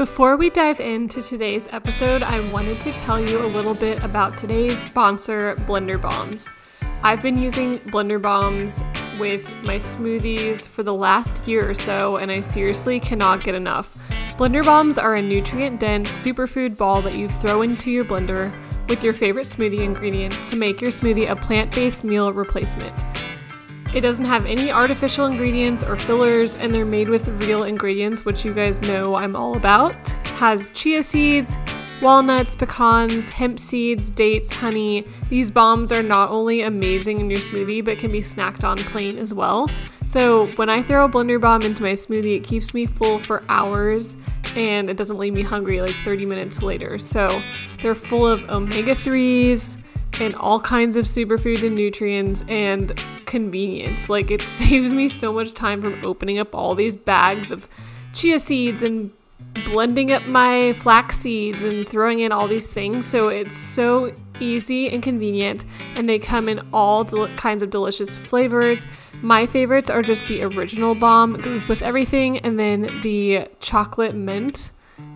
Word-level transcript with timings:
Before 0.00 0.38
we 0.38 0.48
dive 0.48 0.80
into 0.80 1.20
today's 1.20 1.68
episode, 1.72 2.22
I 2.22 2.40
wanted 2.50 2.80
to 2.80 2.92
tell 2.92 3.20
you 3.20 3.44
a 3.44 3.44
little 3.44 3.74
bit 3.74 4.02
about 4.02 4.38
today's 4.38 4.78
sponsor, 4.78 5.56
Blender 5.66 6.00
Bombs. 6.00 6.50
I've 7.02 7.20
been 7.20 7.38
using 7.38 7.80
Blender 7.80 8.20
Bombs 8.20 8.82
with 9.18 9.46
my 9.62 9.76
smoothies 9.76 10.66
for 10.66 10.82
the 10.82 10.94
last 10.94 11.46
year 11.46 11.68
or 11.68 11.74
so, 11.74 12.16
and 12.16 12.32
I 12.32 12.40
seriously 12.40 12.98
cannot 12.98 13.44
get 13.44 13.54
enough. 13.54 13.94
Blender 14.38 14.64
Bombs 14.64 14.96
are 14.96 15.16
a 15.16 15.20
nutrient 15.20 15.78
dense 15.78 16.10
superfood 16.10 16.78
ball 16.78 17.02
that 17.02 17.12
you 17.12 17.28
throw 17.28 17.60
into 17.60 17.90
your 17.90 18.06
blender 18.06 18.50
with 18.88 19.04
your 19.04 19.12
favorite 19.12 19.48
smoothie 19.48 19.84
ingredients 19.84 20.48
to 20.48 20.56
make 20.56 20.80
your 20.80 20.92
smoothie 20.92 21.30
a 21.30 21.36
plant 21.36 21.74
based 21.74 22.04
meal 22.04 22.32
replacement. 22.32 23.04
It 23.92 24.02
doesn't 24.02 24.24
have 24.24 24.46
any 24.46 24.70
artificial 24.70 25.26
ingredients 25.26 25.82
or 25.82 25.96
fillers, 25.96 26.54
and 26.54 26.72
they're 26.72 26.86
made 26.86 27.08
with 27.08 27.26
real 27.42 27.64
ingredients, 27.64 28.24
which 28.24 28.44
you 28.44 28.54
guys 28.54 28.80
know 28.82 29.16
I'm 29.16 29.34
all 29.34 29.56
about. 29.56 29.96
It 29.96 30.26
has 30.38 30.70
chia 30.70 31.02
seeds, 31.02 31.58
walnuts, 32.00 32.54
pecans, 32.54 33.30
hemp 33.30 33.58
seeds, 33.58 34.12
dates, 34.12 34.52
honey. 34.52 35.04
These 35.28 35.50
bombs 35.50 35.90
are 35.90 36.04
not 36.04 36.30
only 36.30 36.62
amazing 36.62 37.18
in 37.18 37.28
your 37.30 37.40
smoothie, 37.40 37.84
but 37.84 37.98
can 37.98 38.12
be 38.12 38.22
snacked 38.22 38.62
on 38.62 38.78
plain 38.78 39.18
as 39.18 39.34
well. 39.34 39.68
So 40.06 40.46
when 40.54 40.68
I 40.68 40.84
throw 40.84 41.04
a 41.04 41.08
blender 41.08 41.40
bomb 41.40 41.62
into 41.62 41.82
my 41.82 41.92
smoothie, 41.92 42.36
it 42.36 42.44
keeps 42.44 42.72
me 42.72 42.86
full 42.86 43.18
for 43.18 43.42
hours 43.48 44.16
and 44.56 44.88
it 44.88 44.96
doesn't 44.96 45.18
leave 45.18 45.34
me 45.34 45.42
hungry 45.42 45.80
like 45.80 45.94
30 46.04 46.26
minutes 46.26 46.62
later. 46.62 46.98
So 46.98 47.42
they're 47.82 47.94
full 47.94 48.26
of 48.26 48.42
omega 48.50 48.94
3s 48.94 49.79
and 50.18 50.34
all 50.34 50.60
kinds 50.60 50.96
of 50.96 51.06
superfoods 51.06 51.62
and 51.62 51.74
nutrients 51.74 52.44
and 52.48 53.02
convenience. 53.26 54.08
Like 54.08 54.30
it 54.30 54.42
saves 54.42 54.92
me 54.92 55.08
so 55.08 55.32
much 55.32 55.54
time 55.54 55.80
from 55.80 56.04
opening 56.04 56.38
up 56.38 56.54
all 56.54 56.74
these 56.74 56.96
bags 56.96 57.52
of 57.52 57.68
chia 58.12 58.40
seeds 58.40 58.82
and 58.82 59.10
blending 59.66 60.12
up 60.12 60.24
my 60.26 60.72
flax 60.74 61.16
seeds 61.16 61.62
and 61.62 61.88
throwing 61.88 62.20
in 62.20 62.32
all 62.32 62.48
these 62.48 62.68
things. 62.68 63.06
So 63.06 63.28
it's 63.28 63.56
so 63.56 64.14
easy 64.38 64.88
and 64.88 65.02
convenient, 65.02 65.64
and 65.94 66.08
they 66.08 66.18
come 66.18 66.48
in 66.48 66.66
all 66.72 67.04
del- 67.04 67.28
kinds 67.36 67.62
of 67.62 67.70
delicious 67.70 68.16
flavors. 68.16 68.84
My 69.22 69.46
favorites 69.46 69.90
are 69.90 70.02
just 70.02 70.26
the 70.28 70.42
original 70.42 70.94
bomb, 70.94 71.34
it 71.34 71.42
goes 71.42 71.68
with 71.68 71.82
everything, 71.82 72.38
and 72.38 72.58
then 72.58 72.82
the 73.02 73.48
chocolate 73.60 74.14
mint. 74.14 74.72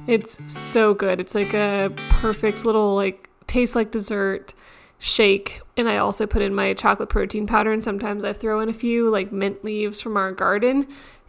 It's 0.07 0.39
so 0.47 0.93
good. 0.95 1.21
It's 1.21 1.35
like 1.35 1.55
a 1.55 1.91
perfect 2.11 2.65
little 2.65 2.95
like 2.95 3.31
tastes 3.47 3.75
like 3.77 3.91
dessert 3.91 4.55
shake 5.05 5.61
and 5.77 5.87
I 5.87 5.99
also 5.99 6.27
put 6.27 6.41
in 6.41 6.55
my 6.55 6.73
chocolate 6.73 7.11
protein 7.11 7.47
powder 7.47 7.71
and 7.71 7.85
sometimes 7.85 8.25
I 8.25 8.33
throw 8.33 8.61
in 8.61 8.71
a 8.71 8.73
few 8.73 9.11
like 9.11 9.31
mint 9.31 9.63
leaves 9.63 10.01
from 10.01 10.17
our 10.17 10.33
garden. 10.33 10.89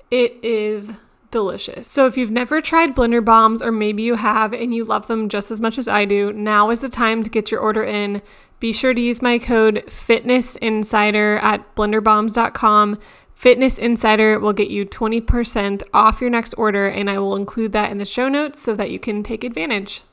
It 0.09 0.37
is 0.41 0.93
delicious. 1.29 1.85
So 1.85 2.05
if 2.05 2.15
you've 2.15 2.31
never 2.31 2.61
tried 2.61 2.95
blender 2.95 3.23
bombs 3.23 3.61
or 3.61 3.73
maybe 3.73 4.01
you 4.01 4.15
have 4.15 4.53
and 4.53 4.73
you 4.73 4.85
love 4.85 5.07
them 5.07 5.27
just 5.27 5.51
as 5.51 5.59
much 5.59 5.77
as 5.77 5.89
I 5.89 6.05
do, 6.05 6.31
now 6.31 6.69
is 6.69 6.79
the 6.79 6.87
time 6.87 7.21
to 7.23 7.29
get 7.29 7.51
your 7.51 7.59
order 7.59 7.83
in. 7.83 8.21
Be 8.61 8.71
sure 8.71 8.93
to 8.93 9.01
use 9.01 9.21
my 9.21 9.37
code 9.39 9.83
FitnessInsider 9.87 11.43
at 11.43 11.75
blenderbombs.com. 11.75 12.97
Fitness 13.33 13.77
Insider 13.77 14.39
will 14.39 14.53
get 14.53 14.69
you 14.69 14.85
20% 14.85 15.83
off 15.93 16.21
your 16.21 16.29
next 16.29 16.53
order, 16.53 16.87
and 16.87 17.09
I 17.09 17.19
will 17.19 17.35
include 17.35 17.73
that 17.73 17.91
in 17.91 17.97
the 17.97 18.05
show 18.05 18.29
notes 18.29 18.61
so 18.61 18.73
that 18.75 18.89
you 18.89 18.99
can 18.99 19.21
take 19.21 19.43
advantage. 19.43 20.03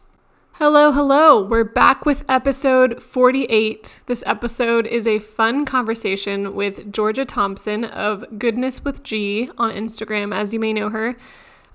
Hello, 0.65 0.93
hello. 0.93 1.43
We're 1.43 1.65
back 1.65 2.07
with 2.07 2.25
episode 2.29 3.03
48. 3.03 4.03
This 4.07 4.23
episode 4.25 4.87
is 4.87 5.09
a 5.09 5.19
fun 5.19 5.65
conversation 5.65 6.55
with 6.55 6.93
Georgia 6.93 7.25
Thompson 7.25 7.85
of 7.85 8.39
Goodness 8.39 8.85
with 8.85 9.03
G 9.03 9.51
on 9.59 9.73
Instagram, 9.73 10.33
as 10.33 10.55
you 10.55 10.61
may 10.61 10.73
know 10.73 10.89
her, 10.91 11.17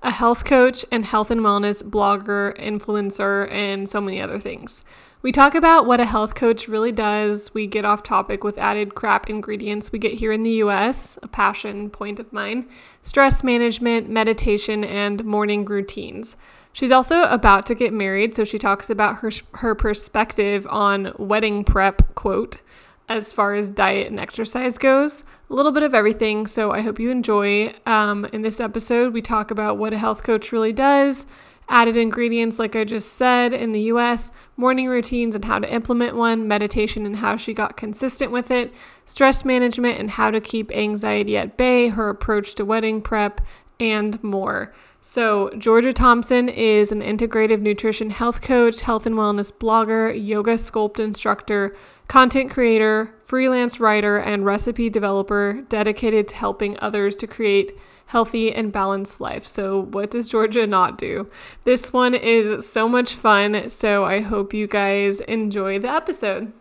a 0.02 0.10
health 0.10 0.46
coach 0.46 0.86
and 0.90 1.04
health 1.04 1.30
and 1.30 1.42
wellness 1.42 1.82
blogger, 1.82 2.58
influencer, 2.58 3.52
and 3.52 3.90
so 3.90 4.00
many 4.00 4.22
other 4.22 4.38
things. 4.38 4.84
We 5.20 5.32
talk 5.32 5.54
about 5.54 5.84
what 5.84 6.00
a 6.00 6.06
health 6.06 6.34
coach 6.34 6.66
really 6.66 6.92
does. 6.92 7.52
We 7.52 7.66
get 7.66 7.84
off 7.84 8.02
topic 8.02 8.42
with 8.42 8.56
added 8.56 8.94
crap 8.94 9.28
ingredients 9.28 9.92
we 9.92 9.98
get 9.98 10.14
here 10.14 10.32
in 10.32 10.44
the 10.44 10.62
US, 10.62 11.18
a 11.22 11.28
passion 11.28 11.90
point 11.90 12.18
of 12.18 12.32
mine, 12.32 12.66
stress 13.02 13.44
management, 13.44 14.08
meditation, 14.08 14.82
and 14.82 15.26
morning 15.26 15.66
routines. 15.66 16.38
She's 16.78 16.92
also 16.92 17.22
about 17.22 17.66
to 17.66 17.74
get 17.74 17.92
married, 17.92 18.36
so 18.36 18.44
she 18.44 18.56
talks 18.56 18.88
about 18.88 19.16
her 19.16 19.32
her 19.54 19.74
perspective 19.74 20.64
on 20.70 21.12
wedding 21.18 21.64
prep, 21.64 22.14
quote, 22.14 22.62
as 23.08 23.32
far 23.32 23.54
as 23.54 23.68
diet 23.68 24.06
and 24.06 24.20
exercise 24.20 24.78
goes. 24.78 25.24
A 25.50 25.54
little 25.54 25.72
bit 25.72 25.82
of 25.82 25.92
everything, 25.92 26.46
so 26.46 26.70
I 26.70 26.82
hope 26.82 27.00
you 27.00 27.10
enjoy. 27.10 27.74
Um, 27.84 28.26
in 28.26 28.42
this 28.42 28.60
episode, 28.60 29.12
we 29.12 29.20
talk 29.20 29.50
about 29.50 29.76
what 29.76 29.92
a 29.92 29.98
health 29.98 30.22
coach 30.22 30.52
really 30.52 30.72
does, 30.72 31.26
added 31.68 31.96
ingredients, 31.96 32.60
like 32.60 32.76
I 32.76 32.84
just 32.84 33.12
said, 33.14 33.52
in 33.52 33.72
the 33.72 33.82
US, 33.94 34.30
morning 34.56 34.86
routines 34.86 35.34
and 35.34 35.46
how 35.46 35.58
to 35.58 35.74
implement 35.74 36.14
one, 36.14 36.46
meditation 36.46 37.04
and 37.04 37.16
how 37.16 37.36
she 37.36 37.54
got 37.54 37.76
consistent 37.76 38.30
with 38.30 38.52
it, 38.52 38.72
stress 39.04 39.44
management 39.44 39.98
and 39.98 40.10
how 40.10 40.30
to 40.30 40.40
keep 40.40 40.70
anxiety 40.70 41.36
at 41.36 41.56
bay, 41.56 41.88
her 41.88 42.08
approach 42.08 42.54
to 42.54 42.64
wedding 42.64 43.02
prep, 43.02 43.40
and 43.80 44.22
more. 44.22 44.72
So, 45.10 45.48
Georgia 45.56 45.94
Thompson 45.94 46.50
is 46.50 46.92
an 46.92 47.00
integrative 47.00 47.62
nutrition 47.62 48.10
health 48.10 48.42
coach, 48.42 48.82
health 48.82 49.06
and 49.06 49.14
wellness 49.14 49.50
blogger, 49.50 50.12
yoga 50.14 50.56
sculpt 50.56 51.00
instructor, 51.00 51.74
content 52.08 52.50
creator, 52.50 53.14
freelance 53.24 53.80
writer, 53.80 54.18
and 54.18 54.44
recipe 54.44 54.90
developer 54.90 55.64
dedicated 55.70 56.28
to 56.28 56.36
helping 56.36 56.78
others 56.80 57.16
to 57.16 57.26
create 57.26 57.72
healthy 58.04 58.52
and 58.52 58.70
balanced 58.70 59.18
life. 59.18 59.46
So, 59.46 59.84
what 59.84 60.10
does 60.10 60.28
Georgia 60.28 60.66
not 60.66 60.98
do? 60.98 61.30
This 61.64 61.90
one 61.90 62.12
is 62.12 62.68
so 62.68 62.86
much 62.86 63.14
fun. 63.14 63.70
So, 63.70 64.04
I 64.04 64.20
hope 64.20 64.52
you 64.52 64.66
guys 64.66 65.20
enjoy 65.20 65.78
the 65.78 65.90
episode. 65.90 66.52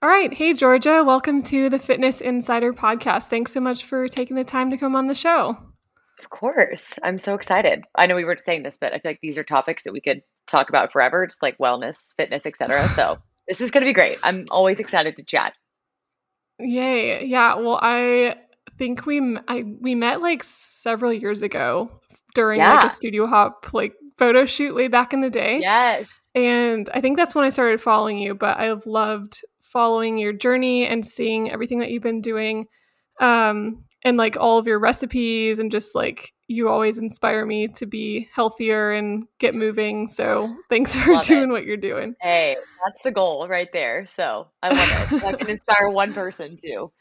All 0.00 0.08
right. 0.08 0.32
Hey, 0.32 0.54
Georgia. 0.54 1.04
Welcome 1.04 1.42
to 1.42 1.68
the 1.68 1.78
Fitness 1.78 2.22
Insider 2.22 2.72
podcast. 2.72 3.26
Thanks 3.26 3.52
so 3.52 3.60
much 3.60 3.84
for 3.84 4.08
taking 4.08 4.36
the 4.36 4.42
time 4.42 4.70
to 4.70 4.78
come 4.78 4.96
on 4.96 5.08
the 5.08 5.14
show. 5.14 5.58
Of 6.32 6.38
course. 6.38 6.98
I'm 7.02 7.18
so 7.18 7.34
excited. 7.34 7.84
I 7.94 8.06
know 8.06 8.16
we 8.16 8.24
were 8.24 8.36
saying 8.36 8.62
this, 8.62 8.78
but 8.78 8.92
I 8.92 8.98
feel 8.98 9.10
like 9.10 9.20
these 9.22 9.38
are 9.38 9.44
topics 9.44 9.84
that 9.84 9.92
we 9.92 10.00
could 10.00 10.22
talk 10.46 10.68
about 10.68 10.92
forever, 10.92 11.26
just 11.26 11.42
like 11.42 11.58
wellness, 11.58 12.14
fitness, 12.16 12.46
etc. 12.46 12.88
So 12.90 13.18
this 13.48 13.60
is 13.60 13.70
going 13.70 13.82
to 13.82 13.90
be 13.90 13.92
great. 13.92 14.18
I'm 14.22 14.46
always 14.50 14.80
excited 14.80 15.16
to 15.16 15.24
chat. 15.24 15.52
Yay. 16.58 17.26
Yeah. 17.26 17.56
Well, 17.56 17.78
I 17.82 18.36
think 18.78 19.06
we 19.06 19.38
I 19.48 19.64
we 19.80 19.94
met 19.94 20.22
like 20.22 20.42
several 20.44 21.12
years 21.12 21.42
ago 21.42 21.90
during 22.34 22.60
yeah. 22.60 22.76
like 22.76 22.84
a 22.86 22.90
studio 22.90 23.26
hop 23.26 23.72
like 23.72 23.94
photo 24.16 24.46
shoot 24.46 24.74
way 24.74 24.88
back 24.88 25.12
in 25.12 25.20
the 25.20 25.30
day. 25.30 25.60
Yes. 25.60 26.18
And 26.34 26.88
I 26.94 27.00
think 27.00 27.16
that's 27.16 27.34
when 27.34 27.44
I 27.44 27.50
started 27.50 27.80
following 27.80 28.18
you, 28.18 28.34
but 28.34 28.58
I've 28.58 28.86
loved 28.86 29.40
following 29.60 30.18
your 30.18 30.32
journey 30.32 30.86
and 30.86 31.04
seeing 31.04 31.50
everything 31.50 31.80
that 31.80 31.90
you've 31.90 32.02
been 32.02 32.20
doing. 32.20 32.66
Um 33.20 33.84
and 34.04 34.16
like 34.16 34.36
all 34.36 34.58
of 34.58 34.66
your 34.66 34.78
recipes 34.78 35.58
and 35.58 35.70
just 35.70 35.94
like 35.94 36.32
you 36.48 36.68
always 36.68 36.98
inspire 36.98 37.46
me 37.46 37.68
to 37.68 37.86
be 37.86 38.28
healthier 38.32 38.92
and 38.92 39.26
get 39.38 39.54
moving. 39.54 40.08
So 40.08 40.54
thanks 40.68 40.94
for 40.94 41.14
love 41.14 41.24
doing 41.24 41.50
it. 41.50 41.52
what 41.52 41.64
you're 41.64 41.76
doing. 41.76 42.14
Hey, 42.20 42.56
that's 42.84 43.02
the 43.02 43.10
goal 43.10 43.48
right 43.48 43.68
there. 43.72 44.06
So 44.06 44.48
I 44.62 44.70
love 44.70 45.12
it. 45.12 45.24
I 45.24 45.32
can 45.32 45.50
inspire 45.50 45.88
one 45.88 46.12
person 46.12 46.56
to 46.58 46.92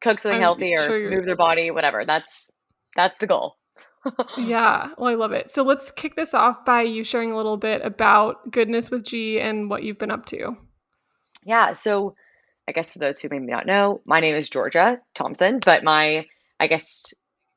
cook 0.00 0.18
something 0.18 0.36
I'm 0.36 0.42
healthy 0.42 0.74
or 0.74 0.86
sure 0.86 1.10
move 1.10 1.24
their 1.24 1.36
body, 1.36 1.70
whatever. 1.70 2.04
That's 2.04 2.50
that's 2.94 3.16
the 3.18 3.26
goal. 3.26 3.56
yeah, 4.38 4.90
well, 4.98 5.10
I 5.10 5.14
love 5.14 5.32
it. 5.32 5.50
So 5.50 5.62
let's 5.62 5.90
kick 5.90 6.14
this 6.14 6.32
off 6.32 6.64
by 6.64 6.82
you 6.82 7.02
sharing 7.02 7.32
a 7.32 7.36
little 7.36 7.56
bit 7.56 7.84
about 7.84 8.52
Goodness 8.52 8.90
with 8.90 9.04
G 9.04 9.40
and 9.40 9.68
what 9.68 9.82
you've 9.82 9.98
been 9.98 10.12
up 10.12 10.26
to. 10.26 10.56
Yeah, 11.44 11.72
so 11.72 12.14
I 12.68 12.72
guess 12.72 12.92
for 12.92 12.98
those 12.98 13.18
who 13.20 13.28
may 13.28 13.38
not 13.38 13.66
know, 13.66 14.00
my 14.04 14.20
name 14.20 14.34
is 14.34 14.50
Georgia 14.50 15.00
Thompson, 15.14 15.60
but 15.64 15.84
my 15.84 16.26
I 16.58 16.66
guess 16.66 17.14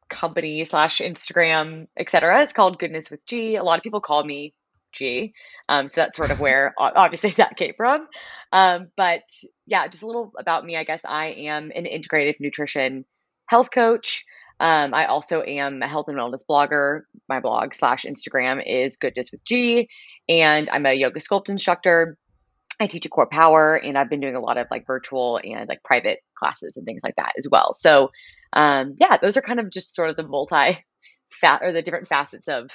company 0.09 0.66
slash 0.66 1.00
Instagram, 1.00 1.88
etc. 1.97 2.42
is 2.42 2.53
called 2.53 2.80
Goodness 2.80 3.09
with 3.09 3.25
G. 3.25 3.56
A 3.56 3.64
lot 3.64 3.78
of 3.78 3.84
people 3.84 4.02
call 4.02 4.23
me 4.23 4.53
G. 4.91 5.34
Um, 5.67 5.88
so 5.88 6.02
that's 6.02 6.17
sort 6.17 6.32
of 6.32 6.40
where 6.40 6.73
obviously 6.78 7.32
that 7.38 7.56
came 7.56 7.73
from. 7.76 8.08
Um, 8.52 8.90
but 8.97 9.23
yeah, 9.66 9.88
just 9.88 10.03
a 10.03 10.08
little 10.08 10.32
about 10.38 10.66
me. 10.66 10.76
I 10.76 10.84
guess 10.84 11.06
I 11.06 11.28
am 11.28 11.72
an 11.73 11.85
integrative 11.85 12.40
nutrition 12.40 13.05
health 13.46 13.72
coach. 13.72 14.26
Um, 14.59 14.94
I 14.94 15.05
also 15.05 15.41
am 15.41 15.82
a 15.82 15.88
health 15.88 16.08
and 16.09 16.17
wellness 16.17 16.44
blogger. 16.50 17.02
My 17.29 17.40
blog 17.40 17.73
slash 17.73 18.03
Instagram 18.03 18.62
is 18.66 18.97
Goodness 18.97 19.32
with 19.32 19.44
G, 19.46 19.88
and 20.28 20.70
I'm 20.70 20.85
a 20.85 20.94
yoga 20.94 21.20
sculpt 21.20 21.50
instructor. 21.50 22.17
I 22.79 22.87
teach 22.87 23.05
a 23.05 23.09
CorePower 23.09 23.79
and 23.85 23.97
I've 23.97 24.09
been 24.09 24.22
doing 24.22 24.35
a 24.35 24.40
lot 24.40 24.58
of 24.58 24.67
like 24.72 24.87
virtual 24.87 25.40
and 25.43 25.67
like 25.67 25.84
private 25.84 26.20
classes 26.35 26.78
and 26.78 26.85
things 26.85 27.02
like 27.03 27.16
that 27.17 27.34
as 27.37 27.46
well. 27.49 27.73
So, 27.73 28.11
um, 28.53 28.96
yeah, 28.99 29.17
those 29.17 29.35
are 29.37 29.41
kind 29.41 29.59
of 29.59 29.70
just 29.70 29.96
sort 29.96 30.09
of 30.09 30.16
the 30.16 30.23
multi 30.23 30.84
fat 31.31 31.61
or 31.61 31.73
the 31.73 31.81
different 31.81 32.08
facets 32.08 32.47
of 32.47 32.70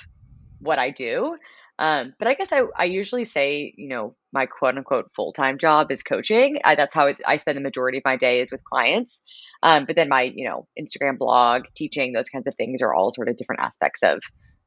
what 0.61 0.79
I 0.79 0.91
do. 0.91 1.37
Um, 1.79 2.15
but 2.19 2.29
I 2.29 2.35
guess 2.35 2.53
I, 2.53 2.63
I 2.77 2.85
usually 2.85 3.25
say, 3.25 3.75
you 3.77 3.89
know, 3.89 4.15
my 4.33 4.47
quote 4.47 4.77
unquote 4.77 5.11
full 5.17 5.33
time 5.33 5.59
job 5.59 5.91
is 5.91 6.03
coaching. 6.03 6.59
I, 6.65 6.75
that's 6.75 6.95
how 6.95 7.07
it, 7.09 7.17
I 7.27 7.37
spend 7.39 7.57
the 7.57 7.63
majority 7.63 7.99
of 7.99 8.05
my 8.05 8.17
day 8.17 8.41
is 8.41 8.53
with 8.53 8.63
clients. 8.63 9.23
Um, 9.63 9.85
but 9.85 9.97
then 9.97 10.09
my, 10.09 10.23
you 10.23 10.49
know, 10.49 10.69
Instagram 10.79 11.19
blog, 11.19 11.65
teaching, 11.75 12.13
those 12.13 12.29
kinds 12.29 12.47
of 12.47 12.55
things 12.55 12.81
are 12.83 12.95
all 12.95 13.13
sort 13.13 13.29
of 13.29 13.37
different 13.37 13.63
aspects 13.63 14.03
of 14.03 14.21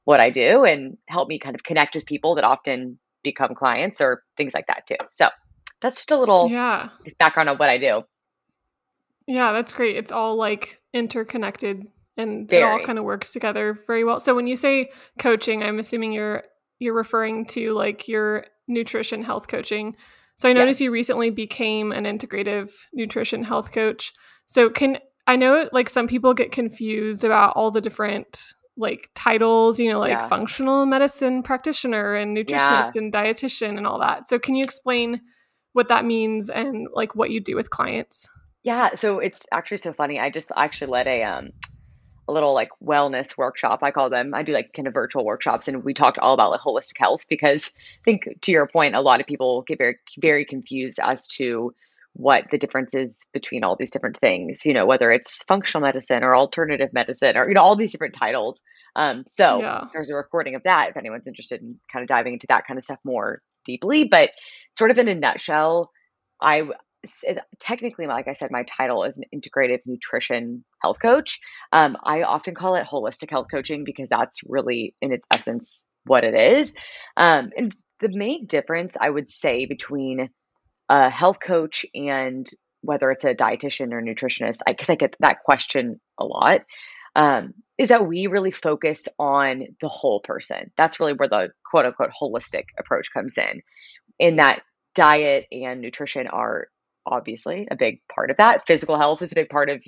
what 0.03 0.19
I 0.19 0.29
do 0.29 0.63
and 0.63 0.97
help 1.07 1.27
me 1.29 1.39
kind 1.39 1.55
of 1.55 1.63
connect 1.63 1.95
with 1.95 2.05
people 2.05 2.35
that 2.35 2.43
often 2.43 2.97
become 3.29 3.55
clients 3.55 4.01
or 4.01 4.23
things 4.35 4.53
like 4.53 4.67
that 4.67 4.87
too. 4.87 4.97
So 5.11 5.29
that's 5.81 5.97
just 5.97 6.11
a 6.11 6.17
little 6.17 6.49
yeah 6.49 6.89
background 7.19 7.49
on 7.49 7.57
what 7.57 7.69
I 7.69 7.77
do. 7.77 8.03
Yeah, 9.27 9.51
that's 9.51 9.71
great. 9.71 9.97
It's 9.97 10.11
all 10.11 10.35
like 10.35 10.81
interconnected 10.93 11.85
and 12.15 12.49
very. 12.49 12.63
it 12.63 12.65
all 12.65 12.85
kind 12.85 12.97
of 12.97 13.05
works 13.05 13.31
together 13.31 13.77
very 13.85 14.03
well. 14.03 14.19
So 14.19 14.35
when 14.35 14.47
you 14.47 14.55
say 14.55 14.89
coaching, 15.19 15.63
I'm 15.63 15.79
assuming 15.79 16.13
you're 16.13 16.43
you're 16.79 16.95
referring 16.95 17.45
to 17.45 17.73
like 17.73 18.07
your 18.07 18.45
nutrition 18.67 19.23
health 19.23 19.47
coaching. 19.47 19.95
So 20.35 20.47
I 20.49 20.53
noticed 20.53 20.79
yes. 20.79 20.85
you 20.85 20.91
recently 20.91 21.29
became 21.31 21.91
an 21.91 22.05
integrative 22.05 22.71
nutrition 22.93 23.43
health 23.43 23.71
coach. 23.71 24.13
So 24.45 24.69
can 24.69 24.99
I 25.25 25.35
know 25.35 25.67
like 25.71 25.89
some 25.89 26.07
people 26.07 26.33
get 26.33 26.51
confused 26.51 27.23
about 27.23 27.53
all 27.55 27.71
the 27.71 27.81
different 27.81 28.53
like 28.77 29.09
titles, 29.15 29.79
you 29.79 29.91
know, 29.91 29.99
like 29.99 30.11
yeah. 30.11 30.27
functional 30.27 30.85
medicine 30.85 31.43
practitioner 31.43 32.15
and 32.15 32.37
nutritionist 32.37 32.95
yeah. 32.95 33.01
and 33.01 33.11
dietitian 33.11 33.77
and 33.77 33.87
all 33.87 33.99
that. 33.99 34.27
So 34.27 34.39
can 34.39 34.55
you 34.55 34.63
explain 34.63 35.21
what 35.73 35.89
that 35.89 36.05
means 36.05 36.49
and 36.49 36.87
like 36.93 37.15
what 37.15 37.31
you 37.31 37.39
do 37.39 37.55
with 37.55 37.69
clients? 37.69 38.29
Yeah, 38.63 38.95
so 38.95 39.19
it's 39.19 39.45
actually 39.51 39.77
so 39.77 39.93
funny. 39.93 40.19
I 40.19 40.29
just 40.29 40.51
actually 40.55 40.91
led 40.91 41.07
a 41.07 41.23
um 41.23 41.51
a 42.27 42.33
little 42.33 42.53
like 42.53 42.69
wellness 42.83 43.37
workshop. 43.37 43.79
I 43.81 43.91
call 43.91 44.09
them. 44.09 44.33
I 44.33 44.43
do 44.43 44.51
like 44.51 44.73
kind 44.73 44.87
of 44.87 44.93
virtual 44.93 45.25
workshops, 45.25 45.67
and 45.67 45.83
we 45.83 45.93
talked 45.93 46.17
all 46.19 46.33
about 46.33 46.51
like 46.51 46.59
holistic 46.59 46.97
health 46.97 47.25
because 47.29 47.71
I 47.75 48.03
think 48.03 48.27
to 48.41 48.51
your 48.51 48.67
point, 48.67 48.95
a 48.95 49.01
lot 49.01 49.21
of 49.21 49.27
people 49.27 49.63
get 49.63 49.77
very 49.77 49.97
very 50.19 50.45
confused 50.45 50.99
as 51.01 51.27
to 51.27 51.73
what 52.17 52.45
the 52.49 52.57
difference 52.57 52.95
is 52.95 53.27
between 53.31 53.63
all 53.63 53.75
these 53.75 53.91
different 53.91 54.19
things. 54.19 54.65
You 54.65 54.73
know, 54.73 54.87
whether 54.87 55.11
it's 55.11 55.43
functional 55.43 55.85
medicine 55.85 56.23
or 56.23 56.35
alternative 56.35 56.89
medicine 56.91 57.37
or 57.37 57.47
you 57.47 57.53
know 57.53 57.61
all 57.61 57.75
these 57.75 57.91
different 57.91 58.15
titles. 58.15 58.61
Um, 58.95 59.23
so 59.27 59.61
yeah. 59.61 59.85
there's 59.93 60.09
a 60.09 60.15
recording 60.15 60.55
of 60.55 60.63
that 60.63 60.89
if 60.89 60.97
anyone's 60.97 61.27
interested 61.27 61.61
in 61.61 61.79
kind 61.91 62.01
of 62.01 62.07
diving 62.07 62.33
into 62.33 62.47
that 62.49 62.65
kind 62.67 62.77
of 62.77 62.83
stuff 62.83 62.99
more 63.05 63.41
deeply. 63.65 64.05
But 64.05 64.31
sort 64.75 64.89
of 64.89 64.97
in 64.97 65.07
a 65.07 65.15
nutshell, 65.15 65.91
I 66.41 66.63
technically, 67.59 68.07
like 68.07 68.27
I 68.27 68.33
said, 68.33 68.49
my 68.51 68.63
title 68.63 69.03
is 69.03 69.19
an 69.19 69.25
integrative 69.33 69.79
nutrition 69.85 70.65
health 70.81 70.97
coach. 70.99 71.39
Um, 71.71 71.97
I 72.03 72.23
often 72.23 72.55
call 72.55 72.75
it 72.75 72.87
holistic 72.87 73.29
health 73.29 73.47
coaching 73.51 73.83
because 73.83 74.09
that's 74.09 74.39
really, 74.43 74.95
in 75.01 75.13
its 75.13 75.27
essence, 75.31 75.85
what 76.05 76.23
it 76.23 76.33
is. 76.33 76.73
Um, 77.15 77.51
and 77.55 77.75
the 77.99 78.09
main 78.09 78.47
difference 78.47 78.95
I 78.99 79.09
would 79.09 79.29
say 79.29 79.65
between 79.65 80.29
a 80.89 81.09
health 81.09 81.39
coach 81.39 81.85
and 81.93 82.47
whether 82.81 83.11
it's 83.11 83.23
a 83.23 83.33
dietitian 83.33 83.91
or 83.91 84.01
nutritionist, 84.01 84.59
because 84.65 84.89
I, 84.89 84.93
I, 84.93 84.95
get 84.95 85.15
that 85.19 85.43
question 85.43 85.99
a 86.17 86.25
lot, 86.25 86.61
um, 87.15 87.53
is 87.77 87.89
that 87.89 88.07
we 88.07 88.27
really 88.27 88.51
focus 88.51 89.07
on 89.19 89.65
the 89.81 89.89
whole 89.89 90.19
person. 90.21 90.71
That's 90.77 90.99
really 90.99 91.13
where 91.13 91.27
the 91.27 91.49
quote 91.69 91.85
unquote 91.85 92.11
holistic 92.19 92.65
approach 92.79 93.11
comes 93.11 93.37
in. 93.37 93.61
In 94.19 94.37
that 94.37 94.61
diet 94.95 95.45
and 95.51 95.81
nutrition 95.81 96.27
are 96.27 96.69
obviously 97.05 97.67
a 97.69 97.75
big 97.75 98.01
part 98.13 98.31
of 98.31 98.37
that. 98.37 98.67
Physical 98.67 98.97
health 98.97 99.21
is 99.21 99.31
a 99.31 99.35
big 99.35 99.49
part 99.49 99.69
of 99.69 99.81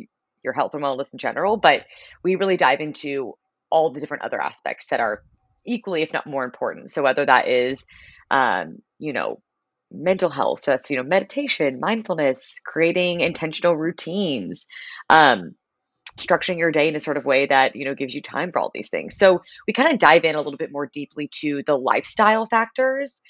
your 0.43 0.53
health 0.53 0.73
and 0.73 0.83
wellness 0.83 1.13
in 1.13 1.19
general, 1.19 1.57
but 1.57 1.85
we 2.23 2.35
really 2.35 2.57
dive 2.57 2.79
into 2.79 3.33
all 3.69 3.91
the 3.91 3.99
different 3.99 4.23
other 4.23 4.41
aspects 4.41 4.87
that 4.87 4.99
are 4.99 5.21
equally, 5.65 6.01
if 6.01 6.13
not 6.13 6.25
more 6.25 6.43
important. 6.43 6.91
So 6.91 7.03
whether 7.03 7.25
that 7.25 7.47
is, 7.47 7.85
um, 8.31 8.79
you 8.97 9.13
know, 9.13 9.41
mental 9.91 10.29
health, 10.29 10.63
so 10.63 10.71
that's 10.71 10.89
you 10.89 10.97
know 10.97 11.03
meditation, 11.03 11.79
mindfulness, 11.79 12.59
creating 12.65 13.21
intentional 13.21 13.75
routines, 13.75 14.67
um, 15.09 15.55
structuring 16.19 16.57
your 16.57 16.71
day 16.71 16.87
in 16.87 16.95
a 16.95 17.01
sort 17.01 17.17
of 17.17 17.25
way 17.25 17.45
that 17.45 17.75
you 17.75 17.85
know 17.85 17.95
gives 17.95 18.13
you 18.13 18.21
time 18.21 18.51
for 18.51 18.59
all 18.59 18.71
these 18.73 18.89
things. 18.89 19.17
So 19.17 19.41
we 19.67 19.73
kind 19.73 19.91
of 19.91 19.99
dive 19.99 20.23
in 20.23 20.35
a 20.35 20.41
little 20.41 20.57
bit 20.57 20.71
more 20.71 20.87
deeply 20.87 21.29
to 21.41 21.63
the 21.65 21.75
lifestyle 21.75 22.45
factors 22.45 23.21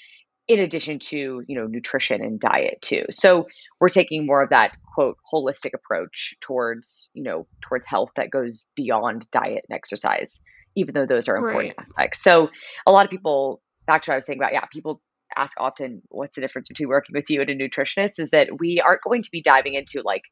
in 0.50 0.58
addition 0.58 0.98
to 0.98 1.44
you 1.46 1.56
know 1.56 1.68
nutrition 1.68 2.20
and 2.22 2.40
diet 2.40 2.82
too 2.82 3.04
so 3.12 3.44
we're 3.78 3.88
taking 3.88 4.26
more 4.26 4.42
of 4.42 4.50
that 4.50 4.72
quote 4.92 5.16
holistic 5.32 5.74
approach 5.74 6.34
towards 6.40 7.08
you 7.14 7.22
know 7.22 7.46
towards 7.60 7.86
health 7.86 8.10
that 8.16 8.32
goes 8.32 8.60
beyond 8.74 9.30
diet 9.30 9.64
and 9.68 9.76
exercise 9.76 10.42
even 10.74 10.92
though 10.92 11.06
those 11.06 11.28
are 11.28 11.36
important 11.36 11.74
right. 11.76 11.78
aspects 11.78 12.20
so 12.20 12.50
a 12.84 12.90
lot 12.90 13.04
of 13.04 13.12
people 13.12 13.62
back 13.86 14.02
to 14.02 14.10
what 14.10 14.14
i 14.14 14.16
was 14.16 14.26
saying 14.26 14.40
about 14.40 14.52
yeah 14.52 14.64
people 14.72 15.00
ask 15.36 15.58
often 15.60 16.02
what's 16.08 16.34
the 16.34 16.40
difference 16.40 16.68
between 16.68 16.88
working 16.88 17.14
with 17.14 17.30
you 17.30 17.40
and 17.40 17.50
a 17.50 17.56
nutritionist? 17.56 18.18
is 18.18 18.30
that 18.30 18.48
we 18.58 18.80
aren't 18.80 19.02
going 19.02 19.22
to 19.22 19.30
be 19.30 19.42
diving 19.42 19.74
into 19.74 20.02
like 20.04 20.22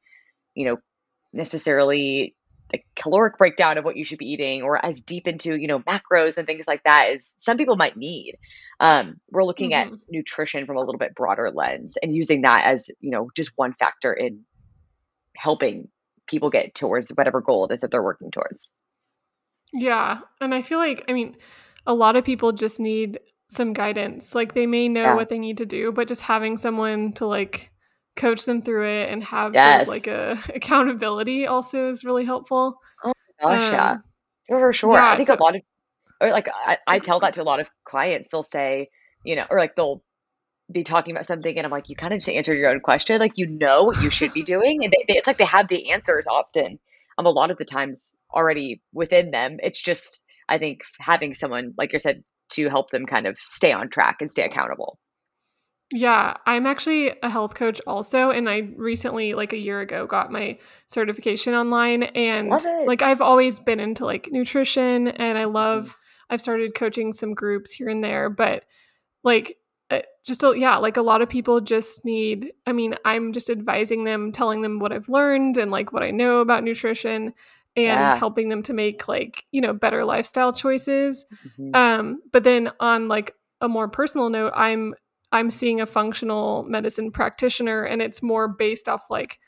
you 0.55 0.65
know 0.65 0.77
necessarily 1.33 2.35
the 2.71 2.81
caloric 2.97 3.39
breakdown 3.39 3.79
of 3.79 3.85
what 3.85 3.97
you 3.97 4.05
should 4.05 4.19
be 4.19 4.27
eating 4.27 4.63
or 4.63 4.85
as 4.85 5.01
deep 5.01 5.27
into 5.27 5.57
you 5.57 5.69
know 5.69 5.81
macros 5.81 6.37
and 6.37 6.47
things 6.47 6.67
like 6.67 6.83
that 6.85 7.11
as 7.15 7.35
some 7.39 7.57
people 7.57 7.77
might 7.77 7.97
need. 7.97 8.37
Um, 8.81 9.21
we're 9.31 9.45
looking 9.45 9.71
mm-hmm. 9.71 9.95
at 9.95 10.01
nutrition 10.09 10.67
from 10.67 10.77
a 10.77 10.81
little 10.81 10.99
bit 10.99 11.15
broader 11.15 11.51
lens 11.51 11.97
and 12.03 12.15
using 12.15 12.43
that 12.43 12.67
as 12.67 12.91
you 13.01 13.11
know 13.11 13.31
just 13.35 13.53
one 13.57 13.75
factor 13.75 14.13
in 14.13 14.45
helping 15.37 15.89
people 16.27 16.51
get 16.51 16.75
towards 16.75 17.11
whatever 17.11 17.41
goal 17.41 17.67
it 17.67 17.75
is 17.75 17.81
that 17.81 17.91
they're 17.91 18.03
working 18.03 18.31
towards. 18.31 18.69
Yeah 19.73 20.21
and 20.41 20.55
i 20.55 20.63
feel 20.63 20.79
like 20.79 21.05
i 21.09 21.13
mean 21.13 21.37
a 21.87 21.95
lot 21.95 22.17
of 22.17 22.25
people 22.25 22.53
just 22.53 22.81
need 22.81 23.19
some 23.49 23.73
guidance 23.73 24.35
like 24.35 24.55
they 24.55 24.67
may 24.67 24.89
know 24.89 25.03
yeah. 25.03 25.15
what 25.15 25.29
they 25.29 25.39
need 25.39 25.57
to 25.57 25.67
do 25.67 25.91
but 25.91 26.07
just 26.07 26.23
having 26.23 26.57
someone 26.57 27.13
to 27.13 27.27
like 27.27 27.71
coach 28.19 28.45
them 28.45 28.61
through 28.61 28.87
it 28.87 29.09
and 29.09 29.23
have 29.25 29.55
yes. 29.55 29.71
sort 29.71 29.83
of 29.83 29.89
like 29.89 30.07
a 30.07 30.39
accountability 30.55 31.47
also 31.47 31.89
is 31.89 32.05
really 32.05 32.25
helpful. 32.25 32.79
Oh 33.03 33.13
my 33.41 33.55
gosh, 33.55 33.65
um, 33.65 33.73
yeah. 33.73 33.97
For 34.49 34.73
sure. 34.73 34.95
Yeah, 34.95 35.13
I 35.13 35.17
think 35.17 35.29
so, 35.29 35.35
a 35.35 35.43
lot 35.43 35.57
of 35.57 35.63
or 36.21 36.31
like 36.31 36.49
I, 36.53 36.79
I 36.87 36.99
tell 36.99 37.21
that 37.21 37.35
to 37.35 37.43
a 37.43 37.45
lot 37.45 37.61
of 37.61 37.69
clients. 37.85 38.29
They'll 38.31 38.43
say, 38.43 38.91
you 39.25 39.37
know, 39.37 39.47
or 39.49 39.59
like 39.59 39.77
they'll 39.77 40.03
be 40.71 40.83
talking 40.85 41.15
about 41.15 41.27
something 41.27 41.57
and 41.57 41.65
I'm 41.65 41.71
like, 41.71 41.89
you 41.89 41.97
kind 41.97 42.13
of 42.13 42.19
just 42.19 42.29
answered 42.29 42.59
your 42.59 42.69
own 42.69 42.81
question. 42.81 43.21
Like 43.21 43.39
you 43.39 43.47
know 43.47 43.85
what 43.85 44.03
you 44.03 44.11
should 44.11 44.33
be 44.33 44.43
doing. 44.55 44.85
And 44.85 44.93
they, 44.93 45.05
they, 45.07 45.19
it's 45.19 45.27
like 45.27 45.39
they 45.39 45.45
have 45.45 45.69
the 45.69 45.93
answers 45.93 46.27
often. 46.27 46.79
Um, 47.17 47.27
a 47.27 47.31
lot 47.31 47.51
of 47.51 47.59
the 47.59 47.65
times 47.65 48.19
already 48.33 48.81
within 48.93 49.31
them. 49.31 49.59
It's 49.63 49.81
just 49.81 50.23
I 50.49 50.59
think 50.59 50.81
having 50.99 51.35
someone, 51.35 51.75
like 51.77 51.93
you 51.93 51.99
said, 51.99 52.25
to 52.51 52.69
help 52.69 52.91
them 52.91 53.07
kind 53.07 53.27
of 53.27 53.37
stay 53.47 53.73
on 53.73 53.89
track 53.89 54.17
and 54.21 54.31
stay 54.31 54.45
accountable. 54.45 54.99
Yeah, 55.91 56.35
I'm 56.45 56.67
actually 56.67 57.15
a 57.23 57.31
health 57.31 57.55
coach 57.55 57.81
also 57.87 58.31
and 58.31 58.49
I 58.49 58.71
recently 58.77 59.33
like 59.33 59.55
a 59.55 59.59
year 59.59 59.81
ago 59.81 60.07
got 60.07 60.31
my 60.31 60.59
certification 60.87 61.55
online 61.55 62.03
and 62.03 62.51
like 62.87 63.01
I've 63.01 63.23
always 63.23 63.59
been 63.59 63.81
into 63.81 64.05
like 64.05 64.29
nutrition 64.31 65.09
and 65.09 65.39
I 65.39 65.45
love 65.45 65.87
mm-hmm. 65.87 66.35
I've 66.35 66.43
started 66.43 66.75
coaching 66.75 67.15
some 67.15 67.33
groups 67.33 67.73
here 67.73 67.89
and 67.89 68.05
there 68.05 68.29
but 68.29 68.65
like 69.25 69.57
uh, 69.91 70.01
just 70.27 70.45
a, 70.45 70.53
yeah, 70.55 70.77
like 70.77 70.99
a 70.99 71.03
lot 71.03 71.23
of 71.23 71.31
people 71.31 71.63
just 71.63 72.05
need 72.05 72.53
I 72.67 72.73
mean, 72.73 72.95
I'm 73.07 73.33
just 73.33 73.49
advising 73.49 74.05
them, 74.05 74.31
telling 74.31 74.61
them 74.61 74.81
what 74.81 74.93
I've 74.93 75.09
learned 75.09 75.57
and 75.57 75.71
like 75.71 75.93
what 75.95 76.03
I 76.03 76.11
know 76.11 76.41
about 76.41 76.65
nutrition 76.65 77.33
and 77.79 77.87
yeah. 77.87 78.17
helping 78.17 78.49
them 78.49 78.63
to 78.65 78.73
make 78.73 79.09
like, 79.09 79.45
you 79.53 79.61
know, 79.61 79.73
better 79.73 80.05
lifestyle 80.05 80.53
choices. 80.53 81.27
Mm-hmm. 81.47 81.75
Um 81.75 82.23
but 82.33 82.45
then 82.45 82.71
on 82.81 83.09
like 83.09 83.35
a 83.61 83.69
more 83.69 83.89
personal 83.89 84.31
note, 84.31 84.53
I'm 84.55 84.95
I'm 85.33 85.51
seeing 85.51 85.81
a 85.81 85.87
functional 85.87 86.65
medicine 86.65 87.11
practitioner 87.11 87.85
and 87.85 88.01
it's 88.01 88.23
more 88.23 88.49
based 88.49 88.89
off 88.89 89.11
like 89.11 89.39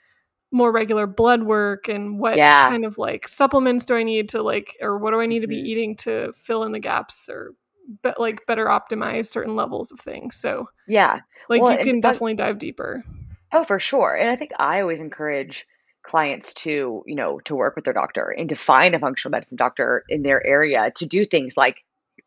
more 0.53 0.73
regular 0.73 1.07
blood 1.07 1.45
work 1.45 1.89
and 1.89 2.19
what 2.19 2.37
yeah. 2.37 2.69
kind 2.69 2.85
of 2.85 2.99
like 2.99 3.29
supplements 3.29 3.85
do 3.85 3.95
I 3.95 4.03
need 4.03 4.29
to 4.31 4.43
like 4.43 4.77
or 4.81 4.99
what 4.99 5.13
do 5.13 5.21
I 5.21 5.27
need 5.27 5.41
to 5.41 5.47
be 5.47 5.57
mm-hmm. 5.57 5.67
eating 5.67 5.97
to 5.97 6.33
fill 6.33 6.65
in 6.65 6.73
the 6.73 6.81
gaps 6.81 7.29
or 7.29 7.55
but 8.03 8.21
like 8.21 8.47
better 8.47 8.67
optimize 8.67 9.27
certain 9.27 9.57
levels 9.57 9.91
of 9.91 10.01
things. 10.01 10.37
So 10.37 10.69
yeah, 10.87 11.21
like 11.49 11.63
well, 11.63 11.73
you 11.73 11.85
can 11.85 12.01
definitely 12.01 12.35
dive 12.35 12.59
deeper. 12.59 13.05
Oh, 13.53 13.65
for 13.65 13.81
sure. 13.81 14.15
And 14.15 14.31
I 14.31 14.37
think 14.37 14.53
I 14.59 14.81
always 14.81 15.01
encourage 15.01 15.67
clients 16.03 16.55
to 16.55 17.03
you 17.07 17.15
know 17.15 17.41
to 17.45 17.55
work 17.55 17.77
with 17.77 17.85
their 17.85 17.95
doctor 17.95 18.35
and 18.37 18.49
to 18.49 18.55
find 18.55 18.95
a 18.95 18.99
functional 18.99 19.31
medicine 19.31 19.57
doctor 19.57 20.05
in 20.09 20.23
their 20.23 20.45
area 20.45 20.91
to 20.97 21.07
do 21.07 21.25
things 21.25 21.57
like 21.57 21.77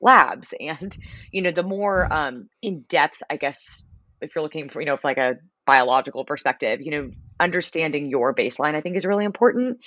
labs 0.02 0.54
and 0.60 0.98
you 1.32 1.42
know 1.42 1.52
the 1.52 1.64
more 1.64 2.12
um, 2.12 2.50
in 2.62 2.82
depth 2.90 3.22
i 3.30 3.38
guess 3.38 3.86
if 4.22 4.36
you're 4.36 4.44
looking 4.44 4.70
for 4.70 4.80
you 4.80 4.86
know 4.86 4.98
for 4.98 5.08
like 5.08 5.18
a 5.18 5.36
biological 5.66 6.26
perspective 6.26 6.82
you 6.82 6.92
know 6.92 7.12
understanding 7.40 8.08
your 8.08 8.34
baseline 8.34 8.76
i 8.76 8.82
think 8.82 8.96
is 8.96 9.06
really 9.06 9.26
important. 9.26 9.80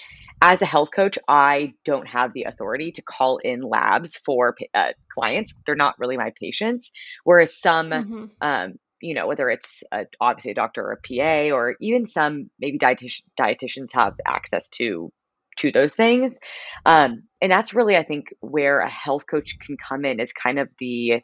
As 0.43 0.61
a 0.61 0.67
health 0.67 0.91
coach 0.95 1.19
i 1.29 1.73
don't 1.85 2.07
have 2.07 2.33
the 2.35 2.45
authority 2.45 2.93
to 2.93 3.03
call 3.03 3.39
in 3.39 3.63
labs 3.63 4.19
for 4.19 4.55
uh, 4.75 4.93
clients. 5.09 5.55
They're 5.65 5.75
not 5.75 5.99
really 5.99 6.17
my 6.19 6.33
patients. 6.39 6.91
Whereas 7.25 7.59
some 7.59 7.91
mm-hmm. 7.91 8.25
um, 8.43 8.79
you 9.01 9.15
know 9.15 9.27
whether 9.27 9.51
it's 9.51 9.83
a, 9.93 10.07
obviously 10.21 10.53
a 10.53 10.55
doctor 10.55 10.83
or 10.83 10.93
a 10.93 10.97
pa 10.97 11.55
or 11.55 11.77
even 11.81 12.07
some 12.07 12.51
maybe 12.59 12.79
dietitian, 12.79 13.23
dietitians 13.39 13.89
have 13.93 14.15
access 14.27 14.69
to 14.71 15.13
to 15.59 15.73
those 15.73 15.95
things. 15.95 16.39
Um, 16.85 17.23
and 17.41 17.51
that's 17.51 17.75
really, 17.75 17.97
I 17.97 18.05
think, 18.05 18.27
where 18.41 18.81
a 18.81 18.91
health 18.91 19.27
coach 19.27 19.59
can 19.59 19.77
come 19.77 20.05
in 20.05 20.21
is 20.21 20.33
kind 20.33 20.59
of 20.59 20.69
the 20.79 21.23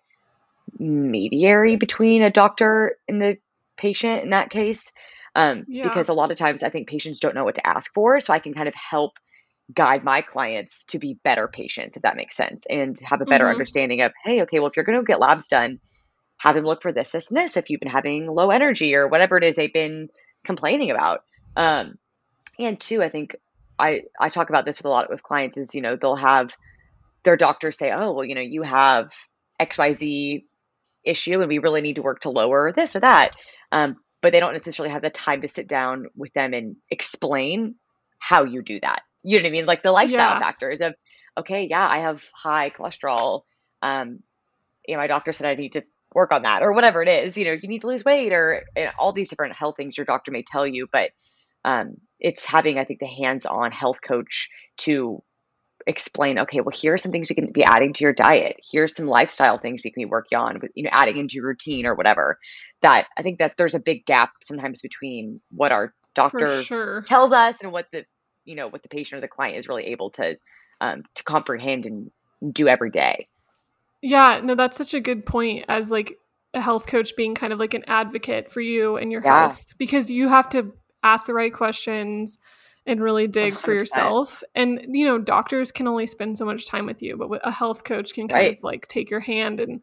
mediary 0.79 1.77
between 1.77 2.23
a 2.23 2.31
doctor 2.31 2.97
and 3.09 3.21
the 3.21 3.37
patient 3.77 4.23
in 4.23 4.31
that 4.31 4.51
case. 4.51 4.93
Um, 5.35 5.65
yeah. 5.69 5.83
Because 5.83 6.09
a 6.09 6.15
lot 6.15 6.31
of 6.31 6.39
times 6.39 6.63
I 6.63 6.71
think 6.71 6.89
patients 6.89 7.19
don't 7.19 7.35
know 7.35 7.45
what 7.45 7.57
to 7.57 7.67
ask 7.67 7.93
for. 7.95 8.21
So 8.21 8.33
I 8.33 8.39
can 8.39 8.55
kind 8.55 8.69
of 8.69 8.75
help 8.75 9.13
guide 9.73 10.05
my 10.05 10.21
clients 10.21 10.85
to 10.87 10.99
be 10.99 11.19
better 11.25 11.49
patients, 11.49 11.97
if 11.97 12.03
that 12.03 12.17
makes 12.17 12.37
sense, 12.37 12.65
and 12.69 12.99
have 13.05 13.21
a 13.21 13.27
better 13.27 13.47
Mhm. 13.47 13.51
understanding 13.51 14.01
of, 14.03 14.13
hey, 14.25 14.43
okay, 14.43 14.59
well, 14.59 14.69
if 14.69 14.77
you're 14.77 14.85
going 14.85 14.99
to 14.99 15.05
get 15.05 15.21
labs 15.21 15.49
done, 15.49 15.79
have 16.43 16.57
them 16.57 16.65
look 16.65 16.83
for 16.83 16.93
this, 16.93 17.13
this, 17.13 17.29
and 17.29 17.39
this. 17.39 17.57
If 17.57 17.71
you've 17.71 17.79
been 17.81 17.89
having 17.89 18.27
low 18.27 18.51
energy 18.51 18.97
or 18.97 19.07
whatever 19.07 19.37
it 19.37 19.45
is 19.45 19.55
they've 19.55 19.73
been 19.73 20.09
complaining 20.45 20.91
about. 20.91 21.23
Um, 21.57 21.99
and 22.59 22.81
two, 22.81 23.01
I 23.01 23.11
think 23.11 23.37
I 23.79 24.03
I 24.19 24.29
talk 24.29 24.49
about 24.49 24.65
this 24.65 24.79
with 24.79 24.87
a 24.87 24.89
lot 24.89 25.09
with 25.09 25.23
clients 25.23 25.57
is 25.57 25.75
you 25.75 25.83
know 25.83 25.95
they'll 25.97 26.17
have 26.17 26.53
their 27.25 27.37
doctors 27.37 27.79
say, 27.79 27.93
oh, 27.93 28.13
well, 28.13 28.25
you 28.25 28.35
know, 28.35 28.41
you 28.41 28.63
have 28.63 29.13
X 29.61 29.79
Y 29.79 29.93
Z 29.93 30.45
issue, 31.05 31.41
and 31.41 31.49
we 31.49 31.59
really 31.59 31.81
need 31.81 31.97
to 31.97 32.03
work 32.03 32.23
to 32.23 32.31
lower 32.31 32.73
this 32.73 32.97
or 32.97 33.01
that. 33.01 33.37
Um, 33.71 33.97
but 34.21 34.33
they 34.33 34.41
don't 34.41 34.53
necessarily 34.53 34.93
have 34.93 35.03
the 35.03 35.11
time 35.11 35.43
to 35.43 35.49
sit 35.49 35.69
down 35.69 36.07
with 36.17 36.33
them 36.33 36.55
and 36.55 36.77
explain 36.91 37.77
how 38.19 38.45
you 38.45 38.63
do 38.63 38.81
that. 38.81 39.03
You 39.23 39.39
know 39.39 39.45
what 39.45 39.49
I 39.49 39.53
mean? 39.53 39.67
Like 39.67 39.83
the 39.83 39.93
lifestyle 39.93 40.35
Yeah. 40.35 40.41
factors 40.41 40.81
of, 40.81 40.95
okay, 41.39 41.69
yeah, 41.71 41.89
I 41.89 41.99
have 41.99 42.23
high 42.35 42.71
cholesterol. 42.71 43.43
Um, 43.81 44.21
you 44.87 44.95
know, 44.95 45.01
my 45.01 45.07
doctor 45.07 45.33
said 45.33 45.47
I 45.47 45.55
need 45.55 45.73
to 45.75 45.83
work 46.15 46.33
on 46.33 46.43
that 46.43 46.63
or 46.63 46.73
whatever 46.73 47.03
it 47.03 47.09
is. 47.09 47.37
You 47.37 47.45
know, 47.47 47.53
you 47.53 47.69
need 47.69 47.81
to 47.81 47.87
lose 47.87 48.05
weight 48.05 48.33
or 48.33 48.65
and 48.77 48.91
all 48.99 49.13
these 49.13 49.29
different 49.29 49.55
health 49.55 49.77
things 49.77 49.97
your 49.97 50.05
doctor 50.05 50.31
may 50.31 50.43
tell 50.43 50.67
you. 50.67 50.89
But 50.91 51.11
um, 51.65 51.97
it's 52.21 52.45
having, 52.45 52.79
I 52.79 52.85
think, 52.85 53.01
the 53.01 53.07
hands-on 53.07 53.73
health 53.73 54.01
coach 54.03 54.49
to 54.79 55.23
explain, 55.87 56.39
okay, 56.41 56.61
well, 56.61 56.75
here 56.75 56.95
are 56.95 56.99
some 56.99 57.13
things 57.13 57.29
we 57.29 57.35
can 57.35 57.51
be 57.53 57.65
adding 57.65 57.93
to 57.93 58.05
your 58.05 58.13
diet. 58.13 58.57
Here's 58.71 58.95
some 58.95 59.07
lifestyle 59.07 59.59
things 59.59 59.83
we 59.83 59.91
can 59.91 60.03
be 60.03 60.11
working 60.11 60.39
on 60.39 60.61
with, 60.61 60.71
you 60.75 60.85
know, 60.85 60.91
adding 60.93 61.19
into 61.19 61.37
your 61.37 61.47
routine 61.47 61.87
or 61.87 61.95
whatever. 61.95 62.39
That 62.83 63.07
I 63.17 63.23
think 63.23 63.39
that 63.39 63.55
there's 63.57 63.75
a 63.75 63.81
big 63.81 64.05
gap 64.07 64.33
sometimes 64.43 64.81
between 64.81 65.41
what 65.51 65.73
our 65.73 65.95
doctor 66.15 66.63
sure. 66.63 67.03
tells 67.03 67.33
us 67.33 67.61
and 67.63 67.73
what 67.73 67.87
the 67.93 68.05
you 68.45 68.55
know 68.55 68.69
what 68.69 68.83
the 68.83 68.89
patient 68.89 69.19
or 69.19 69.21
the 69.21 69.29
client 69.29 69.57
is 69.57 69.69
really 69.69 69.87
able 69.87 70.11
to 70.11 70.37
um, 70.81 71.05
to 71.15 71.25
comprehend 71.25 71.87
and 71.87 72.11
do 72.53 72.69
every 72.69 72.91
day. 72.91 73.25
Yeah, 74.03 74.41
no, 74.43 74.55
that's 74.55 74.77
such 74.77 74.95
a 74.95 75.01
good 75.01 75.25
point 75.25 75.65
as 75.69 75.91
like 75.91 76.19
a 76.55 76.61
health 76.61 76.87
coach 76.87 77.17
being 77.17 77.35
kind 77.35 77.53
of 77.53 77.59
like 77.59 77.73
an 77.75 77.85
advocate 77.87 78.51
for 78.51 78.61
you 78.61 78.97
and 78.97 79.11
your 79.11 79.23
Yeah. 79.23 79.49
health 79.49 79.75
because 79.79 80.11
you 80.11 80.29
have 80.29 80.49
to 80.51 80.73
ask 81.03 81.27
the 81.27 81.35
right 81.35 81.53
questions 81.53 82.39
and 82.85 83.01
really 83.01 83.27
dig 83.29 83.55
for 83.59 83.73
100%. 83.73 83.75
yourself. 83.77 84.43
And 84.55 84.85
you 84.89 85.07
know, 85.07 85.19
doctors 85.19 85.71
can 85.73 85.87
only 85.87 86.07
spend 86.07 86.37
so 86.37 86.45
much 86.45 86.67
time 86.67 86.85
with 86.85 87.01
you, 87.01 87.17
but 87.17 87.41
a 87.47 87.51
health 87.53 87.85
coach 87.85 88.13
can 88.13 88.29
kind 88.29 88.41
Right. 88.47 88.59
of 88.59 88.65
like 88.65 88.89
take 88.89 89.09
your 89.09 89.21
hand 89.21 89.61
and 89.61 89.81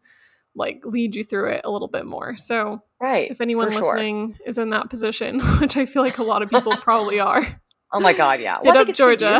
like 0.55 0.81
lead 0.85 1.15
you 1.15 1.23
through 1.23 1.49
it 1.51 1.61
a 1.63 1.71
little 1.71 1.87
bit 1.87 2.05
more. 2.05 2.35
So, 2.35 2.81
Right. 2.99 3.31
if 3.31 3.39
anyone 3.39 3.67
for 3.71 3.77
sure. 3.79 3.93
listening 3.93 4.37
is 4.45 4.57
in 4.57 4.71
that 4.71 4.89
position, 4.89 5.39
which 5.59 5.77
I 5.77 5.85
feel 5.85 6.01
like 6.03 6.17
a 6.17 6.23
lot 6.23 6.41
of 6.41 6.49
people 6.49 6.75
probably 6.77 7.19
are, 7.19 7.47
Oh 7.93 7.99
my 7.99 8.13
God, 8.13 8.39
yeah. 8.41 8.57
hit 8.61 8.65
Well, 8.65 8.77
up 8.77 8.93
Georgia. 8.93 9.39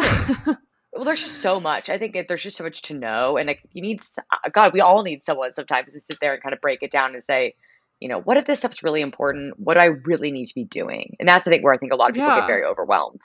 Well, 0.94 1.06
there's 1.06 1.22
just 1.22 1.38
so 1.42 1.60
much. 1.60 1.90
I 1.90 1.98
think 1.98 2.18
there's 2.28 2.42
just 2.42 2.58
so 2.58 2.64
much 2.64 2.82
to 2.84 2.94
know, 2.96 3.38
and 3.38 3.48
like 3.48 3.62
you 3.72 3.82
need, 3.82 4.02
uh, 4.32 4.50
God, 4.52 4.74
we 4.74 4.82
all 4.82 5.04
need 5.04 5.24
someone 5.24 5.52
sometimes 5.54 5.94
to 5.94 6.00
sit 6.02 6.20
there 6.20 6.34
and 6.34 6.42
kind 6.42 6.54
of 6.54 6.62
break 6.62 6.82
it 6.82 6.92
down 6.92 7.14
and 7.14 7.24
say, 7.24 7.54
you 8.00 8.10
know, 8.10 8.20
what 8.20 8.38
if 8.38 8.46
this 8.46 8.60
stuff's 8.60 8.82
really 8.84 9.02
important? 9.02 9.54
What 9.60 9.76
do 9.76 9.82
I 9.82 9.86
really 9.86 10.32
need 10.32 10.48
to 10.48 10.56
be 10.56 10.64
doing? 10.64 11.16
And 11.20 11.30
that's 11.30 11.48
I 11.48 11.52
think 11.52 11.64
where 11.64 11.74
I 11.74 11.78
think 11.78 11.94
a 11.94 11.96
lot 11.96 12.10
of 12.10 12.16
people 12.16 12.30
Yeah. 12.30 12.40
get 12.42 12.48
very 12.48 12.64
overwhelmed. 12.66 13.22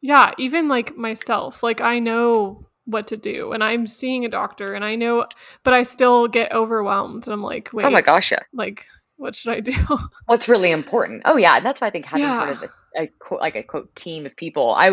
Yeah, 0.00 0.32
even 0.38 0.68
like 0.68 0.96
myself, 0.96 1.62
like 1.62 1.80
I 1.80 1.98
know 1.98 2.66
what 2.86 3.06
to 3.08 3.16
do 3.16 3.52
and 3.52 3.64
I'm 3.64 3.86
seeing 3.86 4.24
a 4.24 4.28
doctor 4.28 4.74
and 4.74 4.84
I 4.84 4.94
know, 4.96 5.26
but 5.62 5.72
I 5.72 5.82
still 5.82 6.28
get 6.28 6.52
overwhelmed. 6.52 7.26
And 7.26 7.32
I'm 7.32 7.42
like, 7.42 7.70
wait, 7.72 7.86
Oh 7.86 7.90
my 7.90 8.02
gosh, 8.02 8.30
yeah. 8.30 8.40
like, 8.52 8.84
what 9.16 9.34
should 9.34 9.52
I 9.52 9.60
do? 9.60 9.72
what's 10.26 10.48
really 10.48 10.70
important. 10.70 11.22
Oh 11.24 11.36
yeah, 11.36 11.56
and 11.56 11.64
that's 11.64 11.80
why 11.80 11.86
I 11.86 11.90
think 11.90 12.04
having 12.04 12.26
sort 12.34 12.50
Yeah. 12.50 12.64
of 12.64 12.70
a, 12.96 13.02
a 13.04 13.06
quote, 13.18 13.40
like 13.40 13.56
a 13.56 13.62
quote 13.62 13.94
team 13.96 14.26
of 14.26 14.36
people. 14.36 14.74
I 14.74 14.90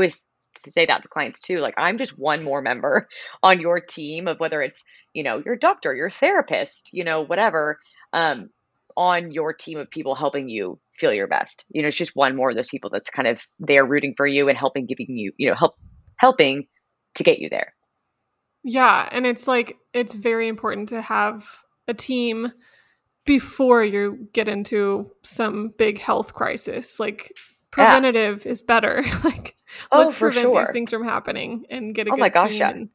always 0.55 0.74
say 0.74 0.86
that 0.86 1.03
to 1.03 1.10
clients 1.10 1.41
too. 1.41 1.60
Like 1.60 1.75
I'm 1.77 1.98
just 1.98 2.17
one 2.17 2.43
more 2.43 2.62
member 2.62 3.08
on 3.43 3.62
your 3.62 3.79
team 3.79 4.27
of 4.27 4.39
whether 4.39 4.62
it's 4.62 4.84
you 5.13 5.24
know 5.24 5.41
your 5.46 5.55
doctor, 5.55 5.93
your 5.96 6.10
therapist, 6.10 6.89
you 6.93 7.03
know 7.03 7.22
whatever, 7.22 7.79
um, 8.13 8.50
on 8.98 9.31
your 9.31 9.53
team 9.53 9.77
of 9.79 9.89
people 9.89 10.15
helping 10.15 10.50
you 10.50 10.79
feel 11.00 11.13
your 11.13 11.27
best. 11.27 11.65
You 11.70 11.81
know, 11.81 11.88
it's 11.88 11.98
just 11.98 12.15
one 12.15 12.36
more 12.36 12.50
of 12.50 12.55
those 12.55 12.67
people 12.70 12.89
that's 12.89 13.10
kind 13.10 13.27
of 13.27 13.39
there 13.60 13.86
rooting 13.86 14.13
for 14.17 14.27
you 14.27 14.50
and 14.50 14.58
helping, 14.58 14.86
giving 14.86 15.17
you 15.17 15.31
you 15.38 15.50
know 15.50 15.55
help 15.55 15.75
helping 16.17 16.67
to 17.15 17.24
get 17.24 17.39
you 17.39 17.50
there. 17.50 17.74
yeah. 18.63 19.10
And 19.12 19.25
it's 19.25 19.48
like, 19.48 19.77
it's 19.93 20.13
very 20.15 20.48
important 20.48 20.89
to 20.89 21.01
have 21.01 21.63
a 21.88 21.93
team 21.93 22.53
before 23.25 23.84
you 23.84 24.27
get 24.34 24.48
into 24.48 25.12
some 25.24 25.74
big 25.77 26.00
health 26.00 26.34
crisis. 26.34 27.00
Like, 27.00 27.34
preventative 27.72 28.46
is 28.46 28.62
better. 28.62 29.04
like, 29.24 29.56
Oh, 29.92 30.00
let's 30.00 30.16
for 30.16 30.32
prevent 30.32 30.54
these 30.54 30.72
things 30.72 30.90
from 30.92 31.04
happening 31.04 31.66
and 31.70 31.96
get 31.96 32.08
a 32.08 32.13
Oh 32.13 32.18
my 32.18 32.30
gosh, 32.30 32.60
yeah. 32.60 32.70
And 32.72 32.90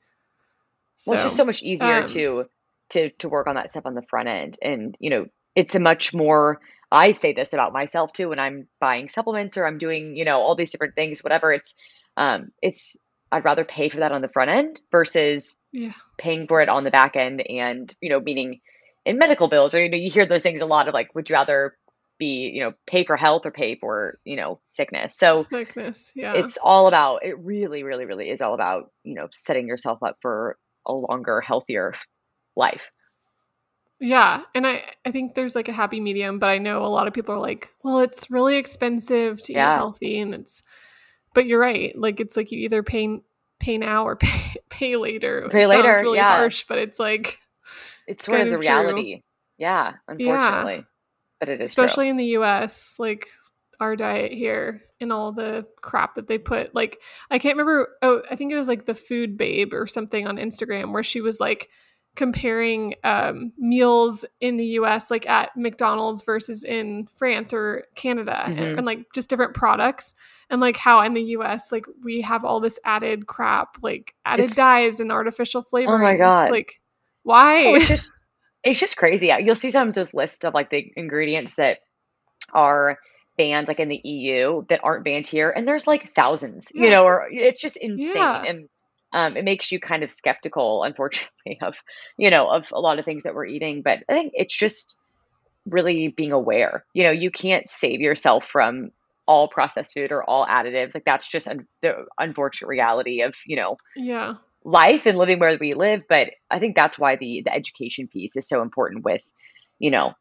Well, 1.06 1.14
it's 1.14 1.24
just 1.24 1.36
so 1.36 1.44
much 1.44 1.62
easier 1.62 2.02
um, 2.02 2.06
to 2.08 2.46
to 2.90 3.10
to 3.10 3.28
work 3.28 3.46
on 3.46 3.56
that 3.56 3.70
stuff 3.70 3.86
on 3.86 3.94
the 3.94 4.02
front 4.02 4.28
end, 4.28 4.58
and 4.62 4.96
you 5.00 5.10
know, 5.10 5.26
it's 5.54 5.74
a 5.74 5.80
much 5.80 6.14
more. 6.14 6.60
I 6.90 7.12
say 7.12 7.32
this 7.32 7.52
about 7.52 7.72
myself 7.72 8.12
too 8.12 8.28
when 8.28 8.38
I'm 8.38 8.68
buying 8.80 9.08
supplements 9.08 9.56
or 9.56 9.66
I'm 9.66 9.78
doing, 9.78 10.16
you 10.16 10.24
know, 10.24 10.40
all 10.40 10.54
these 10.54 10.70
different 10.70 10.94
things, 10.94 11.24
whatever. 11.24 11.52
It's, 11.52 11.74
um, 12.16 12.52
it's. 12.62 12.96
I'd 13.32 13.44
rather 13.44 13.64
pay 13.64 13.88
for 13.88 13.98
that 13.98 14.12
on 14.12 14.22
the 14.22 14.28
front 14.28 14.50
end 14.50 14.80
versus 14.92 15.56
yeah. 15.72 15.92
paying 16.16 16.46
for 16.46 16.60
it 16.60 16.68
on 16.68 16.84
the 16.84 16.92
back 16.92 17.16
end, 17.16 17.40
and 17.40 17.92
you 18.00 18.08
know, 18.08 18.20
meaning 18.20 18.60
in 19.04 19.18
medical 19.18 19.48
bills, 19.48 19.74
or 19.74 19.82
you 19.82 19.90
know, 19.90 19.98
you 19.98 20.10
hear 20.10 20.26
those 20.26 20.44
things 20.44 20.60
a 20.60 20.66
lot 20.66 20.86
of 20.86 20.94
like, 20.94 21.14
would 21.14 21.28
you 21.28 21.34
rather 21.34 21.76
be, 22.18 22.50
you 22.54 22.60
know, 22.62 22.72
pay 22.86 23.04
for 23.04 23.16
health 23.16 23.46
or 23.46 23.50
pay 23.50 23.76
for, 23.76 24.18
you 24.24 24.36
know, 24.36 24.60
sickness? 24.70 25.16
So 25.16 25.42
Sickness. 25.44 26.12
Yeah. 26.14 26.34
it's 26.34 26.58
all 26.62 26.88
about 26.88 27.24
it 27.24 27.38
really 27.38 27.82
really 27.82 28.04
really 28.06 28.30
is 28.30 28.40
all 28.40 28.54
about 28.54 28.90
you 29.04 29.14
know 29.14 29.28
setting 29.32 29.66
yourself 29.68 30.02
up 30.02 30.16
for 30.22 30.56
a 30.86 30.92
longer 30.92 31.40
healthier 31.40 31.94
life 32.56 32.90
Yeah, 34.00 34.42
and 34.54 34.66
I 34.66 34.82
I 35.06 35.10
think 35.10 35.34
there's 35.34 35.54
like 35.54 35.68
a 35.68 35.72
happy 35.72 36.00
medium, 36.00 36.38
but 36.38 36.48
I 36.50 36.58
know 36.58 36.84
a 36.84 36.88
lot 36.88 37.06
of 37.08 37.14
people 37.14 37.34
are 37.34 37.38
like, 37.40 37.72
well, 37.82 38.00
it's 38.00 38.30
really 38.30 38.56
expensive 38.56 39.40
to 39.42 39.52
eat 39.52 39.56
healthy, 39.56 40.18
and 40.20 40.34
it's. 40.34 40.62
But 41.34 41.46
you're 41.46 41.60
right. 41.60 41.96
Like 41.98 42.20
it's 42.20 42.36
like 42.36 42.50
you 42.52 42.58
either 42.60 42.82
pay 42.82 43.20
pay 43.58 43.78
now 43.78 44.06
or 44.06 44.16
pay 44.16 44.56
pay 44.70 44.96
later. 44.96 45.48
Pay 45.50 45.62
It 45.62 45.68
later, 45.68 45.98
really 46.02 46.18
yeah. 46.18 46.36
harsh, 46.36 46.64
but 46.68 46.78
it's 46.78 46.98
like 46.98 47.38
it's 48.06 48.24
sort 48.26 48.38
kind 48.38 48.48
of 48.48 48.50
the 48.50 48.54
of 48.56 48.60
true. 48.60 48.68
reality 48.70 49.22
yeah 49.58 49.94
unfortunately 50.08 50.84
but 51.40 51.48
it 51.48 51.60
is 51.60 51.70
especially 51.70 52.08
in 52.08 52.16
the 52.16 52.36
US, 52.38 52.96
like 52.98 53.28
our 53.80 53.94
diet 53.96 54.32
here 54.32 54.82
and 55.00 55.12
all 55.12 55.32
the 55.32 55.66
crap 55.82 56.14
that 56.14 56.26
they 56.28 56.38
put. 56.38 56.74
Like 56.74 57.00
I 57.30 57.38
can't 57.38 57.56
remember. 57.56 57.88
Oh, 58.02 58.22
I 58.30 58.36
think 58.36 58.52
it 58.52 58.56
was 58.56 58.68
like 58.68 58.86
the 58.86 58.94
Food 58.94 59.36
Babe 59.36 59.74
or 59.74 59.86
something 59.86 60.26
on 60.26 60.36
Instagram 60.36 60.92
where 60.92 61.02
she 61.02 61.20
was 61.20 61.40
like 61.40 61.68
comparing 62.14 62.94
um, 63.04 63.52
meals 63.58 64.24
in 64.40 64.56
the 64.56 64.64
US, 64.80 65.10
like 65.10 65.28
at 65.28 65.54
McDonald's 65.54 66.22
versus 66.22 66.64
in 66.64 67.06
France 67.12 67.52
or 67.52 67.84
Canada, 67.94 68.44
and, 68.46 68.58
Mhm. 68.58 68.76
and, 68.78 68.86
like 68.86 69.00
just 69.14 69.28
different 69.28 69.52
products. 69.52 70.14
And 70.48 70.58
like 70.60 70.78
how 70.78 71.00
in 71.02 71.12
the 71.12 71.22
US, 71.36 71.70
like 71.72 71.84
we 72.02 72.22
have 72.22 72.42
all 72.42 72.58
this 72.60 72.78
added 72.84 73.26
crap, 73.26 73.76
like 73.82 74.14
added 74.24 74.44
It's- 74.44 74.56
dyes 74.56 74.98
and 74.98 75.12
artificial 75.12 75.62
flavorings. 75.62 76.16
God. 76.18 76.50
Like 76.50 76.80
why? 77.24 77.66
oh, 77.66 77.74
it's 77.74 77.88
just 77.88 78.12
it's 78.66 78.80
just 78.80 78.96
crazy 78.96 79.28
Yeah, 79.28 79.38
you'll 79.38 79.54
see 79.54 79.70
sometimes 79.70 79.94
those 79.94 80.12
lists 80.14 80.44
of 80.44 80.54
like 80.54 80.70
the 80.70 80.92
ingredients 80.96 81.54
that 81.56 81.78
are 82.52 82.98
banned 83.38 83.68
like 83.68 83.80
in 83.80 83.88
the 83.88 84.00
eu 84.02 84.64
that 84.68 84.80
aren't 84.82 85.04
banned 85.04 85.26
here 85.26 85.50
and 85.50 85.68
there's 85.68 85.86
like 85.86 86.14
thousands 86.14 86.68
you 86.72 86.90
know 86.90 87.04
or 87.04 87.28
it's 87.30 87.60
just 87.60 87.76
insane 87.76 88.14
Yeah. 88.16 88.42
and 88.44 88.68
um, 89.12 89.36
it 89.36 89.44
makes 89.44 89.70
you 89.70 89.78
kind 89.78 90.02
of 90.02 90.10
skeptical 90.10 90.82
unfortunately 90.84 91.58
of 91.62 91.76
you 92.16 92.30
know 92.30 92.48
of 92.48 92.70
a 92.72 92.80
lot 92.80 92.98
of 92.98 93.04
things 93.04 93.24
that 93.24 93.34
we're 93.34 93.46
eating 93.46 93.82
but 93.82 93.98
i 94.08 94.14
think 94.14 94.32
it's 94.34 94.56
just 94.56 94.98
really 95.66 96.08
being 96.08 96.32
aware 96.32 96.84
you 96.94 97.02
know 97.04 97.10
you 97.10 97.30
can't 97.30 97.68
save 97.68 98.00
yourself 98.00 98.46
from 98.46 98.90
all 99.26 99.48
processed 99.48 99.92
food 99.92 100.12
or 100.12 100.22
all 100.24 100.46
additives 100.46 100.94
like 100.94 101.04
that's 101.04 101.28
just 101.28 101.48
un- 101.48 101.66
the 101.82 101.92
unfortunate 102.18 102.68
reality 102.68 103.22
of 103.22 103.34
you 103.46 103.56
know 103.56 103.76
yeah. 103.96 104.34
Life 104.66 105.06
and 105.06 105.16
living 105.16 105.38
where 105.38 105.56
we 105.60 105.72
live 105.74 106.02
but 106.08 106.30
i 106.50 106.58
think 106.58 106.74
that's 106.74 106.98
why 106.98 107.14
the 107.16 107.42
the 107.44 107.54
education 107.54 108.08
piece 108.08 108.36
is 108.36 108.48
so 108.48 108.62
important 108.62 109.04
with 109.04 109.22
you 109.78 109.90
know 109.92 110.12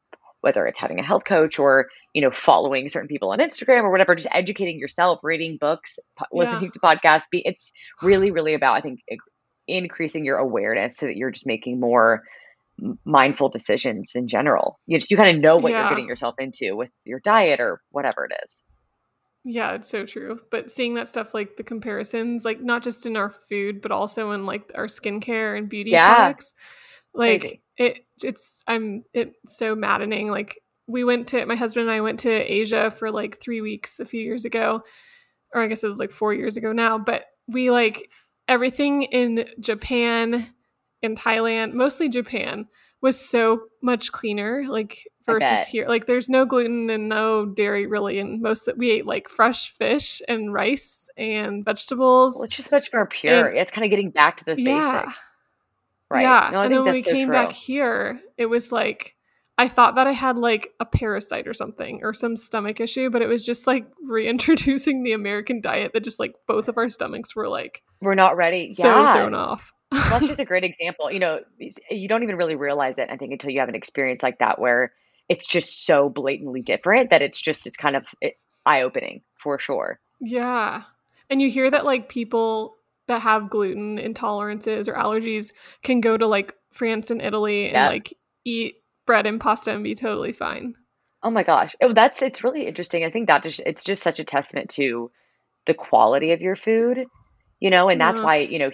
whether 0.41 0.67
it's 0.67 0.79
having 0.79 0.99
a 0.99 1.03
health 1.03 1.23
coach 1.25 1.57
or 1.57 1.87
you 2.13 2.21
know 2.21 2.29
following 2.29 2.87
certain 2.87 3.07
people 3.07 3.31
on 3.31 3.39
instagram 3.39 3.81
or 3.81 3.91
whatever 3.91 4.13
just 4.13 4.27
educating 4.31 4.77
yourself 4.77 5.19
reading 5.23 5.57
books 5.59 5.97
po- 6.17 6.25
Yeah. 6.31 6.41
listening 6.51 6.71
to 6.73 6.79
podcasts 6.79 7.23
be 7.31 7.41
it's 7.43 7.71
really 8.03 8.29
really 8.29 8.53
about 8.53 8.77
i 8.77 8.81
think 8.81 8.99
increasing 9.67 10.23
your 10.23 10.37
awareness 10.37 10.97
so 10.97 11.07
that 11.07 11.15
you're 11.17 11.31
just 11.31 11.47
making 11.47 11.79
more 11.79 12.21
mindful 13.05 13.49
decisions 13.49 14.11
in 14.15 14.27
general 14.27 14.79
you 14.85 14.99
just 14.99 15.09
you 15.09 15.17
kind 15.17 15.35
of 15.35 15.41
know 15.41 15.57
what 15.57 15.71
Yeah. 15.71 15.79
you're 15.79 15.89
getting 15.89 16.07
yourself 16.07 16.35
into 16.39 16.75
with 16.75 16.91
your 17.03 17.19
diet 17.21 17.59
or 17.59 17.81
whatever 17.89 18.25
it 18.25 18.33
is 18.45 18.61
Yeah, 19.47 19.73
it's 19.73 19.89
so 19.89 20.05
true. 20.05 20.39
But 20.49 20.71
seeing 20.71 20.95
that 20.95 21.07
stuff 21.07 21.33
like 21.35 21.55
the 21.55 21.63
comparisons, 21.63 22.43
like 22.43 22.61
not 22.61 22.81
just 22.83 23.05
in 23.05 23.15
our 23.15 23.29
food, 23.29 23.79
but 23.81 23.91
also 23.91 24.31
in 24.31 24.45
like 24.45 24.71
our 24.73 24.87
skincare 24.87 25.55
and 25.57 25.69
beauty 25.69 25.91
Yeah. 25.91 26.15
products, 26.15 26.53
like 27.13 27.41
Crazy. 27.41 27.61
it 27.77 28.05
it's 28.23 28.63
I'm 28.67 29.03
it's 29.13 29.57
so 29.57 29.75
maddening. 29.75 30.29
Like 30.31 30.59
we 30.87 31.03
went 31.03 31.27
to 31.29 31.45
my 31.45 31.55
husband 31.55 31.87
and 31.87 31.95
I 31.95 32.01
went 32.01 32.19
to 32.21 32.29
Asia 32.31 32.89
for 32.89 33.11
like 33.11 33.39
three 33.39 33.61
weeks 33.61 33.99
a 33.99 34.05
few 34.05 34.21
years 34.21 34.45
ago, 34.45 34.81
or 35.53 35.61
I 35.61 35.67
guess 35.67 35.83
it 35.83 35.87
was 35.87 35.99
like 35.99 36.11
four 36.11 36.33
years 36.33 36.57
ago 36.57 36.73
now. 36.73 36.97
But 36.97 37.25
we 37.47 37.71
like 37.71 38.11
everything 38.47 39.03
in 39.03 39.47
Japan 39.59 40.47
in 41.03 41.15
Thailand, 41.15 41.73
mostly 41.73 42.09
Japan, 42.09 42.67
was 43.01 43.19
so 43.19 43.63
much 43.81 44.11
cleaner. 44.11 44.65
Like 44.67 45.07
versus 45.25 45.67
here, 45.67 45.87
like 45.87 46.05
there's 46.05 46.29
no 46.29 46.45
gluten 46.45 46.89
and 46.89 47.09
no 47.09 47.45
dairy 47.45 47.87
really, 47.87 48.19
and 48.19 48.41
most 48.41 48.65
that 48.65 48.77
we 48.77 48.91
ate 48.91 49.05
like 49.05 49.29
fresh 49.29 49.71
fish 49.71 50.21
and 50.27 50.53
rice 50.53 51.09
and 51.17 51.65
vegetables. 51.65 52.35
Well, 52.35 52.45
it's 52.45 52.55
just 52.55 52.71
much 52.71 52.89
more 52.93 53.05
pure. 53.05 53.47
And, 53.47 53.57
it's 53.57 53.71
kind 53.71 53.85
of 53.85 53.89
getting 53.89 54.11
back 54.11 54.37
to 54.37 54.45
those 54.45 54.59
yeah, 54.59 55.01
basics, 55.01 55.19
right? 56.09 56.21
Yeah, 56.21 56.49
no, 56.51 56.61
and 56.61 56.73
then 56.73 56.83
when 56.83 56.93
we 56.93 57.01
so 57.01 57.11
came 57.11 57.27
true. 57.27 57.33
back 57.33 57.51
here, 57.51 58.19
it 58.37 58.45
was 58.45 58.71
like 58.71 59.15
I 59.57 59.67
thought 59.67 59.95
that 59.95 60.07
I 60.07 60.11
had 60.11 60.37
like 60.37 60.73
a 60.79 60.85
parasite 60.85 61.47
or 61.47 61.53
something 61.53 62.01
or 62.03 62.13
some 62.13 62.35
stomach 62.35 62.79
issue, 62.79 63.09
but 63.09 63.21
it 63.21 63.27
was 63.27 63.45
just 63.45 63.67
like 63.67 63.87
reintroducing 64.03 65.03
the 65.03 65.13
American 65.13 65.61
diet 65.61 65.93
that 65.93 66.03
just 66.03 66.19
like 66.19 66.35
both 66.47 66.67
of 66.67 66.77
our 66.77 66.89
stomachs 66.89 67.35
were 67.35 67.47
like 67.47 67.81
we're 68.01 68.15
not 68.15 68.35
ready. 68.35 68.73
So 68.73 68.87
yeah. 68.87 69.13
thrown 69.13 69.33
off. 69.33 69.73
Well, 69.95 70.09
that's 70.11 70.27
just 70.27 70.39
a 70.39 70.45
great 70.45 70.63
example. 70.63 71.11
You 71.11 71.19
know, 71.19 71.39
you 71.89 72.07
don't 72.07 72.23
even 72.23 72.35
really 72.35 72.55
realize 72.55 72.97
it, 72.97 73.09
I 73.09 73.17
think, 73.17 73.31
until 73.31 73.51
you 73.51 73.59
have 73.59 73.69
an 73.69 73.75
experience 73.75 74.23
like 74.23 74.39
that 74.39 74.59
where 74.59 74.93
it's 75.29 75.45
just 75.45 75.85
so 75.85 76.09
blatantly 76.09 76.61
different 76.61 77.09
that 77.09 77.21
it's 77.21 77.41
just 77.41 77.65
it's 77.67 77.77
kind 77.77 77.95
of 77.95 78.05
eh, 78.21 78.31
eye 78.65 78.81
opening 78.81 79.21
for 79.37 79.59
sure. 79.59 79.99
Yeah. 80.19 80.83
And 81.29 81.41
you 81.41 81.49
hear 81.49 81.69
that 81.69 81.85
like 81.85 82.09
people 82.09 82.75
that 83.07 83.21
have 83.21 83.49
gluten 83.49 83.97
intolerances 83.97 84.87
or 84.87 84.93
allergies 84.93 85.51
can 85.83 86.01
go 86.01 86.17
to 86.17 86.27
like 86.27 86.55
France 86.71 87.11
and 87.11 87.21
Italy 87.21 87.69
and 87.69 87.93
like 87.93 88.17
eat 88.43 88.75
bread 89.05 89.25
and 89.25 89.39
pasta 89.39 89.73
and 89.73 89.83
be 89.83 89.95
totally 89.95 90.33
fine. 90.33 90.75
Oh 91.23 91.31
my 91.31 91.43
gosh. 91.43 91.75
Oh, 91.81 91.93
that's 91.93 92.21
it's 92.21 92.43
really 92.43 92.67
interesting. 92.67 93.03
I 93.03 93.09
think 93.09 93.27
that 93.27 93.43
just 93.43 93.59
it's 93.65 93.83
just 93.83 94.03
such 94.03 94.19
a 94.19 94.23
testament 94.23 94.69
to 94.71 95.11
the 95.65 95.73
quality 95.73 96.31
of 96.31 96.41
your 96.41 96.55
food, 96.55 97.05
you 97.59 97.69
know, 97.69 97.89
and 97.89 97.99
that's 97.99 98.19
why, 98.19 98.37
you 98.37 98.59
know, 98.59 98.71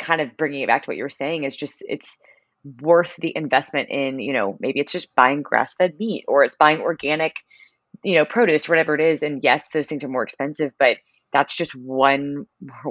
kind 0.00 0.20
of 0.20 0.36
bringing 0.36 0.62
it 0.62 0.66
back 0.66 0.82
to 0.82 0.90
what 0.90 0.96
you 0.96 1.02
were 1.02 1.10
saying 1.10 1.44
is 1.44 1.56
just 1.56 1.82
it's 1.86 2.16
worth 2.80 3.14
the 3.18 3.32
investment 3.36 3.88
in, 3.90 4.18
you 4.18 4.32
know, 4.32 4.56
maybe 4.60 4.80
it's 4.80 4.92
just 4.92 5.14
buying 5.14 5.42
grass-fed 5.42 5.94
meat 5.98 6.24
or 6.26 6.44
it's 6.44 6.56
buying 6.56 6.80
organic, 6.80 7.34
you 8.02 8.14
know, 8.14 8.24
produce, 8.24 8.68
whatever 8.68 8.94
it 8.94 9.00
is. 9.00 9.22
And 9.22 9.40
yes, 9.42 9.68
those 9.72 9.86
things 9.86 10.04
are 10.04 10.08
more 10.08 10.24
expensive, 10.24 10.72
but 10.78 10.96
that's 11.32 11.56
just 11.56 11.74
one 11.74 12.46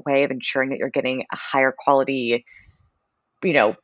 way 0.06 0.24
of 0.24 0.32
ensuring 0.32 0.70
that 0.70 0.78
you're 0.78 0.90
getting 0.90 1.26
a 1.32 1.36
higher 1.36 1.74
quality, 1.78 2.46
you 3.44 3.54
know, 3.54 3.76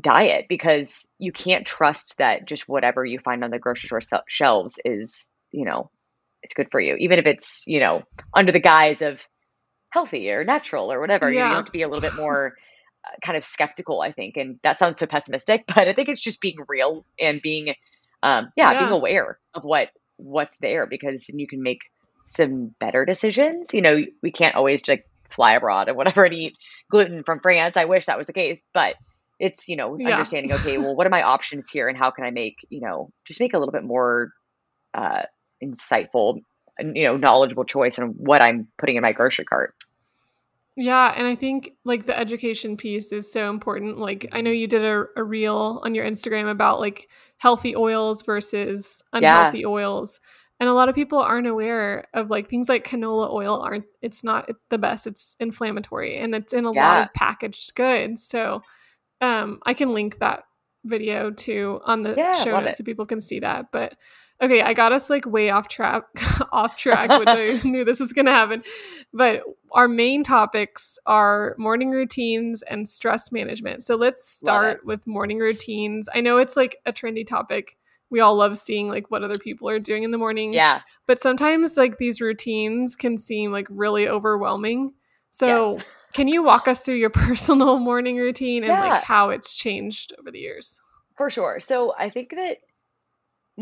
diet 0.00 0.46
because 0.48 1.08
you 1.18 1.32
can't 1.32 1.66
trust 1.66 2.18
that 2.18 2.46
just 2.46 2.68
whatever 2.68 3.04
you 3.04 3.18
find 3.18 3.42
on 3.42 3.50
the 3.50 3.58
grocery 3.58 3.88
store 3.88 4.22
shelves 4.28 4.78
is, 4.84 5.28
you 5.52 5.64
know, 5.64 5.90
it's 6.42 6.54
good 6.54 6.68
for 6.70 6.80
you, 6.80 6.96
even 6.96 7.18
if 7.18 7.26
it's, 7.26 7.64
you 7.66 7.80
know, 7.80 8.02
under 8.34 8.52
the 8.52 8.60
guise 8.60 9.02
of 9.02 9.20
healthy 9.90 10.30
or 10.30 10.44
natural 10.44 10.92
or 10.92 11.00
whatever. 11.00 11.30
Yeah. 11.30 11.48
You 11.48 11.54
have 11.56 11.64
to 11.66 11.72
be 11.72 11.82
a 11.82 11.88
little 11.88 12.00
bit 12.00 12.16
more 12.16 12.54
kind 13.24 13.36
of 13.36 13.44
skeptical, 13.44 14.00
I 14.00 14.12
think. 14.12 14.36
And 14.36 14.58
that 14.62 14.78
sounds 14.78 14.98
so 14.98 15.06
pessimistic, 15.06 15.64
but 15.74 15.88
I 15.88 15.92
think 15.92 16.08
it's 16.08 16.22
just 16.22 16.40
being 16.40 16.58
real 16.68 17.04
and 17.20 17.40
being, 17.42 17.74
um, 18.22 18.50
yeah, 18.56 18.72
yeah. 18.72 18.80
being 18.80 18.92
aware 18.92 19.38
of 19.54 19.64
what 19.64 19.88
what's 20.16 20.56
there 20.60 20.86
because 20.86 21.30
you 21.32 21.46
can 21.46 21.62
make 21.62 21.80
some 22.26 22.74
better 22.78 23.04
decisions. 23.04 23.72
You 23.72 23.82
know, 23.82 23.98
we 24.22 24.30
can't 24.30 24.54
always 24.54 24.82
just 24.82 24.90
like 24.90 25.06
fly 25.30 25.52
abroad 25.52 25.88
and 25.88 25.96
whatever 25.96 26.24
and 26.24 26.34
eat 26.34 26.54
gluten 26.90 27.22
from 27.24 27.40
France. 27.40 27.76
I 27.76 27.86
wish 27.86 28.06
that 28.06 28.18
was 28.18 28.26
the 28.26 28.32
case, 28.32 28.60
but 28.74 28.96
it's 29.40 29.68
you 29.68 29.74
know 29.74 29.96
yeah. 29.98 30.10
understanding 30.10 30.52
okay 30.52 30.78
well 30.78 30.94
what 30.94 31.06
are 31.06 31.10
my 31.10 31.22
options 31.22 31.68
here 31.68 31.88
and 31.88 31.98
how 31.98 32.10
can 32.10 32.24
i 32.24 32.30
make 32.30 32.66
you 32.68 32.80
know 32.80 33.10
just 33.24 33.40
make 33.40 33.54
a 33.54 33.58
little 33.58 33.72
bit 33.72 33.82
more 33.82 34.32
uh 34.94 35.22
insightful 35.64 36.40
you 36.78 37.04
know 37.04 37.16
knowledgeable 37.16 37.64
choice 37.64 37.98
on 37.98 38.08
what 38.10 38.40
i'm 38.42 38.68
putting 38.78 38.96
in 38.96 39.02
my 39.02 39.12
grocery 39.12 39.44
cart 39.44 39.74
yeah 40.80 41.12
and 41.16 41.26
i 41.26 41.34
think 41.34 41.72
like 41.84 42.06
the 42.06 42.18
education 42.18 42.76
piece 42.76 43.12
is 43.12 43.30
so 43.30 43.50
important 43.50 43.98
like 43.98 44.26
i 44.32 44.40
know 44.40 44.50
you 44.50 44.66
did 44.66 44.84
a, 44.84 45.04
a 45.16 45.22
reel 45.22 45.80
on 45.84 45.94
your 45.94 46.04
instagram 46.04 46.50
about 46.50 46.80
like 46.80 47.08
healthy 47.38 47.74
oils 47.76 48.22
versus 48.22 49.02
unhealthy 49.12 49.60
yeah. 49.60 49.66
oils 49.66 50.20
and 50.58 50.68
a 50.68 50.74
lot 50.74 50.88
of 50.88 50.94
people 50.94 51.18
aren't 51.18 51.46
aware 51.46 52.06
of 52.14 52.30
like 52.30 52.48
things 52.48 52.68
like 52.68 52.86
canola 52.86 53.32
oil 53.32 53.60
aren't 53.60 53.84
it's 54.02 54.24
not 54.24 54.48
the 54.68 54.78
best 54.78 55.06
it's 55.06 55.36
inflammatory 55.40 56.16
and 56.16 56.34
it's 56.34 56.52
in 56.52 56.64
a 56.64 56.72
yeah. 56.72 56.88
lot 56.88 57.02
of 57.04 57.14
packaged 57.14 57.74
goods 57.74 58.22
so 58.22 58.60
um, 59.20 59.60
I 59.64 59.74
can 59.74 59.92
link 59.92 60.18
that 60.18 60.44
video 60.84 61.30
to 61.30 61.80
on 61.84 62.02
the 62.02 62.14
yeah, 62.16 62.42
show 62.42 62.58
notes 62.58 62.78
so 62.78 62.84
people 62.84 63.06
can 63.06 63.20
see 63.20 63.40
that. 63.40 63.66
But 63.72 63.96
okay, 64.40 64.62
I 64.62 64.74
got 64.74 64.92
us 64.92 65.10
like 65.10 65.26
way 65.26 65.50
off 65.50 65.68
track, 65.68 66.04
off 66.52 66.76
track, 66.76 67.10
which 67.18 67.28
I 67.28 67.60
knew 67.64 67.84
this 67.84 68.00
was 68.00 68.12
gonna 68.12 68.32
happen. 68.32 68.62
But 69.12 69.42
our 69.72 69.88
main 69.88 70.24
topics 70.24 70.98
are 71.06 71.54
morning 71.58 71.90
routines 71.90 72.62
and 72.62 72.88
stress 72.88 73.32
management. 73.32 73.82
So 73.82 73.96
let's 73.96 74.28
start 74.28 74.84
with 74.84 75.06
morning 75.06 75.38
routines. 75.38 76.08
I 76.14 76.20
know 76.20 76.38
it's 76.38 76.56
like 76.56 76.76
a 76.86 76.92
trendy 76.92 77.26
topic. 77.26 77.76
We 78.10 78.20
all 78.20 78.34
love 78.34 78.58
seeing 78.58 78.88
like 78.88 79.10
what 79.10 79.22
other 79.22 79.38
people 79.38 79.68
are 79.68 79.78
doing 79.78 80.02
in 80.02 80.10
the 80.10 80.18
mornings. 80.18 80.56
Yeah. 80.56 80.80
But 81.06 81.20
sometimes 81.20 81.76
like 81.76 81.98
these 81.98 82.20
routines 82.20 82.96
can 82.96 83.18
seem 83.18 83.52
like 83.52 83.68
really 83.70 84.08
overwhelming. 84.08 84.94
So 85.30 85.74
yes 85.74 85.84
can 86.12 86.28
you 86.28 86.42
walk 86.42 86.68
us 86.68 86.80
through 86.80 86.96
your 86.96 87.10
personal 87.10 87.78
morning 87.78 88.16
routine 88.16 88.64
and 88.64 88.72
yeah. 88.72 88.88
like 88.88 89.02
how 89.02 89.30
it's 89.30 89.56
changed 89.56 90.12
over 90.18 90.30
the 90.30 90.40
years? 90.40 90.82
For 91.16 91.30
sure. 91.30 91.60
So 91.60 91.94
I 91.98 92.10
think 92.10 92.30
that 92.30 92.58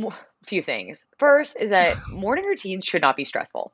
a 0.06 0.46
few 0.46 0.62
things. 0.62 1.04
First 1.18 1.60
is 1.60 1.70
that 1.70 1.96
morning 2.12 2.44
routines 2.44 2.84
should 2.84 3.02
not 3.02 3.16
be 3.16 3.24
stressful. 3.24 3.72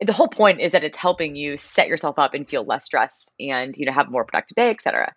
The 0.00 0.12
whole 0.12 0.28
point 0.28 0.60
is 0.60 0.72
that 0.72 0.84
it's 0.84 0.96
helping 0.96 1.34
you 1.34 1.56
set 1.56 1.88
yourself 1.88 2.18
up 2.18 2.34
and 2.34 2.48
feel 2.48 2.64
less 2.64 2.84
stressed 2.84 3.34
and 3.40 3.76
you 3.76 3.86
know 3.86 3.92
have 3.92 4.08
a 4.08 4.10
more 4.10 4.24
productive 4.24 4.54
day, 4.54 4.70
etc. 4.70 5.12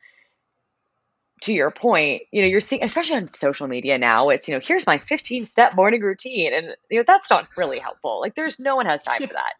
To 1.44 1.54
your 1.54 1.72
point, 1.72 2.24
you 2.32 2.42
know, 2.42 2.48
you're 2.48 2.62
seeing 2.62 2.84
especially 2.84 3.18
on 3.18 3.28
social 3.28 3.68
media 3.68 3.98
now, 3.98 4.30
it's 4.30 4.48
you 4.48 4.56
know, 4.56 4.62
here's 4.64 4.88
my 4.88 4.98
15 4.98 5.46
step 5.46 5.76
morning 5.76 6.02
routine 6.02 6.54
and 6.54 6.76
you 6.90 6.98
know 6.98 7.04
that's 7.06 7.30
not 7.30 7.48
really 7.56 7.80
helpful. 7.80 8.20
Like 8.22 8.36
there's 8.36 8.60
no 8.60 8.76
one 8.76 8.88
has 8.88 9.04
time 9.04 9.20
for 9.20 9.28
that. 9.34 9.54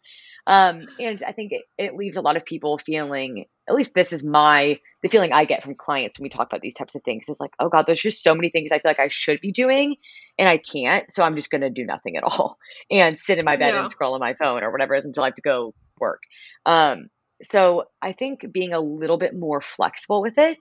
Um, 0.46 0.88
and 0.98 1.22
I 1.26 1.32
think 1.32 1.52
it, 1.52 1.62
it 1.78 1.94
leaves 1.94 2.16
a 2.16 2.20
lot 2.20 2.36
of 2.36 2.44
people 2.44 2.78
feeling, 2.78 3.46
at 3.68 3.74
least 3.74 3.94
this 3.94 4.12
is 4.12 4.24
my, 4.24 4.78
the 5.02 5.08
feeling 5.08 5.32
I 5.32 5.44
get 5.44 5.62
from 5.62 5.74
clients 5.74 6.18
when 6.18 6.24
we 6.24 6.30
talk 6.30 6.48
about 6.48 6.62
these 6.62 6.74
types 6.74 6.94
of 6.94 7.02
things 7.04 7.28
is 7.28 7.38
like, 7.38 7.52
oh 7.60 7.68
God, 7.68 7.84
there's 7.86 8.00
just 8.00 8.22
so 8.22 8.34
many 8.34 8.50
things 8.50 8.72
I 8.72 8.78
feel 8.78 8.90
like 8.90 8.98
I 8.98 9.08
should 9.08 9.40
be 9.40 9.52
doing 9.52 9.96
and 10.38 10.48
I 10.48 10.58
can't. 10.58 11.10
So 11.10 11.22
I'm 11.22 11.36
just 11.36 11.50
going 11.50 11.60
to 11.60 11.70
do 11.70 11.84
nothing 11.84 12.16
at 12.16 12.24
all 12.24 12.58
and 12.90 13.16
sit 13.16 13.38
in 13.38 13.44
my 13.44 13.56
bed 13.56 13.74
yeah. 13.74 13.80
and 13.80 13.90
scroll 13.90 14.14
on 14.14 14.20
my 14.20 14.34
phone 14.34 14.62
or 14.62 14.72
whatever 14.72 14.94
it 14.94 14.98
is 14.98 15.04
until 15.04 15.22
I 15.22 15.28
have 15.28 15.34
to 15.34 15.42
go 15.42 15.74
work. 15.98 16.22
Um, 16.66 17.08
so 17.44 17.84
I 18.00 18.12
think 18.12 18.46
being 18.52 18.72
a 18.72 18.80
little 18.80 19.18
bit 19.18 19.34
more 19.34 19.60
flexible 19.60 20.22
with 20.22 20.38
it 20.38 20.58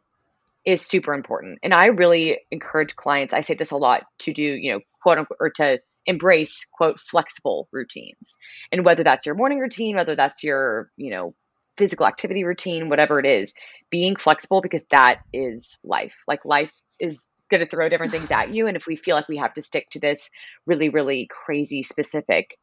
is 0.65 0.81
super 0.81 1.13
important. 1.13 1.59
And 1.63 1.73
I 1.73 1.87
really 1.87 2.39
encourage 2.51 2.95
clients, 2.95 3.33
I 3.33 3.41
say 3.41 3.55
this 3.55 3.71
a 3.71 3.77
lot 3.77 4.03
to 4.19 4.33
do, 4.33 4.43
you 4.43 4.73
know, 4.73 4.79
quote 5.01 5.17
unquote, 5.17 5.37
or 5.39 5.49
to 5.51 5.79
embrace 6.05 6.67
quote 6.71 6.99
flexible 6.99 7.67
routines 7.71 8.35
and 8.71 8.83
whether 8.83 9.03
that's 9.03 9.25
your 9.25 9.35
morning 9.35 9.59
routine 9.59 9.95
whether 9.95 10.15
that's 10.15 10.43
your 10.43 10.89
you 10.97 11.11
know 11.11 11.35
physical 11.81 12.05
activity 12.05 12.43
routine 12.43 12.89
whatever 12.89 13.19
it 13.19 13.25
is 13.25 13.53
being 13.89 14.15
flexible 14.15 14.61
because 14.61 14.83
that 14.91 15.21
is 15.33 15.79
life 15.83 16.13
like 16.27 16.45
life 16.45 16.71
is 16.99 17.27
going 17.49 17.61
to 17.61 17.65
throw 17.65 17.89
different 17.89 18.11
things 18.11 18.29
at 18.29 18.53
you 18.53 18.67
and 18.67 18.77
if 18.77 18.85
we 18.85 18.95
feel 18.95 19.15
like 19.15 19.27
we 19.27 19.37
have 19.37 19.53
to 19.53 19.63
stick 19.63 19.89
to 19.89 19.99
this 19.99 20.29
really 20.67 20.89
really 20.89 21.27
crazy 21.29 21.81
specific 21.81 22.57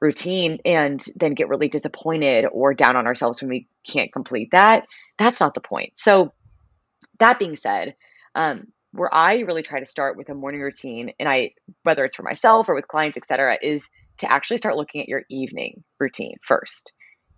routine 0.00 0.58
and 0.64 1.04
then 1.14 1.34
get 1.34 1.48
really 1.48 1.68
disappointed 1.68 2.44
or 2.50 2.74
down 2.74 2.96
on 2.96 3.06
ourselves 3.06 3.40
when 3.40 3.48
we 3.48 3.68
can't 3.86 4.12
complete 4.12 4.48
that 4.50 4.84
that's 5.18 5.38
not 5.38 5.54
the 5.54 5.60
point 5.60 5.92
so 5.94 6.32
that 7.20 7.38
being 7.38 7.54
said 7.54 7.94
um, 8.34 8.66
where 8.94 9.12
I 9.12 9.40
really 9.40 9.62
try 9.62 9.80
to 9.80 9.86
start 9.86 10.16
with 10.16 10.28
a 10.28 10.34
morning 10.34 10.60
routine, 10.60 11.12
and 11.18 11.28
I 11.28 11.52
whether 11.82 12.04
it's 12.04 12.16
for 12.16 12.22
myself 12.22 12.68
or 12.68 12.74
with 12.74 12.88
clients, 12.88 13.18
etc., 13.18 13.58
is 13.60 13.88
to 14.18 14.30
actually 14.30 14.58
start 14.58 14.76
looking 14.76 15.02
at 15.02 15.08
your 15.08 15.22
evening 15.28 15.82
routine 15.98 16.36
first, 16.46 16.92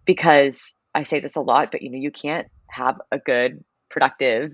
because 0.05 0.75
I 0.97 1.03
say 1.03 1.21
this 1.21 1.37
a 1.37 1.41
lot, 1.41 1.71
but 1.71 1.83
you 1.83 1.91
know 1.91 1.99
you 1.99 2.11
can't 2.11 2.49
have 2.69 3.01
a 3.13 3.19
good 3.19 3.63
productive 3.91 4.53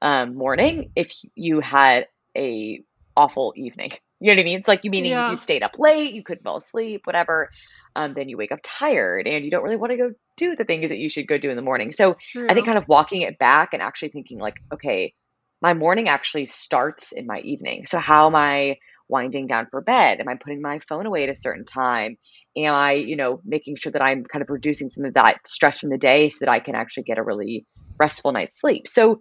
um, 0.00 0.34
morning 0.34 0.90
if 0.96 1.12
you 1.34 1.60
had 1.60 2.08
a 2.36 2.82
awful 3.16 3.52
evening. 3.56 3.92
You 4.22 4.28
know 4.28 4.34
what 4.34 4.42
I 4.42 4.44
mean? 4.44 4.58
It's 4.60 4.68
like 4.68 4.84
you 4.84 4.92
meaning 4.92 5.10
yeah. 5.10 5.30
you 5.30 5.36
stayed 5.36 5.64
up 5.64 5.80
late, 5.80 6.14
you 6.14 6.22
couldn't 6.22 6.44
fall 6.44 6.58
asleep, 6.58 7.08
whatever. 7.08 7.50
Um, 7.96 8.14
then 8.14 8.28
you 8.28 8.36
wake 8.36 8.52
up 8.52 8.60
tired 8.62 9.26
and 9.26 9.44
you 9.44 9.50
don't 9.50 9.64
really 9.64 9.74
want 9.74 9.90
to 9.90 9.96
go 9.96 10.12
do 10.36 10.54
the 10.54 10.62
things 10.62 10.90
that 10.90 10.98
you 10.98 11.08
should 11.08 11.26
go 11.26 11.38
do 11.38 11.50
in 11.50 11.56
the 11.56 11.62
morning. 11.62 11.90
So 11.90 12.14
True. 12.30 12.46
I 12.48 12.54
think 12.54 12.66
kind 12.66 12.78
of 12.78 12.86
walking 12.86 13.22
it 13.22 13.36
back 13.40 13.70
and 13.72 13.82
actually 13.82 14.10
thinking 14.10 14.38
like, 14.38 14.54
okay, 14.72 15.12
my 15.60 15.74
morning 15.74 16.08
actually 16.08 16.46
starts 16.46 17.10
in 17.10 17.26
my 17.26 17.40
evening. 17.40 17.86
So 17.86 17.98
how 17.98 18.28
am 18.28 18.36
I 18.36 18.76
winding 19.12 19.46
down 19.46 19.66
for 19.70 19.80
bed? 19.80 20.18
Am 20.18 20.28
I 20.28 20.34
putting 20.34 20.60
my 20.60 20.80
phone 20.88 21.06
away 21.06 21.22
at 21.22 21.28
a 21.28 21.36
certain 21.36 21.64
time? 21.64 22.16
Am 22.56 22.74
I, 22.74 22.92
you 22.94 23.16
know, 23.16 23.40
making 23.44 23.76
sure 23.76 23.92
that 23.92 24.02
I'm 24.02 24.24
kind 24.24 24.42
of 24.42 24.50
reducing 24.50 24.90
some 24.90 25.04
of 25.04 25.14
that 25.14 25.46
stress 25.46 25.78
from 25.80 25.90
the 25.90 25.98
day 25.98 26.30
so 26.30 26.38
that 26.40 26.48
I 26.48 26.60
can 26.60 26.74
actually 26.74 27.04
get 27.04 27.18
a 27.18 27.22
really 27.22 27.66
restful 27.98 28.32
night's 28.32 28.58
sleep? 28.58 28.88
So 28.88 29.20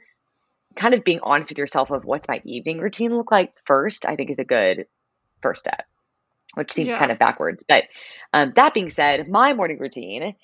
kind 0.75 0.93
of 0.93 1.03
being 1.03 1.19
honest 1.21 1.51
with 1.51 1.57
yourself 1.57 1.91
of 1.91 2.05
what's 2.05 2.27
my 2.27 2.41
evening 2.45 2.79
routine 2.79 3.15
look 3.15 3.31
like 3.31 3.53
first, 3.65 4.05
I 4.05 4.15
think 4.15 4.31
is 4.31 4.39
a 4.39 4.45
good 4.45 4.87
first 5.43 5.59
step, 5.59 5.85
which 6.55 6.71
seems 6.71 6.89
yeah. 6.89 6.97
kind 6.97 7.11
of 7.11 7.19
backwards. 7.19 7.65
But 7.67 7.83
um, 8.33 8.53
that 8.55 8.73
being 8.73 8.89
said, 8.89 9.29
my 9.29 9.53
morning 9.53 9.77
routine 9.77 10.35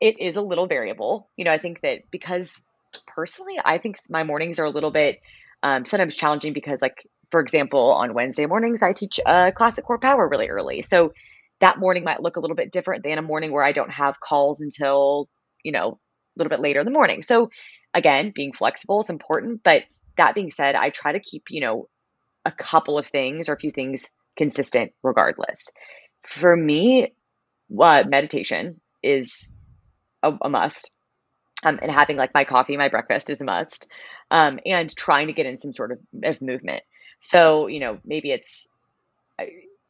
it 0.00 0.20
is 0.20 0.36
a 0.36 0.42
little 0.42 0.66
variable. 0.66 1.30
You 1.36 1.44
know, 1.44 1.52
I 1.52 1.58
think 1.58 1.80
that 1.82 2.10
because 2.10 2.62
personally, 3.06 3.54
I 3.64 3.78
think 3.78 3.98
my 4.08 4.24
mornings 4.24 4.58
are 4.58 4.64
a 4.64 4.70
little 4.70 4.90
bit 4.90 5.20
um, 5.62 5.84
sometimes 5.84 6.14
challenging 6.14 6.52
because, 6.52 6.82
like, 6.82 7.08
for 7.30 7.40
example, 7.40 7.92
on 7.92 8.14
Wednesday 8.14 8.46
mornings, 8.46 8.82
I 8.82 8.92
teach 8.92 9.18
uh, 9.26 9.50
classic 9.50 9.84
CorePower 9.84 10.30
really 10.30 10.48
early. 10.48 10.82
So 10.82 11.12
that 11.60 11.78
morning 11.78 12.04
might 12.04 12.22
look 12.22 12.36
a 12.36 12.40
little 12.40 12.56
bit 12.56 12.72
different 12.72 13.02
than 13.02 13.18
a 13.18 13.22
morning 13.22 13.52
where 13.52 13.64
I 13.64 13.72
don't 13.72 13.92
have 13.92 14.20
calls 14.20 14.60
until, 14.60 15.28
you 15.62 15.72
know, 15.72 15.88
a 15.88 16.36
little 16.36 16.50
bit 16.50 16.60
later 16.60 16.80
in 16.80 16.84
the 16.84 16.92
morning. 16.92 17.22
So 17.22 17.50
again, 17.94 18.32
being 18.34 18.52
flexible 18.52 19.00
is 19.00 19.10
important. 19.10 19.62
But 19.64 19.84
that 20.16 20.34
being 20.34 20.50
said, 20.50 20.74
I 20.74 20.90
try 20.90 21.12
to 21.12 21.20
keep, 21.20 21.44
you 21.50 21.60
know, 21.60 21.88
a 22.44 22.52
couple 22.52 22.98
of 22.98 23.06
things 23.06 23.48
or 23.48 23.54
a 23.54 23.58
few 23.58 23.70
things 23.70 24.08
consistent 24.36 24.92
regardless. 25.02 25.68
For 26.22 26.54
me, 26.56 27.14
uh, 27.80 28.04
meditation 28.06 28.80
is 29.02 29.50
a, 30.22 30.32
a 30.42 30.48
must. 30.48 30.92
Um, 31.64 31.78
and 31.80 31.90
having 31.90 32.16
like 32.16 32.34
my 32.34 32.44
coffee, 32.44 32.76
my 32.76 32.90
breakfast 32.90 33.30
is 33.30 33.40
a 33.40 33.44
must. 33.44 33.90
Um, 34.30 34.60
and 34.66 34.94
trying 34.94 35.28
to 35.28 35.32
get 35.32 35.46
in 35.46 35.58
some 35.58 35.72
sort 35.72 35.92
of, 35.92 35.98
of 36.22 36.42
movement. 36.42 36.82
So, 37.28 37.66
you 37.66 37.80
know, 37.80 37.98
maybe 38.04 38.30
it's 38.30 38.68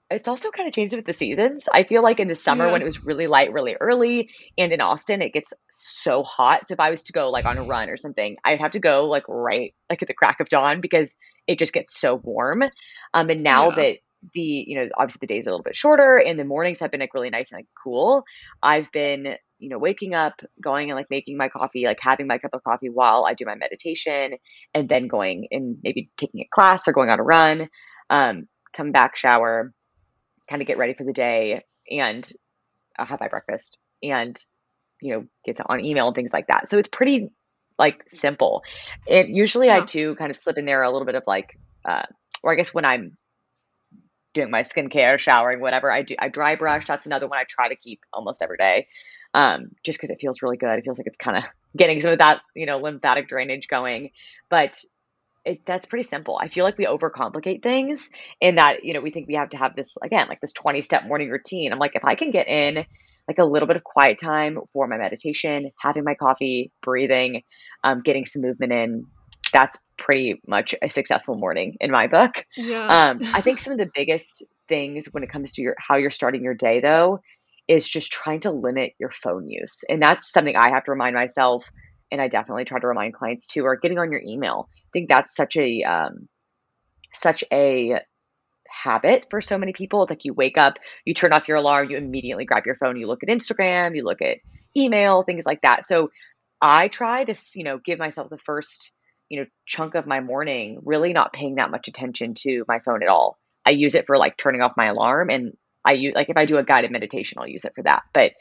it's 0.08 0.28
also 0.28 0.50
kind 0.50 0.68
of 0.68 0.74
changed 0.74 0.94
with 0.94 1.04
the 1.04 1.12
seasons. 1.12 1.68
I 1.72 1.82
feel 1.82 2.02
like 2.02 2.20
in 2.20 2.28
the 2.28 2.36
summer 2.36 2.66
yeah. 2.66 2.72
when 2.72 2.82
it 2.82 2.86
was 2.86 3.04
really 3.04 3.26
light 3.26 3.52
really 3.52 3.76
early 3.80 4.30
and 4.56 4.72
in 4.72 4.80
Austin 4.80 5.20
it 5.20 5.32
gets 5.32 5.52
so 5.72 6.22
hot. 6.22 6.68
So 6.68 6.74
if 6.74 6.80
I 6.80 6.90
was 6.90 7.02
to 7.04 7.12
go 7.12 7.30
like 7.30 7.44
on 7.44 7.58
a 7.58 7.62
run 7.62 7.90
or 7.90 7.96
something, 7.96 8.36
I'd 8.44 8.60
have 8.60 8.72
to 8.72 8.78
go 8.78 9.06
like 9.06 9.24
right 9.28 9.74
like 9.90 10.02
at 10.02 10.08
the 10.08 10.14
crack 10.14 10.40
of 10.40 10.48
dawn 10.48 10.80
because 10.80 11.14
it 11.46 11.58
just 11.58 11.72
gets 11.72 11.98
so 11.98 12.14
warm. 12.14 12.62
Um 13.14 13.30
and 13.30 13.42
now 13.42 13.70
yeah. 13.70 13.76
that 13.76 13.96
the 14.34 14.40
you 14.40 14.78
know 14.78 14.88
obviously 14.96 15.18
the 15.20 15.26
days 15.26 15.46
are 15.46 15.50
a 15.50 15.52
little 15.52 15.64
bit 15.64 15.76
shorter 15.76 16.16
and 16.16 16.38
the 16.38 16.44
mornings 16.44 16.80
have 16.80 16.90
been 16.90 17.00
like 17.00 17.14
really 17.14 17.30
nice 17.30 17.50
and 17.50 17.58
like 17.58 17.68
cool, 17.82 18.24
I've 18.62 18.90
been 18.92 19.36
you 19.58 19.68
know 19.68 19.78
waking 19.78 20.14
up, 20.14 20.40
going 20.60 20.90
and 20.90 20.96
like 20.96 21.10
making 21.10 21.36
my 21.36 21.48
coffee, 21.48 21.84
like 21.84 21.98
having 22.00 22.26
my 22.26 22.38
cup 22.38 22.50
of 22.54 22.62
coffee 22.64 22.88
while 22.88 23.24
I 23.26 23.34
do 23.34 23.44
my 23.44 23.54
meditation 23.54 24.34
and 24.74 24.88
then 24.88 25.08
going 25.08 25.48
and 25.50 25.78
maybe 25.82 26.10
taking 26.16 26.40
a 26.40 26.48
class 26.52 26.88
or 26.88 26.92
going 26.92 27.10
on 27.10 27.20
a 27.20 27.22
run. 27.22 27.68
Um 28.10 28.48
come 28.74 28.92
back 28.92 29.16
shower 29.16 29.72
kind 30.48 30.62
of 30.62 30.68
get 30.68 30.78
ready 30.78 30.94
for 30.94 31.04
the 31.04 31.12
day 31.12 31.62
and 31.90 32.30
I'll 32.98 33.06
have 33.06 33.20
my 33.20 33.28
breakfast 33.28 33.78
and 34.02 34.36
you 35.00 35.14
know 35.14 35.24
get 35.44 35.60
on 35.66 35.84
email 35.84 36.06
and 36.06 36.14
things 36.14 36.32
like 36.32 36.48
that. 36.48 36.68
So 36.68 36.78
it's 36.78 36.88
pretty 36.88 37.30
like 37.78 38.04
simple. 38.08 38.62
It 39.06 39.28
usually 39.28 39.66
yeah. 39.66 39.78
I 39.78 39.80
too 39.84 40.14
kind 40.16 40.30
of 40.30 40.36
slip 40.36 40.58
in 40.58 40.64
there 40.64 40.82
a 40.82 40.90
little 40.90 41.06
bit 41.06 41.14
of 41.14 41.24
like 41.26 41.58
uh 41.84 42.04
or 42.42 42.52
I 42.52 42.56
guess 42.56 42.72
when 42.72 42.84
I'm 42.84 43.16
doing 44.34 44.50
my 44.50 44.62
skincare, 44.62 45.18
showering, 45.18 45.60
whatever, 45.60 45.90
I 45.90 46.02
do 46.02 46.14
I 46.18 46.28
dry 46.28 46.56
brush. 46.56 46.86
That's 46.86 47.06
another 47.06 47.26
one 47.26 47.38
I 47.38 47.44
try 47.48 47.68
to 47.68 47.76
keep 47.76 48.00
almost 48.12 48.42
every 48.42 48.58
day. 48.58 48.84
Um, 49.36 49.72
just 49.84 49.98
because 49.98 50.08
it 50.08 50.16
feels 50.18 50.40
really 50.40 50.56
good. 50.56 50.78
It 50.78 50.84
feels 50.84 50.96
like 50.96 51.06
it's 51.06 51.18
kind 51.18 51.36
of 51.36 51.44
getting 51.76 52.00
some 52.00 52.12
of 52.12 52.18
that, 52.18 52.40
you 52.54 52.64
know, 52.64 52.78
lymphatic 52.78 53.28
drainage 53.28 53.68
going. 53.68 54.10
But 54.48 54.80
it, 55.44 55.60
that's 55.66 55.86
pretty 55.86 56.04
simple. 56.04 56.38
I 56.40 56.48
feel 56.48 56.64
like 56.64 56.78
we 56.78 56.86
overcomplicate 56.86 57.62
things 57.62 58.08
in 58.40 58.54
that, 58.54 58.82
you 58.82 58.94
know, 58.94 59.00
we 59.02 59.10
think 59.10 59.28
we 59.28 59.34
have 59.34 59.50
to 59.50 59.58
have 59.58 59.76
this, 59.76 59.96
again, 60.02 60.26
like 60.28 60.40
this 60.40 60.54
20 60.54 60.80
step 60.80 61.04
morning 61.04 61.28
routine. 61.28 61.70
I'm 61.70 61.78
like, 61.78 61.94
if 61.94 62.04
I 62.04 62.14
can 62.14 62.30
get 62.30 62.48
in 62.48 62.86
like 63.28 63.38
a 63.38 63.44
little 63.44 63.68
bit 63.68 63.76
of 63.76 63.84
quiet 63.84 64.18
time 64.18 64.58
for 64.72 64.86
my 64.86 64.96
meditation, 64.96 65.70
having 65.78 66.02
my 66.02 66.14
coffee, 66.14 66.72
breathing, 66.82 67.42
um, 67.84 68.00
getting 68.02 68.24
some 68.24 68.40
movement 68.40 68.72
in, 68.72 69.06
that's 69.52 69.78
pretty 69.98 70.40
much 70.46 70.74
a 70.82 70.88
successful 70.88 71.36
morning 71.36 71.76
in 71.80 71.90
my 71.90 72.06
book. 72.06 72.44
Yeah. 72.56 72.86
Um, 72.86 73.20
I 73.34 73.40
think 73.40 73.60
some 73.60 73.72
of 73.72 73.78
the 73.78 73.90
biggest 73.94 74.44
things 74.68 75.06
when 75.12 75.22
it 75.22 75.30
comes 75.30 75.52
to 75.52 75.62
your 75.62 75.76
how 75.78 75.96
you're 75.96 76.10
starting 76.10 76.42
your 76.42 76.54
day 76.54 76.80
though 76.80 77.20
is 77.68 77.88
just 77.88 78.12
trying 78.12 78.40
to 78.40 78.50
limit 78.50 78.92
your 78.98 79.10
phone 79.10 79.48
use. 79.48 79.84
And 79.88 80.00
that's 80.00 80.30
something 80.30 80.56
I 80.56 80.70
have 80.70 80.84
to 80.84 80.92
remind 80.92 81.14
myself 81.14 81.64
and 82.10 82.20
I 82.20 82.28
definitely 82.28 82.64
try 82.64 82.78
to 82.78 82.86
remind 82.86 83.14
clients 83.14 83.46
too, 83.46 83.64
are 83.64 83.76
getting 83.76 83.98
on 83.98 84.12
your 84.12 84.22
email. 84.22 84.68
I 84.76 84.90
think 84.92 85.08
that's 85.08 85.34
such 85.34 85.56
a 85.56 85.82
um, 85.82 86.28
such 87.14 87.42
a 87.52 88.00
habit 88.68 89.26
for 89.30 89.40
so 89.40 89.58
many 89.58 89.72
people. 89.72 90.02
It's 90.02 90.10
like 90.10 90.24
you 90.24 90.34
wake 90.34 90.58
up, 90.58 90.74
you 91.04 91.14
turn 91.14 91.32
off 91.32 91.48
your 91.48 91.56
alarm, 91.56 91.90
you 91.90 91.96
immediately 91.96 92.44
grab 92.44 92.66
your 92.66 92.76
phone, 92.76 92.96
you 92.96 93.06
look 93.06 93.22
at 93.22 93.28
Instagram, 93.28 93.96
you 93.96 94.04
look 94.04 94.22
at 94.22 94.38
email, 94.76 95.22
things 95.22 95.46
like 95.46 95.62
that. 95.62 95.86
So 95.86 96.10
I 96.60 96.88
try 96.88 97.24
to, 97.24 97.34
you 97.54 97.64
know, 97.64 97.78
give 97.78 97.98
myself 97.98 98.30
the 98.30 98.38
first, 98.38 98.92
you 99.28 99.40
know, 99.40 99.46
chunk 99.66 99.94
of 99.94 100.06
my 100.06 100.20
morning 100.20 100.80
really 100.84 101.12
not 101.12 101.32
paying 101.32 101.56
that 101.56 101.70
much 101.70 101.88
attention 101.88 102.34
to 102.42 102.64
my 102.68 102.80
phone 102.80 103.02
at 103.02 103.08
all. 103.08 103.38
I 103.64 103.70
use 103.70 103.94
it 103.94 104.06
for 104.06 104.16
like 104.16 104.36
turning 104.36 104.62
off 104.62 104.76
my 104.76 104.86
alarm 104.86 105.30
and 105.30 105.54
I 105.86 105.92
use 105.92 106.14
like 106.14 106.28
if 106.28 106.36
I 106.36 106.44
do 106.44 106.58
a 106.58 106.64
guided 106.64 106.90
meditation, 106.90 107.38
I'll 107.38 107.48
use 107.48 107.64
it 107.64 107.72
for 107.74 107.82
that. 107.84 108.02
But 108.12 108.32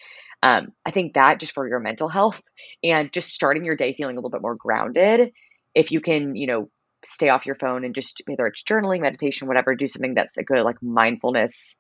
um, 0.44 0.74
I 0.86 0.92
think 0.92 1.14
that 1.14 1.40
just 1.40 1.54
for 1.54 1.68
your 1.68 1.80
mental 1.80 2.10
health 2.10 2.42
and 2.84 3.12
just 3.14 3.32
starting 3.32 3.64
your 3.64 3.76
day 3.76 3.94
feeling 3.94 4.16
a 4.16 4.20
little 4.20 4.30
bit 4.30 4.42
more 4.42 4.56
grounded, 4.56 5.32
if 5.74 5.92
you 5.92 6.02
can, 6.02 6.36
you 6.36 6.48
know, 6.48 6.70
stay 7.08 7.30
off 7.30 7.46
your 7.46 7.56
phone 7.56 7.86
and 7.86 7.96
just 7.96 8.22
whether 8.26 8.48
it's 8.48 8.64
journaling, 8.64 9.02
meditation, 9.02 9.48
whatever, 9.48 9.76
do 9.76 9.88
something 9.88 10.16
that's 10.16 10.38
a 10.38 10.44
good 10.44 10.64
like 10.64 10.82
mindfulness 10.82 11.78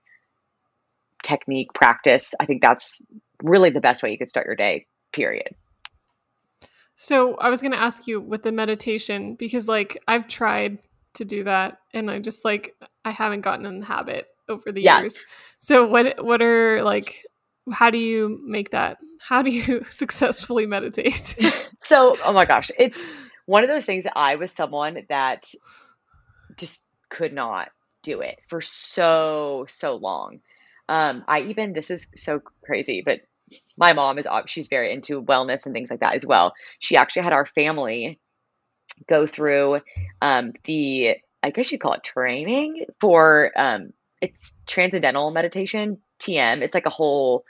technique 1.23 1.73
practice. 1.73 2.33
I 2.39 2.45
think 2.45 2.61
that's 2.61 3.01
really 3.43 3.71
the 3.71 3.81
best 3.81 4.03
way 4.03 4.11
you 4.11 4.17
could 4.17 4.29
start 4.29 4.45
your 4.45 4.55
day, 4.55 4.85
period. 5.11 5.49
So 6.95 7.35
I 7.35 7.49
was 7.49 7.61
going 7.61 7.73
to 7.73 7.81
ask 7.81 8.07
you 8.07 8.21
with 8.21 8.43
the 8.43 8.51
meditation 8.51 9.35
because 9.35 9.67
like 9.67 10.01
I've 10.07 10.27
tried 10.27 10.77
to 11.15 11.25
do 11.25 11.43
that 11.43 11.79
and 11.93 12.09
I 12.11 12.19
just 12.19 12.45
like 12.45 12.75
I 13.03 13.11
haven't 13.11 13.41
gotten 13.41 13.65
in 13.65 13.79
the 13.79 13.85
habit 13.85 14.27
over 14.49 14.71
the 14.71 14.81
yeah. 14.81 14.99
years. 14.99 15.23
So 15.59 15.87
what 15.87 16.23
what 16.23 16.41
are 16.41 16.83
like 16.83 17.25
how 17.71 17.89
do 17.89 17.97
you 17.97 18.39
make 18.45 18.71
that 18.71 18.97
how 19.19 19.41
do 19.41 19.49
you 19.49 19.85
successfully 19.89 20.65
meditate 20.65 21.35
so 21.83 22.15
oh 22.23 22.33
my 22.33 22.45
gosh 22.45 22.71
it's 22.77 22.99
one 23.45 23.63
of 23.63 23.69
those 23.69 23.85
things 23.85 24.03
that 24.03 24.17
i 24.17 24.35
was 24.35 24.51
someone 24.51 24.99
that 25.09 25.45
just 26.57 26.85
could 27.09 27.33
not 27.33 27.69
do 28.03 28.21
it 28.21 28.39
for 28.47 28.61
so 28.61 29.65
so 29.69 29.95
long 29.95 30.39
um 30.89 31.23
i 31.27 31.41
even 31.41 31.73
this 31.73 31.89
is 31.89 32.07
so 32.15 32.41
crazy 32.63 33.01
but 33.03 33.21
my 33.77 33.93
mom 33.93 34.17
is 34.17 34.27
she's 34.47 34.67
very 34.67 34.91
into 34.91 35.21
wellness 35.21 35.65
and 35.65 35.73
things 35.73 35.91
like 35.91 35.99
that 35.99 36.15
as 36.15 36.25
well 36.25 36.53
she 36.79 36.97
actually 36.97 37.21
had 37.21 37.33
our 37.33 37.45
family 37.45 38.19
go 39.07 39.27
through 39.27 39.79
um 40.21 40.53
the 40.63 41.15
i 41.43 41.49
guess 41.49 41.71
you 41.71 41.77
call 41.77 41.93
it 41.93 42.03
training 42.03 42.85
for 42.99 43.51
um 43.55 43.91
it's 44.25 44.59
transcendental 44.65 45.31
meditation 45.31 45.99
TM. 46.19 46.61
It's 46.61 46.73
like 46.73 46.85
a 46.85 46.91
whole 46.91 47.45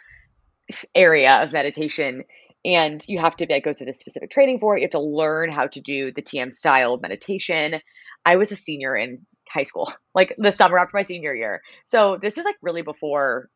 area 0.93 1.43
of 1.43 1.53
meditation 1.53 2.23
and 2.65 3.03
you 3.07 3.19
have 3.19 3.35
to 3.37 3.47
like, 3.47 3.63
go 3.63 3.73
through 3.73 3.85
this 3.85 3.99
specific 3.99 4.31
training 4.31 4.59
for 4.59 4.75
it. 4.75 4.79
You 4.79 4.85
have 4.85 4.91
to 4.91 4.99
learn 4.99 5.51
how 5.51 5.67
to 5.67 5.79
do 5.79 6.11
the 6.11 6.23
TM 6.23 6.51
style 6.51 6.97
meditation. 6.97 7.79
I 8.25 8.37
was 8.37 8.51
a 8.51 8.55
senior 8.55 8.97
in 8.97 9.25
high 9.47 9.63
school, 9.63 9.93
like 10.15 10.35
the 10.37 10.51
summer 10.51 10.79
after 10.79 10.97
my 10.97 11.03
senior 11.03 11.33
year. 11.33 11.61
So 11.85 12.17
this 12.21 12.37
was 12.37 12.45
like 12.45 12.57
really 12.61 12.81
before 12.81 13.49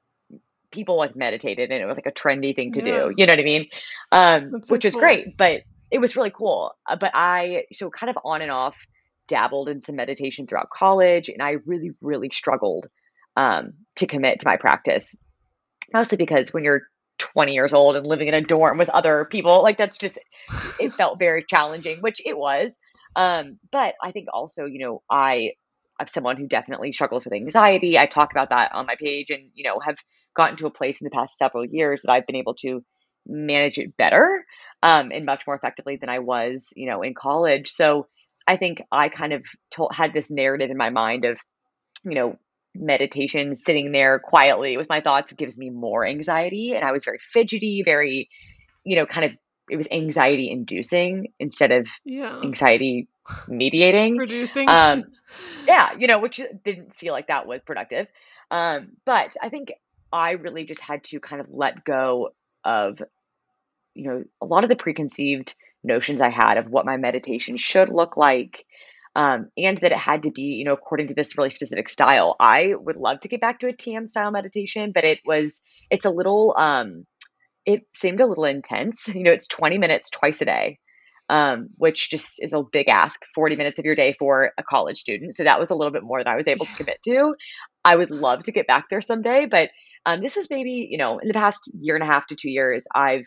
people 0.72 0.98
like 0.98 1.16
meditated 1.16 1.72
and 1.72 1.82
it 1.82 1.86
was 1.88 1.98
like 1.98 2.06
a 2.06 2.12
trendy 2.12 2.56
thing 2.56 2.72
to 2.74 2.82
yeah. 2.82 2.86
do. 2.86 3.14
You 3.18 3.26
know 3.26 3.34
what 3.34 3.40
I 3.40 3.44
mean? 3.44 3.68
Um, 4.12 4.62
which 4.68 4.86
is 4.86 4.96
great, 4.96 5.36
but 5.36 5.62
it 5.90 5.98
was 5.98 6.16
really 6.16 6.32
cool. 6.32 6.76
Uh, 6.88 6.96
but 6.96 7.12
I, 7.16 7.64
so 7.74 7.90
kind 7.90 8.12
of 8.12 8.20
on 8.24 8.44
and 8.44 8.52
off 8.52 8.76
dabbled 9.28 9.70
in 9.70 9.82
some 9.82 9.96
meditation 9.96 10.46
throughout 10.46 10.70
college 10.70 11.30
and 11.30 11.42
I 11.42 11.58
really, 11.66 11.92
really 12.02 12.30
struggled 12.30 12.88
um, 13.36 13.74
to 13.98 14.08
commit 14.08 14.40
to 14.40 14.48
my 14.48 14.58
practice. 14.58 15.16
Mostly 15.94 16.18
because 16.18 16.54
when 16.54 16.64
you're 16.64 16.84
20 17.18 17.54
years 17.54 17.74
old 17.74 17.96
and 17.96 18.06
living 18.06 18.28
in 18.28 18.34
a 18.34 18.42
dorm 18.42 18.78
with 18.78 18.90
other 18.90 19.26
people, 19.30 19.64
like 19.64 19.78
that's 19.78 19.98
just, 19.98 20.20
it 20.80 20.94
felt 20.94 21.20
very 21.20 21.44
challenging, 21.48 22.00
which 22.00 22.22
it 22.26 22.38
was. 22.38 22.76
Um, 23.16 23.60
but 23.72 23.96
I 24.02 24.12
think 24.12 24.28
also, 24.34 24.66
you 24.66 24.80
know, 24.80 25.02
I, 25.10 25.52
I'm 26.00 26.08
someone 26.08 26.38
who 26.38 26.48
definitely 26.48 26.94
struggles 26.94 27.26
with 27.26 27.34
anxiety. 27.34 27.98
I 27.98 28.06
talk 28.06 28.32
about 28.32 28.52
that 28.52 28.74
on 28.74 28.86
my 28.86 28.96
page 28.96 29.30
and, 29.30 29.50
you 29.54 29.66
know, 29.68 29.80
have 29.80 29.98
gotten 30.36 30.56
to 30.58 30.68
a 30.68 30.72
place 30.72 31.02
in 31.02 31.06
the 31.06 31.12
past 31.12 31.38
several 31.38 31.66
years 31.66 32.04
that 32.04 32.12
I've 32.12 32.26
been 32.26 32.36
able 32.36 32.56
to 32.62 32.84
manage 33.28 33.78
it 33.78 33.98
better 33.98 34.46
um, 34.82 35.12
and 35.12 35.26
much 35.26 35.46
more 35.46 35.56
effectively 35.56 35.98
than 35.98 36.10
I 36.10 36.20
was, 36.20 36.68
you 36.76 36.90
know, 36.90 37.02
in 37.02 37.14
college. 37.14 37.70
So 37.70 38.08
I 38.48 38.58
think 38.58 38.82
I 38.92 39.10
kind 39.10 39.34
of 39.34 39.44
told, 39.72 39.92
had 39.94 40.14
this 40.14 40.32
narrative 40.32 40.72
in 40.72 40.78
my 40.78 40.90
mind 40.90 41.26
of, 41.26 41.40
you 42.06 42.16
know, 42.16 42.40
meditation, 42.76 43.56
sitting 43.56 43.92
there 43.92 44.20
quietly 44.20 44.78
with 44.78 44.90
my 44.90 45.02
thoughts 45.02 45.34
gives 45.34 45.58
me 45.58 45.70
more 45.70 46.06
anxiety. 46.06 46.74
And 46.74 46.84
I 46.84 46.92
was 46.92 47.04
very 47.04 47.20
fidgety, 47.20 47.84
very, 47.84 48.30
you 48.84 48.96
know, 48.96 49.06
kind 49.06 49.26
of, 49.26 49.38
it 49.70 49.78
was 49.78 49.88
anxiety 49.92 50.50
inducing 50.50 51.32
instead 51.40 51.72
of 51.72 51.88
yeah. 52.04 52.40
anxiety 52.44 53.08
mediating. 53.48 54.18
Producing. 54.18 54.68
Um, 54.68 55.06
yeah, 55.68 55.92
you 55.98 56.08
know, 56.08 56.20
which 56.20 56.42
didn't 56.64 56.94
feel 56.94 57.14
like 57.14 57.28
that 57.28 57.48
was 57.48 57.62
productive. 57.62 58.08
Um, 58.52 58.94
but 59.06 59.36
I 59.42 59.50
think 59.50 59.74
I 60.12 60.32
really 60.32 60.66
just 60.66 60.82
had 60.82 61.04
to 61.06 61.20
kind 61.20 61.42
of 61.42 61.48
let 61.52 61.84
go 61.84 62.30
of, 62.64 63.02
you 63.94 64.10
know, 64.10 64.24
a 64.42 64.46
lot 64.46 64.64
of 64.64 64.70
the 64.70 64.76
preconceived 64.76 65.56
notions 65.84 66.22
I 66.22 66.30
had 66.30 66.58
of 66.58 66.70
what 66.70 66.86
my 66.86 66.98
meditation 66.98 67.58
should 67.58 67.90
look 67.90 68.18
like 68.18 68.66
um, 69.20 69.50
and 69.58 69.78
that 69.80 69.92
it 69.92 69.98
had 69.98 70.24
to 70.24 70.32
be, 70.32 70.44
you 70.44 70.64
know, 70.64 70.72
according 70.72 71.08
to 71.08 71.14
this 71.14 71.38
really 71.38 71.50
specific 71.50 71.90
style. 71.90 72.38
I 72.40 72.72
would 72.74 72.96
love 72.96 73.20
to 73.22 73.28
get 73.28 73.42
back 73.42 73.60
to 73.60 73.68
a 73.68 73.74
TM 73.74 74.08
style 74.08 74.32
meditation, 74.32 74.94
but 74.96 75.04
it 75.04 75.20
was, 75.26 75.60
it's 75.92 76.06
a 76.06 76.10
little, 76.10 76.56
um, 76.58 77.06
it 77.66 77.82
seemed 77.94 78.22
a 78.22 78.26
little 78.26 78.46
intense. 78.46 79.08
You 79.14 79.24
know, 79.24 79.34
it's 79.34 79.48
20 79.48 79.78
minutes 79.78 80.10
twice 80.10 80.40
a 80.40 80.46
day, 80.46 80.80
um, 81.28 81.68
which 81.76 82.10
just 82.10 82.42
is 82.42 82.54
a 82.54 82.64
big 82.72 82.88
ask 82.88 83.20
40 83.36 83.58
minutes 83.58 83.78
of 83.78 83.84
your 83.84 83.96
day 83.96 84.16
for 84.18 84.54
a 84.58 84.64
college 84.64 85.00
student. 85.00 85.36
So 85.36 85.44
that 85.44 85.60
was 85.60 85.70
a 85.70 85.76
little 85.76 85.92
bit 85.92 86.04
more 86.04 86.22
than 86.24 86.32
I 86.32 86.38
was 86.38 86.48
able 86.48 86.66
to 86.66 86.76
commit 86.76 87.00
to. 87.04 87.34
I 87.84 87.98
would 87.98 88.12
love 88.12 88.44
to 88.44 88.54
get 88.54 88.68
back 88.68 88.86
there 88.90 89.02
someday, 89.02 89.48
but 89.48 89.70
um, 90.06 90.22
this 90.22 90.38
was 90.38 90.50
maybe, 90.50 90.88
you 90.90 90.98
know, 90.98 91.20
in 91.20 91.28
the 91.28 91.34
past 91.34 91.70
year 91.78 91.96
and 91.96 92.04
a 92.06 92.08
half 92.08 92.26
to 92.28 92.38
two 92.38 92.50
years, 92.50 92.86
I've 92.96 93.26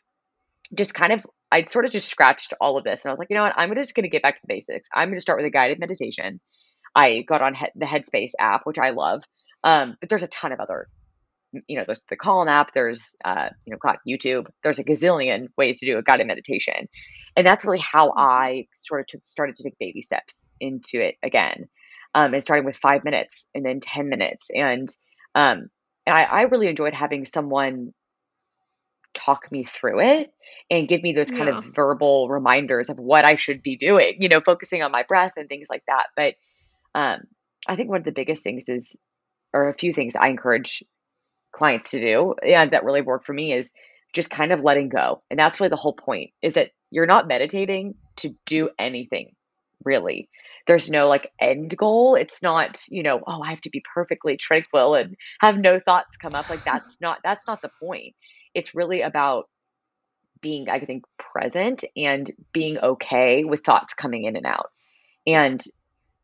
just 0.74 0.94
kind 0.94 1.12
of, 1.12 1.26
I 1.52 1.62
sort 1.62 1.84
of 1.84 1.90
just 1.90 2.08
scratched 2.08 2.54
all 2.60 2.78
of 2.78 2.84
this. 2.84 3.04
And 3.04 3.10
I 3.10 3.12
was 3.12 3.18
like, 3.18 3.28
you 3.30 3.36
know 3.36 3.42
what? 3.42 3.54
I'm 3.56 3.74
just 3.74 3.94
going 3.94 4.04
to 4.04 4.10
get 4.10 4.22
back 4.22 4.36
to 4.36 4.40
the 4.42 4.52
basics. 4.52 4.88
I'm 4.92 5.08
going 5.08 5.18
to 5.18 5.22
start 5.22 5.38
with 5.38 5.46
a 5.46 5.50
guided 5.50 5.78
meditation. 5.78 6.40
I 6.94 7.24
got 7.28 7.42
on 7.42 7.54
he- 7.54 7.66
the 7.74 7.86
Headspace 7.86 8.32
app, 8.38 8.62
which 8.64 8.78
I 8.78 8.90
love. 8.90 9.22
Um, 9.62 9.96
but 10.00 10.08
there's 10.08 10.22
a 10.22 10.28
ton 10.28 10.52
of 10.52 10.60
other 10.60 10.88
you 11.66 11.76
know, 11.76 11.84
there's 11.86 12.02
the 12.08 12.16
Calm 12.16 12.48
app, 12.48 12.72
there's, 12.74 13.14
uh, 13.24 13.48
you 13.66 13.72
know, 13.72 13.78
God, 13.80 13.98
YouTube, 14.08 14.46
there's 14.62 14.78
a 14.78 14.84
gazillion 14.84 15.48
ways 15.56 15.78
to 15.80 15.86
do 15.86 15.98
a 15.98 16.02
guided 16.02 16.26
meditation. 16.26 16.88
And 17.36 17.46
that's 17.46 17.64
really 17.64 17.78
how 17.78 18.08
mm-hmm. 18.08 18.20
I 18.20 18.66
sort 18.74 19.00
of 19.00 19.06
took, 19.06 19.26
started 19.26 19.56
to 19.56 19.64
take 19.64 19.78
baby 19.78 20.02
steps 20.02 20.46
into 20.60 21.00
it 21.00 21.16
again. 21.22 21.68
Um, 22.14 22.34
and 22.34 22.42
starting 22.42 22.66
with 22.66 22.76
five 22.76 23.04
minutes 23.04 23.48
and 23.54 23.64
then 23.64 23.80
10 23.80 24.08
minutes. 24.08 24.48
And, 24.54 24.88
um, 25.34 25.68
and 26.06 26.14
I, 26.16 26.24
I 26.24 26.42
really 26.42 26.68
enjoyed 26.68 26.92
having 26.92 27.24
someone 27.24 27.94
talk 29.14 29.50
me 29.50 29.64
through 29.64 30.00
it 30.00 30.32
and 30.70 30.88
give 30.88 31.02
me 31.02 31.12
those 31.12 31.30
kind 31.30 31.48
yeah. 31.48 31.58
of 31.58 31.64
verbal 31.74 32.28
reminders 32.28 32.90
of 32.90 32.98
what 32.98 33.24
I 33.24 33.36
should 33.36 33.62
be 33.62 33.76
doing, 33.76 34.16
you 34.20 34.28
know, 34.28 34.40
focusing 34.40 34.82
on 34.82 34.92
my 34.92 35.02
breath 35.02 35.32
and 35.36 35.48
things 35.48 35.68
like 35.70 35.82
that. 35.86 36.06
But 36.16 36.34
um, 36.94 37.22
I 37.66 37.76
think 37.76 37.88
one 37.88 37.98
of 37.98 38.04
the 38.04 38.12
biggest 38.12 38.42
things 38.42 38.68
is, 38.68 38.96
or 39.52 39.68
a 39.68 39.74
few 39.74 39.92
things 39.92 40.16
I 40.16 40.28
encourage 40.28 40.82
clients 41.54 41.90
to 41.90 42.00
do 42.00 42.34
and 42.42 42.70
that 42.70 42.84
really 42.84 43.02
worked 43.02 43.26
for 43.26 43.34
me 43.34 43.52
is 43.52 43.72
just 44.14 44.30
kind 44.30 44.52
of 44.52 44.64
letting 44.64 44.88
go. 44.88 45.22
And 45.30 45.38
that's 45.38 45.60
really 45.60 45.70
the 45.70 45.76
whole 45.76 45.94
point 45.94 46.30
is 46.42 46.54
that 46.54 46.70
you're 46.90 47.06
not 47.06 47.28
meditating 47.28 47.94
to 48.16 48.34
do 48.46 48.70
anything 48.78 49.34
really. 49.84 50.28
There's 50.66 50.90
no 50.90 51.08
like 51.08 51.30
end 51.40 51.76
goal. 51.76 52.14
It's 52.14 52.42
not, 52.42 52.80
you 52.88 53.02
know, 53.02 53.20
oh, 53.26 53.42
I 53.42 53.50
have 53.50 53.60
to 53.62 53.70
be 53.70 53.82
perfectly 53.94 54.36
tranquil 54.36 54.94
and 54.94 55.16
have 55.40 55.58
no 55.58 55.78
thoughts 55.78 56.16
come 56.16 56.34
up. 56.34 56.48
Like 56.50 56.64
that's 56.64 57.00
not 57.00 57.18
that's 57.24 57.46
not 57.46 57.62
the 57.62 57.70
point. 57.80 58.14
It's 58.54 58.74
really 58.74 59.02
about 59.02 59.48
being 60.40 60.68
I 60.68 60.80
think 60.80 61.04
present 61.18 61.84
and 61.96 62.30
being 62.52 62.78
okay 62.78 63.44
with 63.44 63.64
thoughts 63.64 63.94
coming 63.94 64.24
in 64.24 64.36
and 64.36 64.46
out. 64.46 64.70
And 65.26 65.62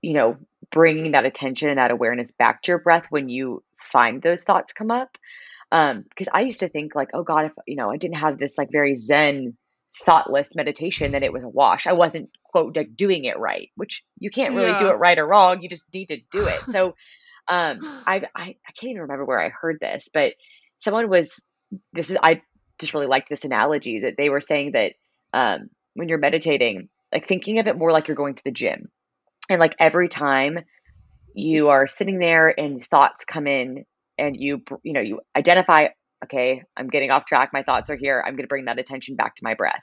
you 0.03 0.13
know, 0.13 0.37
bringing 0.71 1.13
that 1.13 1.25
attention 1.25 1.69
and 1.71 1.79
that 1.79 1.91
awareness 1.91 2.31
back 2.33 2.63
to 2.63 2.73
your 2.73 2.79
breath 2.79 3.07
when 3.11 3.29
you 3.29 3.63
find 3.81 4.23
those 4.23 4.43
thoughts 4.43 4.73
come 4.73 4.91
up. 4.91 5.17
Um, 5.71 6.05
because 6.09 6.29
I 6.33 6.43
used 6.43 6.61
to 6.61 6.69
think 6.69 6.95
like, 6.95 7.11
oh 7.15 7.23
God, 7.23 7.47
if 7.47 7.53
you 7.67 7.77
know, 7.77 7.91
I 7.91 7.97
didn't 7.97 8.17
have 8.19 8.39
this 8.39 8.57
like 8.57 8.71
very 8.71 8.95
zen, 8.95 9.57
thoughtless 10.05 10.55
meditation, 10.55 11.13
then 11.13 11.23
it 11.23 11.33
was 11.33 11.43
a 11.43 11.49
wash. 11.49 11.87
I 11.87 11.93
wasn't 11.93 12.31
quote 12.43 12.77
like 12.77 12.97
doing 12.97 13.25
it 13.25 13.39
right, 13.39 13.71
which 13.75 14.05
you 14.19 14.31
can't 14.31 14.55
really 14.55 14.71
yeah. 14.71 14.79
do 14.79 14.89
it 14.89 14.95
right 14.95 15.19
or 15.19 15.27
wrong. 15.27 15.61
You 15.61 15.69
just 15.69 15.85
need 15.93 16.07
to 16.07 16.21
do 16.33 16.47
it. 16.47 16.61
So 16.71 16.87
um 17.49 17.81
I, 18.07 18.23
I 18.35 18.57
I 18.67 18.73
can't 18.73 18.91
even 18.91 19.03
remember 19.03 19.25
where 19.25 19.41
I 19.41 19.51
heard 19.51 19.79
this, 19.81 20.09
but 20.13 20.35
someone 20.79 21.11
was 21.11 21.45
this 21.93 22.11
is 22.11 22.17
I 22.23 22.43
just 22.79 22.95
really 22.95 23.07
liked 23.07 23.29
this 23.29 23.45
analogy 23.45 24.01
that 24.01 24.15
they 24.17 24.29
were 24.29 24.41
saying 24.41 24.73
that 24.73 24.93
um 25.33 25.69
when 25.95 26.09
you're 26.09 26.19
meditating, 26.19 26.89
like 27.13 27.27
thinking 27.27 27.59
of 27.59 27.67
it 27.67 27.77
more 27.77 27.93
like 27.93 28.09
you're 28.09 28.17
going 28.17 28.35
to 28.35 28.45
the 28.45 28.53
gym. 28.53 28.89
And 29.51 29.61
like 29.61 29.75
every 29.79 30.09
time 30.09 30.59
you 31.35 31.69
are 31.69 31.87
sitting 31.87 32.19
there 32.19 32.59
and 32.59 32.85
thoughts 32.87 33.25
come 33.25 33.47
in 33.47 33.85
and 34.19 34.37
you 34.39 34.63
you 34.83 34.93
know 34.93 35.01
you 35.01 35.21
identify 35.37 35.89
okay 36.25 36.63
i'm 36.77 36.89
getting 36.89 37.11
off 37.11 37.27
track 37.27 37.51
my 37.53 37.63
thoughts 37.63 37.91
are 37.91 37.97
here 37.97 38.23
i'm 38.27 38.35
going 38.35 38.45
to 38.45 38.49
bring 38.49 38.65
that 38.65 38.79
attention 38.79 39.17
back 39.17 39.35
to 39.37 39.45
my 39.45 39.55
breath. 39.55 39.83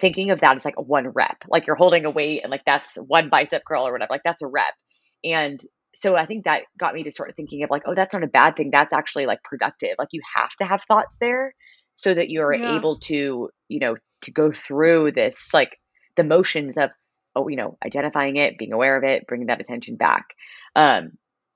Thinking 0.00 0.30
of 0.30 0.40
that 0.40 0.56
as 0.56 0.64
like 0.64 0.78
a 0.78 0.82
one 0.82 1.08
rep. 1.08 1.44
Like 1.48 1.66
you're 1.66 1.76
holding 1.76 2.06
a 2.06 2.10
weight 2.10 2.40
and 2.42 2.50
like 2.50 2.64
that's 2.64 2.96
one 2.96 3.28
bicep 3.28 3.62
curl 3.66 3.86
or 3.86 3.92
whatever 3.92 4.08
like 4.10 4.22
that's 4.24 4.42
a 4.42 4.46
rep. 4.46 4.74
And 5.22 5.60
so 6.00 6.16
i 6.16 6.26
think 6.26 6.44
that 6.44 6.62
got 6.78 6.94
me 6.94 7.02
to 7.02 7.12
sort 7.12 7.28
of 7.28 7.36
thinking 7.36 7.62
of 7.62 7.70
like 7.70 7.82
oh 7.86 7.94
that's 7.94 8.14
not 8.14 8.22
a 8.22 8.28
bad 8.28 8.56
thing 8.56 8.70
that's 8.70 8.92
actually 8.92 9.26
like 9.26 9.42
productive 9.44 9.94
like 9.98 10.08
you 10.12 10.20
have 10.34 10.50
to 10.56 10.64
have 10.64 10.82
thoughts 10.84 11.16
there 11.20 11.54
so 11.96 12.14
that 12.14 12.30
you're 12.30 12.54
yeah. 12.54 12.76
able 12.76 12.98
to 12.98 13.48
you 13.68 13.78
know 13.78 13.96
to 14.22 14.30
go 14.30 14.52
through 14.52 15.12
this 15.12 15.52
like 15.54 15.78
the 16.16 16.24
motions 16.24 16.76
of 16.76 16.90
oh, 17.36 17.48
you 17.48 17.56
know, 17.56 17.76
identifying 17.84 18.36
it, 18.36 18.58
being 18.58 18.72
aware 18.72 18.96
of 18.96 19.04
it, 19.04 19.26
bringing 19.26 19.46
that 19.46 19.60
attention 19.60 19.96
back. 19.96 20.34
Um, 20.74 21.12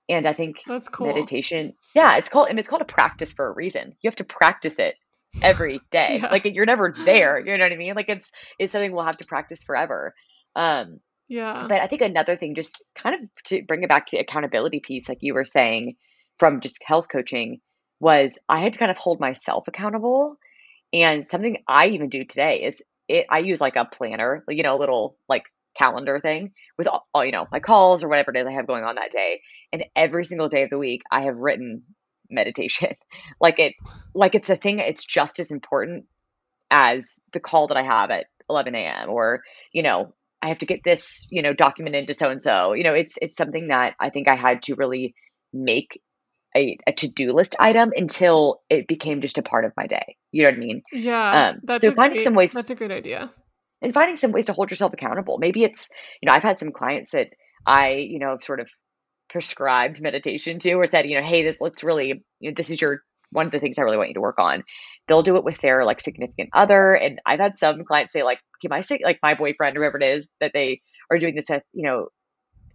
and 0.09 0.27
I 0.27 0.35
think 0.35 0.57
that's 0.67 0.89
cool. 0.89 1.09
Meditation, 1.09 1.75
yeah, 1.95 2.17
it's 2.17 2.29
called 2.29 2.49
and 2.49 2.59
it's 2.59 2.69
called 2.69 2.83
a 2.83 2.87
practice 2.87 3.33
for 3.33 3.47
a 3.47 3.53
reason. 3.53 3.95
You 4.01 4.09
have 4.09 4.17
to 4.17 4.25
practice 4.25 4.79
it 4.79 4.97
every 5.43 5.81
day. 5.91 6.21
yeah. 6.23 6.31
Like 6.31 6.45
you're 6.45 6.67
never 6.67 6.95
there. 7.05 7.39
You 7.39 7.57
know 7.57 7.65
what 7.65 7.73
I 7.73 7.77
mean? 7.77 7.95
Like 7.95 8.11
it's 8.11 8.31
it's 8.59 8.73
something 8.73 8.93
we'll 8.93 9.05
have 9.05 9.19
to 9.19 9.27
practice 9.27 9.63
forever. 9.63 10.15
Um, 10.55 11.01
yeah. 11.29 11.67
But 11.69 11.81
I 11.81 11.87
think 11.87 12.03
another 12.03 12.37
thing, 12.37 12.55
just 12.55 12.85
kind 12.95 13.15
of 13.15 13.45
to 13.45 13.63
bring 13.63 13.83
it 13.83 13.89
back 13.89 14.07
to 14.07 14.17
the 14.17 14.23
accountability 14.23 14.81
piece, 14.81 15.09
like 15.09 15.19
you 15.21 15.35
were 15.35 15.45
saying 15.45 15.97
from 16.39 16.61
just 16.61 16.83
health 16.85 17.09
coaching, 17.11 17.61
was 18.01 18.39
I 18.49 18.61
had 18.61 18.75
to 18.75 18.79
kind 18.79 18.91
of 18.91 18.99
hold 18.99 19.21
myself 19.21 19.69
accountable. 19.69 20.37
And 20.93 21.27
something 21.27 21.59
I 21.67 21.89
even 21.89 22.09
do 22.09 22.25
today 22.25 22.63
is 22.65 22.83
it. 23.09 23.27
I 23.31 23.39
use 23.39 23.61
like 23.61 23.77
a 23.77 23.85
planner, 23.85 24.45
you 24.49 24.63
know, 24.63 24.77
a 24.77 24.81
little 24.81 25.17
like 25.29 25.45
calendar 25.77 26.21
thing 26.21 26.53
with 26.79 26.87
all, 26.87 27.09
all, 27.13 27.25
you 27.25 27.33
know 27.33 27.49
my 27.51 27.59
calls 27.59 28.05
or 28.05 28.09
whatever 28.09 28.31
it 28.31 28.39
is 28.39 28.47
I 28.47 28.53
have 28.53 28.67
going 28.67 28.85
on 28.85 28.97
that 28.97 29.11
day. 29.11 29.41
And 29.73 29.85
every 29.97 30.25
single 30.25 30.49
day 30.49 30.63
of 30.63 30.71
the 30.71 30.79
week, 30.79 31.03
I 31.11 31.23
have 31.23 31.37
written 31.37 31.83
meditation. 32.31 32.95
like 33.41 33.59
it, 33.59 33.75
like 34.15 34.35
it's 34.35 34.51
a 34.51 34.57
thing. 34.57 34.79
It's 34.79 35.05
just 35.05 35.39
as 35.41 35.51
important 35.51 36.05
as 36.71 37.19
the 37.33 37.41
call 37.41 37.69
that 37.69 37.77
I 37.77 37.83
have 37.83 38.11
at 38.11 38.27
11 38.51 38.75
a.m. 38.75 39.09
or 39.09 39.43
you 39.73 39.83
know 39.83 40.13
I 40.45 40.49
have 40.49 40.59
to 40.59 40.67
get 40.67 40.81
this 40.85 41.27
you 41.31 41.43
know 41.43 41.53
documented 41.53 42.09
to 42.09 42.15
so 42.15 42.31
and 42.31 42.43
so. 42.43 42.73
You 42.75 42.85
know, 42.85 42.95
it's 42.95 43.17
it's 43.21 43.37
something 43.37 43.69
that 43.69 43.95
I 43.99 44.11
think 44.11 44.29
I 44.29 44.37
had 44.37 44.63
to 44.65 44.75
really 44.75 45.15
make 45.53 46.01
a, 46.57 46.79
a 46.87 46.93
to-do 46.93 47.33
list 47.33 47.57
item 47.59 47.93
until 47.97 48.61
it 48.71 48.87
became 48.87 49.21
just 49.21 49.39
a 49.39 49.43
part 49.43 49.65
of 49.65 49.73
my 49.77 49.87
day. 49.87 50.17
You 50.31 50.43
know 50.43 50.51
what 50.51 50.57
I 50.57 50.59
mean? 50.59 50.83
Yeah. 50.93 51.49
Um, 51.49 51.61
that's 51.65 51.85
so 51.85 51.93
finding 51.93 52.19
great, 52.19 52.25
some 52.25 52.35
ways. 52.35 52.53
That's 52.53 52.71
a 52.71 52.75
good 52.75 52.93
idea 52.93 53.33
and 53.85 53.93
finding 53.93 54.17
some 54.17 54.33
ways 54.33 54.47
to 54.47 54.53
hold 54.53 54.71
yourself 54.71 54.95
accountable. 54.95 55.37
Maybe 55.39 55.63
it's, 55.63 55.89
you 56.23 56.27
know, 56.27 56.33
I've 56.33 56.43
had 56.43 56.59
some 56.59 56.73
clients 56.73 57.11
that 57.11 57.29
I, 57.67 57.91
you 57.91 58.19
know, 58.19 58.39
sort 58.41 58.61
of 58.61 58.69
prescribed 59.29 60.01
meditation 60.01 60.59
to 60.61 60.73
or 60.73 60.87
said, 60.87 61.07
you 61.07 61.21
know, 61.21 61.27
hey, 61.27 61.43
this 61.43 61.59
let's 61.61 61.85
really, 61.85 62.25
you 62.41 62.51
know, 62.51 62.55
this 62.57 62.71
is 62.71 62.81
your 62.81 63.03
one 63.35 63.47
of 63.47 63.53
the 63.53 63.59
things 63.59 63.79
I 63.79 63.83
really 63.83 63.97
want 63.97 64.09
you 64.09 64.15
to 64.15 64.21
work 64.21 64.39
on. 64.39 64.65
They'll 65.09 65.23
do 65.23 65.37
it 65.37 65.45
with 65.45 65.59
their 65.59 65.85
like 65.85 66.01
significant 66.01 66.51
other. 66.55 66.95
And 66.95 67.21
I've 67.27 67.41
had 67.41 67.59
some 67.59 67.85
clients 67.85 68.13
say, 68.13 68.23
like, 68.23 68.39
okay, 68.59 68.69
my 68.71 68.81
say 68.81 69.01
like 69.05 69.19
my 69.23 69.35
boyfriend, 69.35 69.77
whoever 69.77 69.99
it 69.99 70.05
is 70.05 70.29
that 70.41 70.53
they 70.55 70.81
are 71.11 71.19
doing 71.19 71.35
this 71.35 71.51
with, 71.51 71.63
you 71.73 71.83
know, 71.83 72.09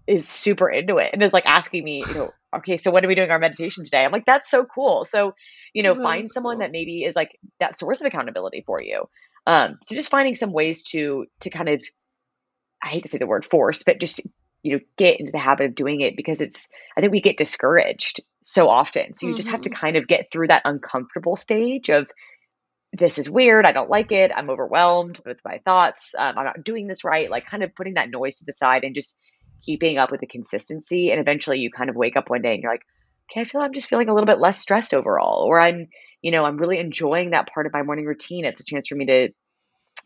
is 0.06 0.28
super 0.28 0.70
into 0.70 0.98
it 0.98 1.12
and 1.14 1.24
is 1.24 1.34
like 1.34 1.46
asking 1.46 1.84
me, 1.84 2.04
you 2.06 2.14
know, 2.14 2.32
okay, 2.58 2.78
so 2.78 2.92
when 2.92 3.06
are 3.06 3.08
we 3.08 3.16
doing 3.16 3.30
our 3.30 3.40
meditation 3.40 3.84
today? 3.84 4.04
I'm 4.04 4.12
like, 4.12 4.26
that's 4.26 4.50
so 4.50 4.66
cool. 4.66 5.06
So, 5.06 5.34
you 5.74 5.84
know, 5.84 5.94
that 5.94 6.04
find 6.04 6.30
someone 6.30 6.56
cool. 6.56 6.62
that 6.62 6.72
maybe 6.72 7.04
is 7.04 7.16
like 7.16 7.32
that 7.60 7.80
source 7.80 8.02
of 8.02 8.08
accountability 8.08 8.64
for 8.66 8.80
you. 8.82 9.06
Um, 9.48 9.78
so 9.82 9.96
just 9.96 10.12
finding 10.12 10.36
some 10.36 10.52
ways 10.52 10.84
to 10.92 11.26
to 11.42 11.50
kind 11.50 11.70
of 11.70 11.82
I 12.84 12.90
hate 12.90 13.04
to 13.04 13.10
say 13.10 13.18
the 13.18 13.28
word 13.28 13.46
force, 13.46 13.84
but 13.84 14.00
just 14.00 14.22
you 14.64 14.74
know 14.74 14.80
get 14.98 15.20
into 15.20 15.32
the 15.32 15.40
habit 15.40 15.68
of 15.68 15.76
doing 15.76 16.02
it 16.02 16.16
because 16.18 16.42
it's 16.42 16.68
I 16.98 17.02
think 17.02 17.12
we 17.12 17.22
get 17.22 17.38
discouraged 17.38 18.22
so 18.44 18.68
often. 18.68 19.14
So 19.14 19.28
you 19.28 19.34
mm-hmm. 19.34 19.38
just 19.38 19.50
have 19.50 19.62
to 19.62 19.70
mm-hmm. 19.70 19.80
kind 19.80 19.96
of 19.96 20.08
get 20.08 20.32
through 20.32 20.48
that 20.48 20.64
uncomfortable 20.66 21.36
stage 21.36 21.90
of 21.90 22.08
this 22.92 23.20
is 23.20 23.30
weird. 23.30 23.66
I 23.66 23.72
don't 23.72 23.90
like 23.90 24.12
it. 24.12 24.32
I'm 24.36 24.50
overwhelmed 24.50 25.22
with 25.26 25.38
my 25.46 25.60
thoughts. 25.64 26.16
Um, 26.18 26.38
I'm 26.38 26.46
not 26.46 26.64
doing 26.64 26.88
this 26.88 27.04
right. 27.04 27.30
Like 27.30 27.46
kind 27.46 27.64
of 27.64 27.76
putting 27.76 27.94
that 27.94 28.10
noise 28.10 28.38
to 28.38 28.46
the 28.46 28.54
side 28.54 28.84
and 28.84 28.96
just 28.96 29.18
keeping 29.62 29.98
up 29.98 30.12
with 30.12 30.22
the 30.22 30.28
consistency. 30.28 31.12
And 31.12 31.20
eventually 31.20 31.60
you 31.60 31.70
kind 31.70 31.90
of 31.90 31.96
wake 31.96 32.18
up 32.18 32.30
one 32.30 32.42
day 32.42 32.54
and 32.54 32.64
you're 32.64 32.72
like, 32.72 32.86
okay, 33.32 33.42
I 33.42 33.44
feel 33.44 33.62
I'm 33.62 33.74
just 33.74 33.88
feeling 33.88 34.10
a 34.10 34.14
little 34.14 34.26
bit 34.26 34.40
less 34.40 34.60
stressed 34.60 34.94
overall, 34.94 35.44
or 35.44 35.60
I'm, 35.60 35.88
you 36.22 36.32
know, 36.32 36.44
I'm 36.46 36.58
really 36.58 36.80
enjoying 36.80 37.32
that 37.32 37.48
part 37.54 37.68
of 37.68 37.74
my 37.74 37.84
morning 37.84 38.06
routine. 38.06 38.46
It's 38.46 38.62
a 38.62 38.66
chance 38.66 38.88
for 38.88 38.96
me 38.96 39.06
to 39.06 39.30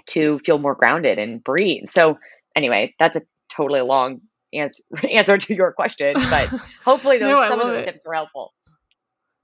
to 0.08 0.40
feel 0.40 0.58
more 0.58 0.76
grounded 0.76 1.20
and 1.20 1.44
breathe. 1.44 1.88
So 1.88 2.18
anyway, 2.56 2.96
that's 3.00 3.16
a 3.16 3.22
totally 3.50 3.82
long 3.82 4.22
answer 4.54 4.84
answer 5.12 5.38
to 5.38 5.56
your 5.56 5.72
question, 5.72 6.14
but 6.30 6.50
hopefully 6.86 7.18
those 7.18 7.32
no, 7.32 7.48
some 7.48 7.60
of 7.60 7.68
those 7.68 7.82
it. 7.82 7.86
tips 7.86 8.02
were 8.06 8.14
helpful. 8.14 8.54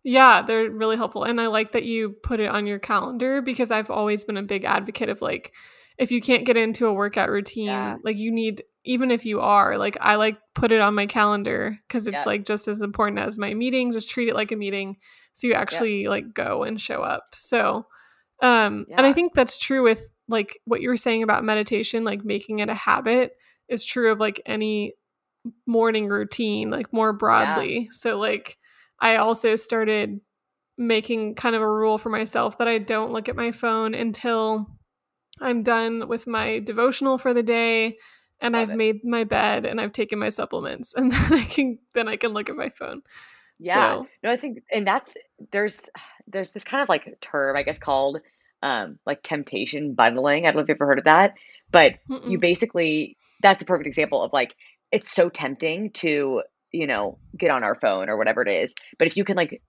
Yeah, 0.03 0.41
they're 0.41 0.69
really 0.69 0.95
helpful. 0.95 1.23
And 1.23 1.41
I 1.41 1.47
like 1.47 1.73
that 1.73 1.83
you 1.83 2.15
put 2.23 2.39
it 2.39 2.47
on 2.47 2.65
your 2.65 2.79
calendar 2.79 3.41
because 3.41 3.69
I've 3.69 3.91
always 3.91 4.23
been 4.23 4.37
a 4.37 4.43
big 4.43 4.63
advocate 4.63 5.09
of 5.09 5.21
like 5.21 5.53
if 5.97 6.11
you 6.11 6.21
can't 6.21 6.45
get 6.45 6.55
into 6.55 6.87
a 6.87 6.93
workout 6.93 7.29
routine, 7.29 7.65
yeah. 7.65 7.97
like 8.03 8.17
you 8.17 8.31
need 8.31 8.61
even 8.85 9.11
if 9.11 9.25
you 9.25 9.39
are 9.41 9.77
like 9.77 9.97
i 10.01 10.15
like 10.15 10.37
put 10.55 10.71
it 10.71 10.81
on 10.81 10.95
my 10.95 11.05
calendar 11.05 11.77
because 11.87 12.07
it's 12.07 12.15
yep. 12.15 12.25
like 12.25 12.45
just 12.45 12.67
as 12.67 12.81
important 12.81 13.19
as 13.19 13.37
my 13.37 13.53
meeting 13.53 13.91
just 13.91 14.09
treat 14.09 14.29
it 14.29 14.35
like 14.35 14.51
a 14.51 14.55
meeting 14.55 14.97
so 15.33 15.47
you 15.47 15.53
actually 15.53 16.03
yep. 16.03 16.09
like 16.09 16.33
go 16.33 16.63
and 16.63 16.79
show 16.79 17.01
up 17.01 17.25
so 17.35 17.85
um 18.41 18.85
yeah. 18.89 18.95
and 18.97 19.05
i 19.05 19.13
think 19.13 19.33
that's 19.33 19.59
true 19.59 19.83
with 19.83 20.09
like 20.27 20.59
what 20.65 20.81
you 20.81 20.89
were 20.89 20.97
saying 20.97 21.23
about 21.23 21.43
meditation 21.43 22.03
like 22.03 22.23
making 22.23 22.59
it 22.59 22.69
a 22.69 22.73
habit 22.73 23.33
is 23.67 23.83
true 23.83 24.11
of 24.11 24.19
like 24.19 24.41
any 24.45 24.93
morning 25.65 26.07
routine 26.07 26.69
like 26.69 26.91
more 26.91 27.13
broadly 27.13 27.79
yeah. 27.83 27.87
so 27.91 28.17
like 28.17 28.57
i 28.99 29.15
also 29.15 29.55
started 29.55 30.19
making 30.79 31.35
kind 31.35 31.55
of 31.55 31.61
a 31.61 31.69
rule 31.69 31.97
for 31.97 32.09
myself 32.09 32.57
that 32.57 32.67
I 32.67 32.77
don't 32.77 33.11
look 33.11 33.27
at 33.27 33.35
my 33.35 33.51
phone 33.51 33.93
until 33.93 34.65
I'm 35.41 35.61
done 35.61 36.07
with 36.07 36.25
my 36.25 36.59
devotional 36.59 37.17
for 37.17 37.33
the 37.33 37.43
day 37.43 37.97
and 38.39 38.53
Love 38.53 38.61
I've 38.61 38.69
it. 38.71 38.77
made 38.77 39.03
my 39.03 39.25
bed 39.25 39.65
and 39.65 39.79
I've 39.79 39.91
taken 39.91 40.17
my 40.17 40.29
supplements 40.29 40.93
and 40.97 41.11
then 41.11 41.33
I 41.33 41.43
can 41.43 41.77
then 41.93 42.07
I 42.07 42.15
can 42.15 42.31
look 42.31 42.49
at 42.49 42.55
my 42.55 42.69
phone. 42.69 43.03
Yeah. 43.59 43.97
So. 43.97 44.07
No, 44.23 44.31
I 44.31 44.37
think 44.37 44.63
and 44.71 44.87
that's 44.87 45.13
there's 45.51 45.81
there's 46.27 46.51
this 46.51 46.63
kind 46.63 46.81
of 46.81 46.89
like 46.89 47.19
term 47.19 47.57
I 47.57 47.63
guess 47.63 47.77
called 47.77 48.21
um 48.63 48.99
like 49.05 49.21
temptation 49.21 49.93
bundling. 49.93 50.45
I 50.45 50.47
don't 50.47 50.55
know 50.55 50.61
if 50.61 50.69
you've 50.69 50.77
ever 50.77 50.87
heard 50.87 50.99
of 50.99 51.05
that, 51.05 51.35
but 51.71 51.95
Mm-mm. 52.09 52.31
you 52.31 52.39
basically 52.39 53.17
that's 53.41 53.61
a 53.61 53.65
perfect 53.65 53.87
example 53.87 54.23
of 54.23 54.31
like 54.31 54.55
it's 54.91 55.11
so 55.11 55.29
tempting 55.29 55.91
to, 55.91 56.43
you 56.71 56.87
know, 56.87 57.17
get 57.37 57.51
on 57.51 57.63
our 57.63 57.75
phone 57.75 58.09
or 58.09 58.17
whatever 58.17 58.41
it 58.41 58.49
is. 58.49 58.73
But 58.97 59.07
if 59.07 59.17
you 59.17 59.23
can 59.23 59.35
like 59.35 59.61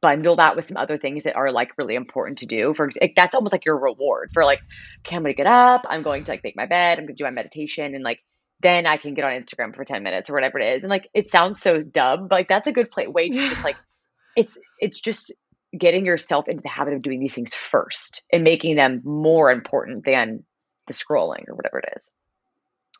bundle 0.00 0.36
that 0.36 0.56
with 0.56 0.64
some 0.64 0.76
other 0.76 0.98
things 0.98 1.24
that 1.24 1.36
are 1.36 1.50
like 1.50 1.76
really 1.78 1.94
important 1.94 2.38
to 2.38 2.46
do 2.46 2.74
for 2.74 2.88
like, 3.00 3.14
that's 3.14 3.34
almost 3.34 3.52
like 3.52 3.64
your 3.64 3.78
reward 3.78 4.30
for 4.32 4.44
like 4.44 4.60
okay 5.00 5.16
i'm 5.16 5.22
gonna 5.22 5.34
get 5.34 5.46
up 5.46 5.86
i'm 5.88 6.02
going 6.02 6.24
to 6.24 6.32
like 6.32 6.42
make 6.44 6.56
my 6.56 6.66
bed 6.66 6.98
i'm 6.98 7.06
gonna 7.06 7.14
do 7.14 7.24
my 7.24 7.30
meditation 7.30 7.94
and 7.94 8.04
like 8.04 8.18
then 8.60 8.86
i 8.86 8.96
can 8.96 9.14
get 9.14 9.24
on 9.24 9.32
instagram 9.32 9.74
for 9.74 9.84
10 9.84 10.02
minutes 10.02 10.28
or 10.28 10.34
whatever 10.34 10.58
it 10.58 10.76
is 10.76 10.84
and 10.84 10.90
like 10.90 11.08
it 11.14 11.28
sounds 11.28 11.60
so 11.60 11.80
dumb 11.80 12.28
but 12.28 12.36
like 12.36 12.48
that's 12.48 12.66
a 12.66 12.72
good 12.72 12.90
play 12.90 13.06
way 13.06 13.28
to 13.28 13.48
just 13.48 13.64
like 13.64 13.76
it's 14.36 14.58
it's 14.78 15.00
just 15.00 15.34
getting 15.78 16.04
yourself 16.04 16.48
into 16.48 16.62
the 16.62 16.68
habit 16.68 16.94
of 16.94 17.02
doing 17.02 17.20
these 17.20 17.34
things 17.34 17.54
first 17.54 18.24
and 18.32 18.42
making 18.42 18.76
them 18.76 19.00
more 19.04 19.50
important 19.50 20.04
than 20.04 20.42
the 20.86 20.94
scrolling 20.94 21.44
or 21.48 21.54
whatever 21.54 21.78
it 21.78 21.92
is 21.96 22.10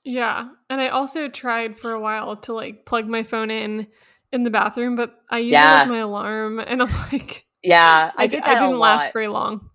yeah 0.04 0.48
and 0.70 0.80
i 0.80 0.88
also 0.88 1.28
tried 1.28 1.78
for 1.78 1.92
a 1.92 2.00
while 2.00 2.36
to 2.36 2.52
like 2.52 2.86
plug 2.86 3.06
my 3.06 3.22
phone 3.22 3.50
in 3.50 3.86
in 4.32 4.42
the 4.42 4.50
bathroom, 4.50 4.96
but 4.96 5.14
I 5.30 5.38
use 5.38 5.48
yeah. 5.48 5.78
it 5.78 5.82
as 5.82 5.86
my 5.86 5.98
alarm, 5.98 6.58
and 6.66 6.82
I'm 6.82 6.92
like, 7.12 7.46
yeah, 7.62 8.12
I, 8.16 8.24
I, 8.24 8.26
did 8.26 8.42
I 8.42 8.54
didn't 8.54 8.78
last 8.78 9.12
very 9.12 9.28
long. 9.28 9.70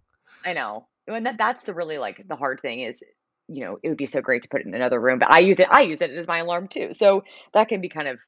I 0.46 0.54
know, 0.54 0.88
and 1.08 1.26
that 1.26 1.38
that's 1.38 1.64
the 1.64 1.74
really 1.74 1.98
like 1.98 2.24
the 2.28 2.36
hard 2.36 2.60
thing 2.62 2.82
is, 2.82 3.04
you 3.48 3.64
know, 3.64 3.78
it 3.82 3.90
would 3.90 3.98
be 3.98 4.08
so 4.08 4.22
great 4.22 4.44
to 4.44 4.50
put 4.50 4.62
it 4.62 4.68
in 4.68 4.74
another 4.74 5.00
room, 5.00 5.20
but 5.20 5.32
I 5.32 5.40
use 5.40 5.60
it. 5.60 5.68
I 5.70 5.82
use 5.82 6.02
it 6.02 6.12
as 6.12 6.28
my 6.28 6.40
alarm 6.40 6.68
too, 6.68 6.90
so 6.92 7.24
that 7.54 7.70
can 7.70 7.82
be 7.82 7.90
kind 7.90 8.08
of 8.08 8.20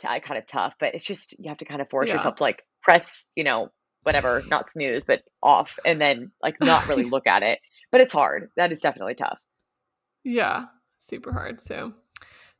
kind 0.00 0.38
of 0.38 0.46
tough. 0.46 0.74
But 0.78 0.94
it's 0.94 1.04
just 1.04 1.38
you 1.38 1.48
have 1.48 1.58
to 1.58 1.64
kind 1.64 1.80
of 1.80 1.88
force 1.88 2.08
yeah. 2.08 2.14
yourself 2.14 2.36
to 2.36 2.42
like 2.42 2.62
press, 2.82 3.30
you 3.36 3.44
know, 3.44 3.68
whatever, 4.02 4.42
not 4.48 4.70
snooze, 4.70 5.04
but 5.04 5.22
off, 5.42 5.78
and 5.84 6.00
then 6.00 6.32
like 6.42 6.56
not 6.60 6.88
really 6.88 7.04
look 7.10 7.26
at 7.26 7.42
it. 7.42 7.60
But 7.90 8.00
it's 8.00 8.12
hard. 8.12 8.50
That 8.56 8.72
is 8.72 8.80
definitely 8.80 9.14
tough. 9.14 9.38
Yeah, 10.24 10.64
super 11.02 11.32
hard. 11.32 11.60
So, 11.60 11.92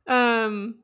um, 0.07 0.83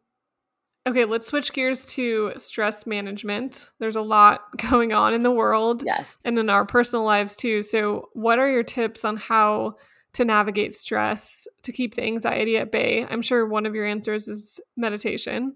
Okay, 0.87 1.05
let's 1.05 1.27
switch 1.27 1.53
gears 1.53 1.85
to 1.93 2.33
stress 2.37 2.87
management. 2.87 3.69
There's 3.79 3.95
a 3.95 4.01
lot 4.01 4.45
going 4.69 4.93
on 4.93 5.13
in 5.13 5.23
the 5.23 5.31
world 5.31 5.83
yes. 5.85 6.17
and 6.25 6.39
in 6.39 6.49
our 6.49 6.65
personal 6.65 7.05
lives 7.05 7.35
too. 7.35 7.61
So, 7.61 8.09
what 8.13 8.39
are 8.39 8.49
your 8.49 8.63
tips 8.63 9.05
on 9.05 9.17
how 9.17 9.75
to 10.13 10.25
navigate 10.25 10.73
stress 10.73 11.47
to 11.63 11.71
keep 11.71 11.95
the 11.95 12.03
anxiety 12.03 12.57
at 12.57 12.71
bay? 12.71 13.05
I'm 13.07 13.21
sure 13.21 13.45
one 13.45 13.65
of 13.65 13.75
your 13.75 13.85
answers 13.85 14.27
is 14.27 14.59
meditation. 14.75 15.55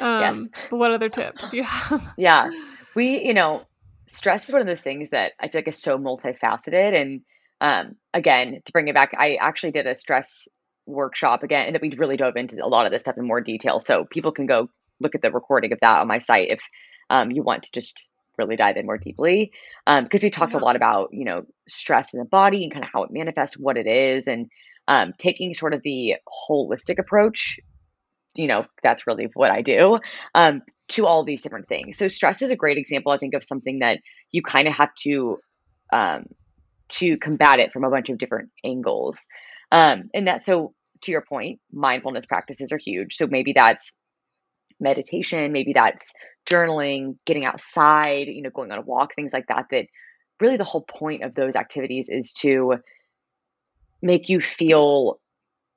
Um, 0.00 0.20
yes. 0.20 0.48
But 0.70 0.78
what 0.78 0.92
other 0.92 1.08
tips 1.08 1.48
do 1.48 1.58
you 1.58 1.62
have? 1.64 2.14
Yeah. 2.16 2.50
We, 2.94 3.22
you 3.22 3.34
know, 3.34 3.64
stress 4.06 4.48
is 4.48 4.52
one 4.52 4.62
of 4.62 4.66
those 4.66 4.82
things 4.82 5.10
that 5.10 5.32
I 5.40 5.48
feel 5.48 5.58
like 5.58 5.68
is 5.68 5.78
so 5.78 5.98
multifaceted. 5.98 7.00
And 7.00 7.20
um, 7.60 7.96
again, 8.14 8.62
to 8.64 8.72
bring 8.72 8.88
it 8.88 8.94
back, 8.94 9.12
I 9.18 9.34
actually 9.34 9.72
did 9.72 9.86
a 9.86 9.96
stress 9.96 10.48
workshop 10.86 11.42
again, 11.42 11.66
and 11.66 11.74
that 11.74 11.82
we 11.82 11.94
really 11.96 12.16
dove 12.16 12.36
into 12.36 12.64
a 12.64 12.68
lot 12.68 12.86
of 12.86 12.92
this 12.92 13.02
stuff 13.02 13.18
in 13.18 13.26
more 13.26 13.40
detail. 13.40 13.80
So 13.80 14.04
people 14.10 14.32
can 14.32 14.46
go 14.46 14.68
look 15.00 15.14
at 15.14 15.22
the 15.22 15.30
recording 15.30 15.72
of 15.72 15.80
that 15.80 16.00
on 16.00 16.08
my 16.08 16.18
site 16.18 16.50
if 16.50 16.60
um, 17.10 17.30
you 17.30 17.42
want 17.42 17.64
to 17.64 17.72
just 17.72 18.06
really 18.38 18.56
dive 18.56 18.76
in 18.76 18.86
more 18.86 18.98
deeply 18.98 19.52
because 19.86 20.22
um, 20.22 20.26
we 20.26 20.30
talked 20.30 20.54
yeah. 20.54 20.58
a 20.58 20.62
lot 20.62 20.76
about 20.76 21.10
you 21.12 21.24
know 21.24 21.44
stress 21.68 22.12
in 22.12 22.18
the 22.18 22.26
body 22.26 22.64
and 22.64 22.72
kind 22.72 22.84
of 22.84 22.90
how 22.92 23.04
it 23.04 23.10
manifests 23.12 23.56
what 23.56 23.76
it 23.76 23.86
is 23.86 24.26
and 24.26 24.50
um, 24.88 25.12
taking 25.18 25.54
sort 25.54 25.72
of 25.72 25.82
the 25.82 26.14
holistic 26.50 26.98
approach 26.98 27.60
you 28.34 28.46
know 28.46 28.64
that's 28.82 29.06
really 29.06 29.28
what 29.34 29.50
i 29.50 29.62
do 29.62 29.98
um, 30.34 30.62
to 30.88 31.06
all 31.06 31.24
these 31.24 31.42
different 31.42 31.68
things 31.68 31.96
so 31.96 32.08
stress 32.08 32.42
is 32.42 32.50
a 32.50 32.56
great 32.56 32.76
example 32.76 33.12
i 33.12 33.18
think 33.18 33.34
of 33.34 33.44
something 33.44 33.78
that 33.78 34.00
you 34.32 34.42
kind 34.42 34.66
of 34.66 34.74
have 34.74 34.92
to 34.94 35.38
um, 35.92 36.24
to 36.88 37.16
combat 37.18 37.60
it 37.60 37.72
from 37.72 37.84
a 37.84 37.90
bunch 37.90 38.10
of 38.10 38.18
different 38.18 38.50
angles 38.64 39.26
um, 39.74 40.08
and 40.14 40.28
that 40.28 40.44
so 40.44 40.72
to 41.02 41.10
your 41.10 41.22
point, 41.22 41.58
mindfulness 41.72 42.26
practices 42.26 42.70
are 42.70 42.78
huge. 42.78 43.16
So 43.16 43.26
maybe 43.26 43.52
that's 43.52 43.96
meditation, 44.78 45.50
maybe 45.50 45.72
that's 45.72 46.12
journaling, 46.46 47.16
getting 47.26 47.44
outside, 47.44 48.28
you 48.28 48.40
know, 48.40 48.50
going 48.50 48.70
on 48.70 48.78
a 48.78 48.82
walk, 48.82 49.16
things 49.16 49.32
like 49.32 49.48
that. 49.48 49.66
That 49.72 49.86
really 50.40 50.58
the 50.58 50.64
whole 50.64 50.82
point 50.82 51.24
of 51.24 51.34
those 51.34 51.56
activities 51.56 52.08
is 52.08 52.32
to 52.34 52.76
make 54.00 54.28
you 54.28 54.40
feel, 54.40 55.18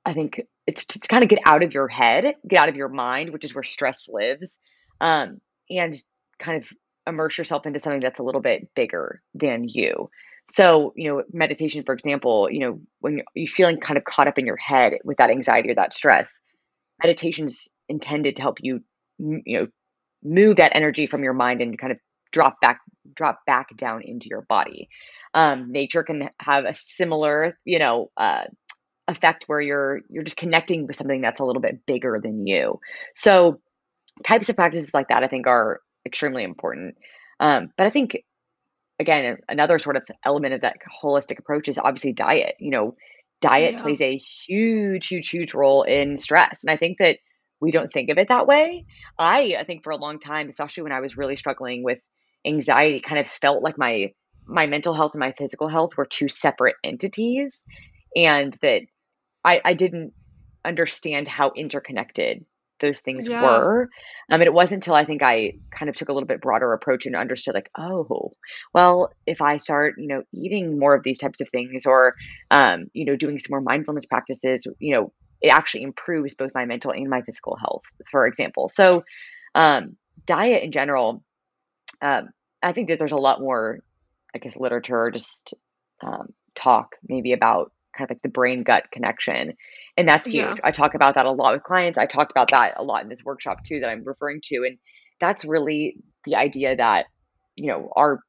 I 0.06 0.14
think 0.14 0.42
it's 0.64 0.84
to 0.86 1.00
kind 1.00 1.24
of 1.24 1.28
get 1.28 1.40
out 1.44 1.64
of 1.64 1.74
your 1.74 1.88
head, 1.88 2.36
get 2.46 2.60
out 2.60 2.68
of 2.68 2.76
your 2.76 2.88
mind, 2.88 3.30
which 3.30 3.44
is 3.44 3.52
where 3.52 3.64
stress 3.64 4.06
lives, 4.08 4.60
um, 5.00 5.40
and 5.68 6.00
kind 6.38 6.62
of 6.62 6.70
immerse 7.04 7.36
yourself 7.36 7.66
into 7.66 7.80
something 7.80 8.00
that's 8.00 8.20
a 8.20 8.22
little 8.22 8.42
bit 8.42 8.72
bigger 8.76 9.22
than 9.34 9.66
you. 9.66 10.08
So, 10.50 10.92
you 10.96 11.08
know, 11.08 11.22
meditation, 11.32 11.82
for 11.84 11.92
example, 11.92 12.48
you 12.50 12.60
know, 12.60 12.80
when 13.00 13.22
you're 13.34 13.48
feeling 13.48 13.78
kind 13.78 13.98
of 13.98 14.04
caught 14.04 14.28
up 14.28 14.38
in 14.38 14.46
your 14.46 14.56
head 14.56 14.94
with 15.04 15.18
that 15.18 15.30
anxiety 15.30 15.70
or 15.70 15.74
that 15.74 15.92
stress, 15.92 16.40
meditation's 17.02 17.68
intended 17.88 18.36
to 18.36 18.42
help 18.42 18.58
you, 18.62 18.80
you 19.18 19.42
know, 19.46 19.66
move 20.22 20.56
that 20.56 20.74
energy 20.74 21.06
from 21.06 21.22
your 21.22 21.34
mind 21.34 21.60
and 21.60 21.78
kind 21.78 21.92
of 21.92 21.98
drop 22.32 22.60
back, 22.60 22.80
drop 23.14 23.40
back 23.46 23.76
down 23.76 24.02
into 24.02 24.28
your 24.28 24.42
body. 24.42 24.88
Um, 25.34 25.70
nature 25.70 26.02
can 26.02 26.30
have 26.40 26.64
a 26.64 26.74
similar, 26.74 27.58
you 27.64 27.78
know, 27.78 28.10
uh, 28.16 28.44
effect 29.06 29.44
where 29.46 29.60
you're 29.60 30.00
you're 30.10 30.22
just 30.22 30.36
connecting 30.36 30.86
with 30.86 30.96
something 30.96 31.22
that's 31.22 31.40
a 31.40 31.44
little 31.44 31.62
bit 31.62 31.86
bigger 31.86 32.20
than 32.22 32.46
you. 32.46 32.78
So, 33.14 33.60
types 34.24 34.48
of 34.48 34.56
practices 34.56 34.94
like 34.94 35.08
that, 35.08 35.22
I 35.22 35.28
think, 35.28 35.46
are 35.46 35.80
extremely 36.06 36.44
important. 36.44 36.96
Um, 37.40 37.70
but 37.76 37.86
I 37.86 37.90
think 37.90 38.18
again, 38.98 39.38
another 39.48 39.78
sort 39.78 39.96
of 39.96 40.04
element 40.24 40.54
of 40.54 40.60
that 40.62 40.76
holistic 41.02 41.38
approach 41.38 41.68
is 41.68 41.78
obviously 41.78 42.12
diet. 42.12 42.54
You 42.58 42.70
know, 42.70 42.96
diet 43.40 43.74
yeah. 43.74 43.82
plays 43.82 44.00
a 44.00 44.16
huge, 44.16 45.06
huge, 45.06 45.28
huge 45.28 45.54
role 45.54 45.82
in 45.82 46.18
stress. 46.18 46.62
And 46.62 46.70
I 46.70 46.76
think 46.76 46.98
that 46.98 47.18
we 47.60 47.70
don't 47.70 47.92
think 47.92 48.10
of 48.10 48.18
it 48.18 48.28
that 48.28 48.46
way. 48.46 48.86
I, 49.18 49.56
I 49.58 49.64
think 49.64 49.82
for 49.82 49.90
a 49.90 49.96
long 49.96 50.20
time, 50.20 50.48
especially 50.48 50.84
when 50.84 50.92
I 50.92 51.00
was 51.00 51.16
really 51.16 51.36
struggling 51.36 51.82
with 51.82 51.98
anxiety, 52.46 53.00
kind 53.00 53.18
of 53.20 53.28
felt 53.28 53.62
like 53.62 53.78
my 53.78 54.12
my 54.46 54.66
mental 54.66 54.94
health 54.94 55.12
and 55.12 55.20
my 55.20 55.32
physical 55.32 55.68
health 55.68 55.96
were 55.96 56.06
two 56.06 56.28
separate 56.28 56.76
entities 56.82 57.66
and 58.16 58.56
that 58.62 58.80
I, 59.44 59.60
I 59.62 59.74
didn't 59.74 60.14
understand 60.64 61.28
how 61.28 61.52
interconnected 61.54 62.46
those 62.80 63.00
things 63.00 63.26
yeah. 63.26 63.42
were. 63.42 63.82
Um, 64.30 64.40
and 64.40 64.44
it 64.44 64.52
wasn't 64.52 64.84
until 64.84 64.94
I 64.94 65.04
think 65.04 65.24
I 65.24 65.54
kind 65.70 65.88
of 65.88 65.96
took 65.96 66.08
a 66.08 66.12
little 66.12 66.26
bit 66.26 66.40
broader 66.40 66.72
approach 66.72 67.06
and 67.06 67.16
understood, 67.16 67.54
like, 67.54 67.70
oh, 67.78 68.32
well, 68.74 69.12
if 69.26 69.42
I 69.42 69.58
start, 69.58 69.94
you 69.98 70.08
know, 70.08 70.22
eating 70.32 70.78
more 70.78 70.94
of 70.94 71.02
these 71.02 71.18
types 71.18 71.40
of 71.40 71.48
things, 71.50 71.86
or, 71.86 72.14
um, 72.50 72.86
you 72.92 73.04
know, 73.04 73.16
doing 73.16 73.38
some 73.38 73.50
more 73.50 73.60
mindfulness 73.60 74.06
practices, 74.06 74.66
you 74.78 74.94
know, 74.94 75.12
it 75.40 75.48
actually 75.48 75.84
improves 75.84 76.34
both 76.34 76.52
my 76.54 76.64
mental 76.64 76.90
and 76.90 77.08
my 77.08 77.22
physical 77.22 77.56
health, 77.56 77.82
for 78.10 78.26
example. 78.26 78.68
So, 78.68 79.04
um, 79.54 79.96
diet 80.26 80.62
in 80.62 80.72
general, 80.72 81.22
um, 82.02 82.30
I 82.62 82.72
think 82.72 82.88
that 82.88 82.98
there's 82.98 83.12
a 83.12 83.16
lot 83.16 83.40
more, 83.40 83.78
I 84.34 84.38
guess, 84.38 84.56
literature, 84.56 85.10
just 85.10 85.54
um, 86.02 86.32
talk 86.54 86.96
maybe 87.08 87.32
about 87.32 87.72
kind 87.98 88.10
of 88.10 88.14
like 88.14 88.22
the 88.22 88.28
brain 88.28 88.62
gut 88.62 88.84
connection. 88.92 89.54
And 89.96 90.08
that's 90.08 90.28
huge. 90.28 90.44
Yeah. 90.44 90.54
I 90.62 90.70
talk 90.70 90.94
about 90.94 91.14
that 91.14 91.26
a 91.26 91.32
lot 91.32 91.54
with 91.54 91.64
clients. 91.64 91.98
I 91.98 92.06
talked 92.06 92.30
about 92.30 92.50
that 92.52 92.74
a 92.76 92.84
lot 92.84 93.02
in 93.02 93.08
this 93.08 93.24
workshop 93.24 93.64
too 93.64 93.80
that 93.80 93.90
I'm 93.90 94.04
referring 94.04 94.40
to. 94.44 94.64
And 94.66 94.78
that's 95.20 95.44
really 95.44 95.96
the 96.24 96.36
idea 96.36 96.76
that, 96.76 97.06
you 97.56 97.66
know, 97.66 97.92
our 97.96 98.20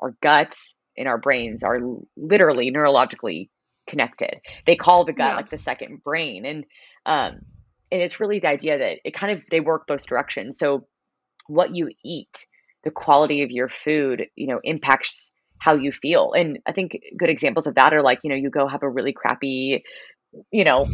our 0.00 0.14
guts 0.22 0.76
and 0.96 1.06
our 1.06 1.18
brains 1.18 1.62
are 1.62 1.78
literally 2.16 2.72
neurologically 2.72 3.50
connected. 3.86 4.36
They 4.64 4.76
call 4.76 5.04
the 5.04 5.12
gut 5.12 5.30
yeah. 5.30 5.36
like 5.36 5.50
the 5.50 5.58
second 5.58 6.02
brain. 6.02 6.46
And 6.46 6.64
um 7.04 7.40
and 7.90 8.02
it's 8.02 8.20
really 8.20 8.40
the 8.40 8.48
idea 8.48 8.78
that 8.78 8.98
it 9.04 9.14
kind 9.14 9.32
of 9.32 9.42
they 9.50 9.60
work 9.60 9.86
both 9.86 10.06
directions. 10.06 10.58
So 10.58 10.80
what 11.46 11.74
you 11.74 11.90
eat, 12.04 12.46
the 12.84 12.90
quality 12.90 13.42
of 13.42 13.50
your 13.50 13.68
food, 13.68 14.26
you 14.36 14.46
know, 14.46 14.60
impacts 14.62 15.32
how 15.58 15.74
you 15.74 15.92
feel. 15.92 16.32
And 16.32 16.58
I 16.66 16.72
think 16.72 16.98
good 17.18 17.30
examples 17.30 17.66
of 17.66 17.74
that 17.76 17.92
are 17.94 18.02
like, 18.02 18.20
you 18.22 18.30
know, 18.30 18.36
you 18.36 18.50
go 18.50 18.66
have 18.68 18.82
a 18.82 18.88
really 18.90 19.12
crappy, 19.12 19.82
you 20.52 20.64
know, 20.64 20.90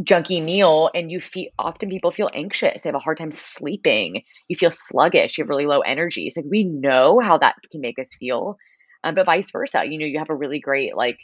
junky 0.00 0.42
meal 0.42 0.90
and 0.94 1.10
you 1.10 1.20
feel 1.20 1.50
often 1.58 1.90
people 1.90 2.10
feel 2.10 2.28
anxious 2.34 2.82
they 2.82 2.88
have 2.88 2.94
a 2.94 2.98
hard 2.98 3.18
time 3.18 3.30
sleeping 3.30 4.22
you 4.48 4.56
feel 4.56 4.70
sluggish 4.70 5.36
you 5.36 5.44
have 5.44 5.50
really 5.50 5.66
low 5.66 5.80
energy 5.80 6.26
it's 6.26 6.36
like 6.36 6.46
we 6.48 6.64
know 6.64 7.20
how 7.20 7.36
that 7.36 7.56
can 7.70 7.80
make 7.82 7.98
us 7.98 8.14
feel 8.18 8.56
um, 9.04 9.14
but 9.14 9.26
vice 9.26 9.50
versa 9.50 9.84
you 9.84 9.98
know 9.98 10.06
you 10.06 10.18
have 10.18 10.30
a 10.30 10.34
really 10.34 10.58
great 10.58 10.96
like 10.96 11.18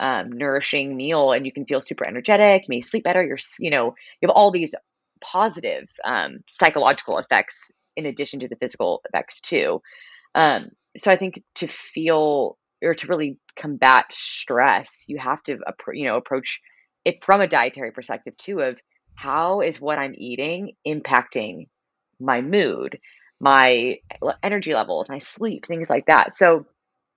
um, 0.00 0.32
nourishing 0.32 0.96
meal 0.96 1.32
and 1.32 1.46
you 1.46 1.52
can 1.52 1.66
feel 1.66 1.80
super 1.80 2.06
energetic 2.06 2.62
you 2.62 2.66
may 2.68 2.80
sleep 2.80 3.04
better 3.04 3.22
you're 3.22 3.38
you 3.60 3.70
know 3.70 3.94
you 4.20 4.28
have 4.28 4.34
all 4.34 4.50
these 4.50 4.74
positive 5.20 5.88
um, 6.04 6.38
psychological 6.48 7.18
effects 7.18 7.70
in 7.96 8.06
addition 8.06 8.40
to 8.40 8.48
the 8.48 8.56
physical 8.56 9.02
effects 9.08 9.40
too 9.40 9.78
um, 10.34 10.70
so 10.96 11.10
I 11.10 11.16
think 11.16 11.42
to 11.56 11.66
feel 11.66 12.58
or 12.82 12.94
to 12.94 13.06
really 13.08 13.38
combat 13.56 14.06
stress, 14.10 15.04
you 15.06 15.18
have 15.18 15.42
to 15.44 15.58
you 15.92 16.06
know 16.06 16.16
approach 16.16 16.60
it 17.04 17.24
from 17.24 17.40
a 17.40 17.48
dietary 17.48 17.92
perspective 17.92 18.36
too 18.36 18.60
of 18.60 18.78
how 19.14 19.60
is 19.60 19.80
what 19.80 19.98
I'm 19.98 20.14
eating 20.16 20.72
impacting 20.86 21.68
my 22.18 22.40
mood, 22.40 22.98
my 23.40 23.98
energy 24.42 24.74
levels, 24.74 25.08
my 25.08 25.18
sleep, 25.18 25.66
things 25.66 25.90
like 25.90 26.06
that. 26.06 26.34
So 26.34 26.66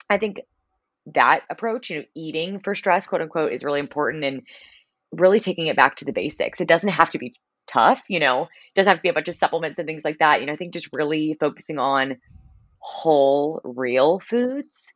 I 0.09 0.17
think 0.17 0.41
that 1.07 1.41
approach, 1.49 1.89
you 1.89 1.99
know, 1.99 2.05
eating 2.15 2.59
for 2.59 2.76
stress, 2.76 3.07
quote 3.07 3.21
unquote, 3.21 3.51
is 3.51 3.63
really 3.63 3.80
important 3.80 4.24
and 4.24 4.43
really 5.11 5.39
taking 5.39 5.67
it 5.67 5.76
back 5.76 5.97
to 5.97 6.05
the 6.05 6.13
basics. 6.13 6.61
It 6.61 6.67
doesn't 6.67 6.89
have 6.89 7.09
to 7.11 7.19
be 7.19 7.36
tough, 7.67 8.01
you 8.07 8.19
know, 8.19 8.43
it 8.43 8.76
doesn't 8.76 8.89
have 8.89 8.99
to 8.99 9.03
be 9.03 9.09
a 9.09 9.13
bunch 9.13 9.28
of 9.28 9.36
supplements 9.36 9.80
and 9.80 9.88
things 9.88 10.03
like 10.05 10.19
that. 10.19 10.39
You 10.39 10.47
know, 10.47 10.53
I 10.53 10.55
think 10.55 10.74
just 10.74 10.89
really 10.93 11.36
focusing 11.39 11.80
on 11.80 12.17
whole, 12.84 13.61
real 13.63 14.19
foods 14.19 14.93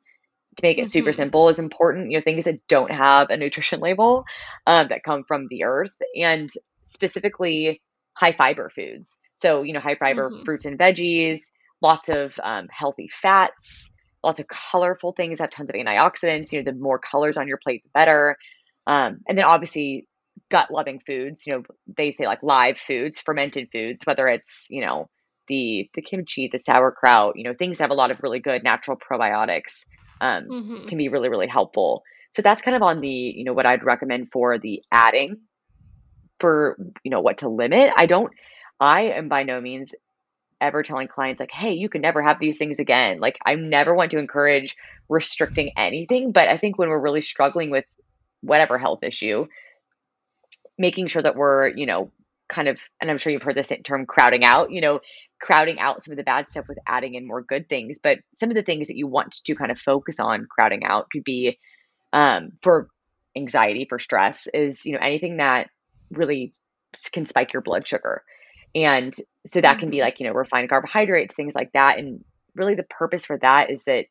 to 0.57 0.63
make 0.63 0.77
it 0.77 0.81
mm-hmm. 0.81 0.89
super 0.89 1.13
simple 1.13 1.49
is 1.49 1.59
important. 1.59 2.11
You 2.11 2.17
know, 2.17 2.23
things 2.23 2.45
that 2.45 2.67
don't 2.67 2.91
have 2.91 3.29
a 3.29 3.37
nutrition 3.37 3.79
label 3.79 4.25
um, 4.65 4.87
that 4.89 5.03
come 5.03 5.23
from 5.23 5.47
the 5.49 5.63
earth 5.63 5.93
and 6.15 6.49
specifically 6.83 7.81
high 8.13 8.33
fiber 8.33 8.69
foods. 8.69 9.17
So, 9.35 9.61
you 9.63 9.73
know, 9.73 9.79
high 9.79 9.95
fiber 9.95 10.29
mm-hmm. 10.29 10.43
fruits 10.43 10.65
and 10.65 10.77
veggies, 10.77 11.41
lots 11.81 12.09
of 12.09 12.37
um, 12.43 12.67
healthy 12.69 13.09
fats, 13.09 13.91
lots 14.23 14.39
of 14.39 14.47
colorful 14.47 15.13
things 15.13 15.39
have 15.39 15.51
tons 15.51 15.69
of 15.69 15.75
antioxidants. 15.75 16.51
You 16.51 16.63
know, 16.63 16.71
the 16.71 16.77
more 16.77 16.99
colors 16.99 17.37
on 17.37 17.47
your 17.47 17.59
plate, 17.63 17.83
the 17.83 17.89
better. 17.93 18.35
Um, 18.85 19.19
and 19.27 19.37
then 19.37 19.45
obviously 19.45 20.07
gut 20.49 20.71
loving 20.71 20.99
foods. 20.99 21.45
You 21.45 21.53
know, 21.53 21.63
they 21.95 22.11
say 22.11 22.25
like 22.25 22.41
live 22.41 22.77
foods, 22.77 23.21
fermented 23.21 23.69
foods, 23.71 24.05
whether 24.05 24.27
it's 24.27 24.67
you 24.69 24.81
know 24.81 25.09
the 25.47 25.89
the 25.93 26.01
kimchi, 26.01 26.49
the 26.51 26.59
sauerkraut. 26.59 27.37
You 27.37 27.43
know, 27.43 27.53
things 27.53 27.77
that 27.77 27.85
have 27.85 27.91
a 27.91 27.95
lot 27.95 28.11
of 28.11 28.21
really 28.21 28.39
good 28.39 28.63
natural 28.63 28.97
probiotics 28.97 29.87
um, 30.21 30.47
mm-hmm. 30.47 30.87
can 30.87 30.97
be 30.97 31.09
really 31.09 31.29
really 31.29 31.47
helpful. 31.47 32.03
So 32.31 32.41
that's 32.41 32.61
kind 32.61 32.75
of 32.75 32.83
on 32.83 33.01
the 33.01 33.09
you 33.09 33.43
know 33.43 33.53
what 33.53 33.65
I'd 33.65 33.83
recommend 33.83 34.29
for 34.31 34.57
the 34.57 34.83
adding 34.91 35.37
for 36.39 36.77
you 37.03 37.11
know 37.11 37.21
what 37.21 37.39
to 37.39 37.49
limit. 37.49 37.91
I 37.95 38.05
don't. 38.05 38.31
I 38.79 39.03
am 39.03 39.27
by 39.27 39.43
no 39.43 39.59
means 39.59 39.93
ever 40.59 40.83
telling 40.83 41.07
clients 41.07 41.39
like 41.39 41.51
hey 41.51 41.73
you 41.73 41.89
can 41.89 42.01
never 42.01 42.21
have 42.21 42.39
these 42.39 42.57
things 42.57 42.79
again 42.79 43.19
like 43.19 43.37
i 43.45 43.55
never 43.55 43.93
want 43.93 44.11
to 44.11 44.17
encourage 44.17 44.75
restricting 45.07 45.71
anything 45.77 46.31
but 46.31 46.47
i 46.47 46.57
think 46.57 46.77
when 46.77 46.89
we're 46.89 46.99
really 46.99 47.21
struggling 47.21 47.69
with 47.69 47.85
whatever 48.41 48.77
health 48.77 49.03
issue 49.03 49.45
making 50.77 51.07
sure 51.07 51.21
that 51.21 51.35
we're 51.35 51.67
you 51.69 51.85
know 51.85 52.11
kind 52.49 52.67
of 52.67 52.77
and 53.01 53.09
i'm 53.09 53.17
sure 53.17 53.31
you've 53.31 53.41
heard 53.41 53.55
this 53.55 53.71
term 53.83 54.05
crowding 54.05 54.43
out 54.43 54.71
you 54.71 54.81
know 54.81 54.99
crowding 55.41 55.79
out 55.79 56.03
some 56.03 56.11
of 56.11 56.17
the 56.17 56.23
bad 56.23 56.49
stuff 56.49 56.67
with 56.67 56.77
adding 56.87 57.15
in 57.15 57.27
more 57.27 57.41
good 57.41 57.67
things 57.67 57.99
but 58.01 58.19
some 58.33 58.49
of 58.49 58.55
the 58.55 58.63
things 58.63 58.87
that 58.87 58.97
you 58.97 59.07
want 59.07 59.31
to 59.31 59.55
kind 59.55 59.71
of 59.71 59.79
focus 59.79 60.19
on 60.19 60.47
crowding 60.49 60.83
out 60.83 61.09
could 61.11 61.23
be 61.23 61.57
um, 62.13 62.51
for 62.61 62.87
anxiety 63.35 63.85
for 63.87 63.99
stress 63.99 64.47
is 64.53 64.85
you 64.85 64.93
know 64.93 64.99
anything 65.01 65.37
that 65.37 65.69
really 66.09 66.53
can 67.11 67.25
spike 67.25 67.53
your 67.53 67.61
blood 67.61 67.87
sugar 67.87 68.23
and 68.75 69.15
so 69.47 69.61
that 69.61 69.79
can 69.79 69.89
be 69.89 69.97
mm-hmm. 69.97 70.03
like, 70.03 70.19
you 70.19 70.27
know, 70.27 70.33
refined 70.33 70.69
carbohydrates, 70.69 71.33
things 71.33 71.55
like 71.55 71.71
that. 71.73 71.97
And 71.97 72.23
really 72.55 72.75
the 72.75 72.83
purpose 72.83 73.25
for 73.25 73.37
that 73.39 73.71
is 73.71 73.85
that 73.85 74.05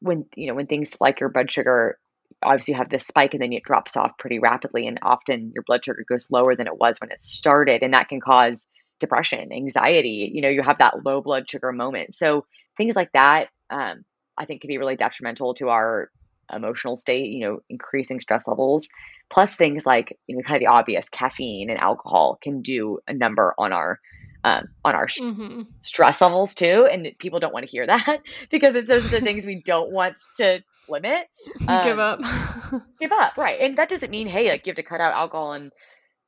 when, 0.00 0.26
you 0.36 0.46
know, 0.46 0.54
when 0.54 0.66
things 0.66 1.00
like 1.00 1.20
your 1.20 1.30
blood 1.30 1.50
sugar, 1.50 1.98
obviously 2.42 2.72
you 2.72 2.78
have 2.78 2.90
this 2.90 3.06
spike 3.06 3.34
and 3.34 3.42
then 3.42 3.52
it 3.52 3.64
drops 3.64 3.96
off 3.96 4.18
pretty 4.18 4.38
rapidly. 4.38 4.86
And 4.86 4.98
often 5.02 5.52
your 5.54 5.64
blood 5.66 5.84
sugar 5.84 6.04
goes 6.08 6.26
lower 6.30 6.56
than 6.56 6.66
it 6.66 6.78
was 6.78 6.96
when 7.00 7.10
it 7.10 7.22
started. 7.22 7.82
And 7.82 7.94
that 7.94 8.08
can 8.08 8.20
cause 8.20 8.68
depression, 9.00 9.52
anxiety, 9.52 10.30
you 10.32 10.42
know, 10.42 10.48
you 10.48 10.62
have 10.62 10.78
that 10.78 11.04
low 11.04 11.20
blood 11.20 11.48
sugar 11.48 11.72
moment. 11.72 12.14
So 12.14 12.46
things 12.76 12.96
like 12.96 13.10
that, 13.12 13.48
um, 13.70 14.04
I 14.38 14.44
think 14.44 14.60
can 14.60 14.68
be 14.68 14.78
really 14.78 14.96
detrimental 14.96 15.54
to 15.54 15.68
our 15.68 16.10
emotional 16.52 16.96
state, 16.96 17.30
you 17.30 17.40
know, 17.40 17.60
increasing 17.68 18.20
stress 18.20 18.46
levels. 18.46 18.88
Plus 19.30 19.56
things 19.56 19.86
like, 19.86 20.18
you 20.26 20.36
know, 20.36 20.42
kind 20.42 20.56
of 20.56 20.60
the 20.60 20.72
obvious 20.72 21.08
caffeine 21.08 21.70
and 21.70 21.80
alcohol 21.80 22.38
can 22.42 22.62
do 22.62 22.98
a 23.08 23.14
number 23.14 23.54
on 23.58 23.72
our 23.72 23.98
um, 24.44 24.68
on 24.84 24.94
our 24.94 25.06
mm-hmm. 25.06 25.62
stress 25.82 26.20
levels 26.20 26.54
too. 26.54 26.88
And 26.90 27.06
people 27.18 27.40
don't 27.40 27.52
want 27.52 27.66
to 27.66 27.70
hear 27.70 27.86
that 27.86 28.20
because 28.50 28.74
it's 28.74 28.88
those 28.88 29.06
are 29.06 29.20
the 29.20 29.20
things 29.24 29.46
we 29.46 29.62
don't 29.64 29.90
want 29.90 30.18
to 30.36 30.62
limit. 30.88 31.26
Um, 31.68 31.82
give 31.82 31.98
up. 31.98 32.20
give 33.00 33.12
up, 33.12 33.36
right? 33.36 33.60
And 33.60 33.78
that 33.78 33.88
doesn't 33.88 34.10
mean 34.10 34.26
hey, 34.26 34.50
like 34.50 34.66
you 34.66 34.70
have 34.70 34.76
to 34.76 34.82
cut 34.82 35.00
out 35.00 35.14
alcohol 35.14 35.52
and 35.52 35.72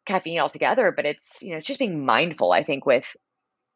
caffeine 0.06 0.38
altogether, 0.38 0.92
but 0.94 1.06
it's 1.06 1.42
you 1.42 1.50
know 1.50 1.56
it's 1.56 1.66
just 1.66 1.78
being 1.78 2.04
mindful. 2.04 2.52
I 2.52 2.64
think 2.64 2.86
with 2.86 3.06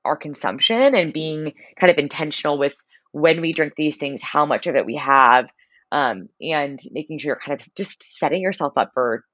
our 0.04 0.16
consumption 0.16 0.94
and 0.94 1.12
being 1.12 1.54
kind 1.78 1.90
of 1.90 1.98
intentional 1.98 2.58
with 2.58 2.74
when 3.12 3.40
we 3.40 3.52
drink 3.52 3.74
these 3.76 3.96
things, 3.96 4.22
how 4.22 4.46
much 4.46 4.66
of 4.66 4.76
it 4.76 4.86
we 4.86 4.96
have, 4.96 5.48
um, 5.90 6.28
and 6.40 6.78
making 6.92 7.18
sure 7.18 7.30
you're 7.30 7.40
kind 7.44 7.60
of 7.60 7.74
just 7.74 8.18
setting 8.18 8.42
yourself 8.42 8.74
up 8.76 8.92
for 8.94 9.24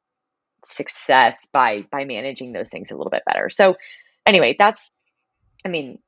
success 0.64 1.46
by 1.52 1.84
by 1.92 2.04
managing 2.04 2.52
those 2.52 2.70
things 2.70 2.90
a 2.90 2.96
little 2.96 3.10
bit 3.10 3.22
better. 3.26 3.50
So 3.50 3.76
anyway, 4.26 4.56
that's 4.58 4.94
I 5.64 5.68
mean, 5.68 5.98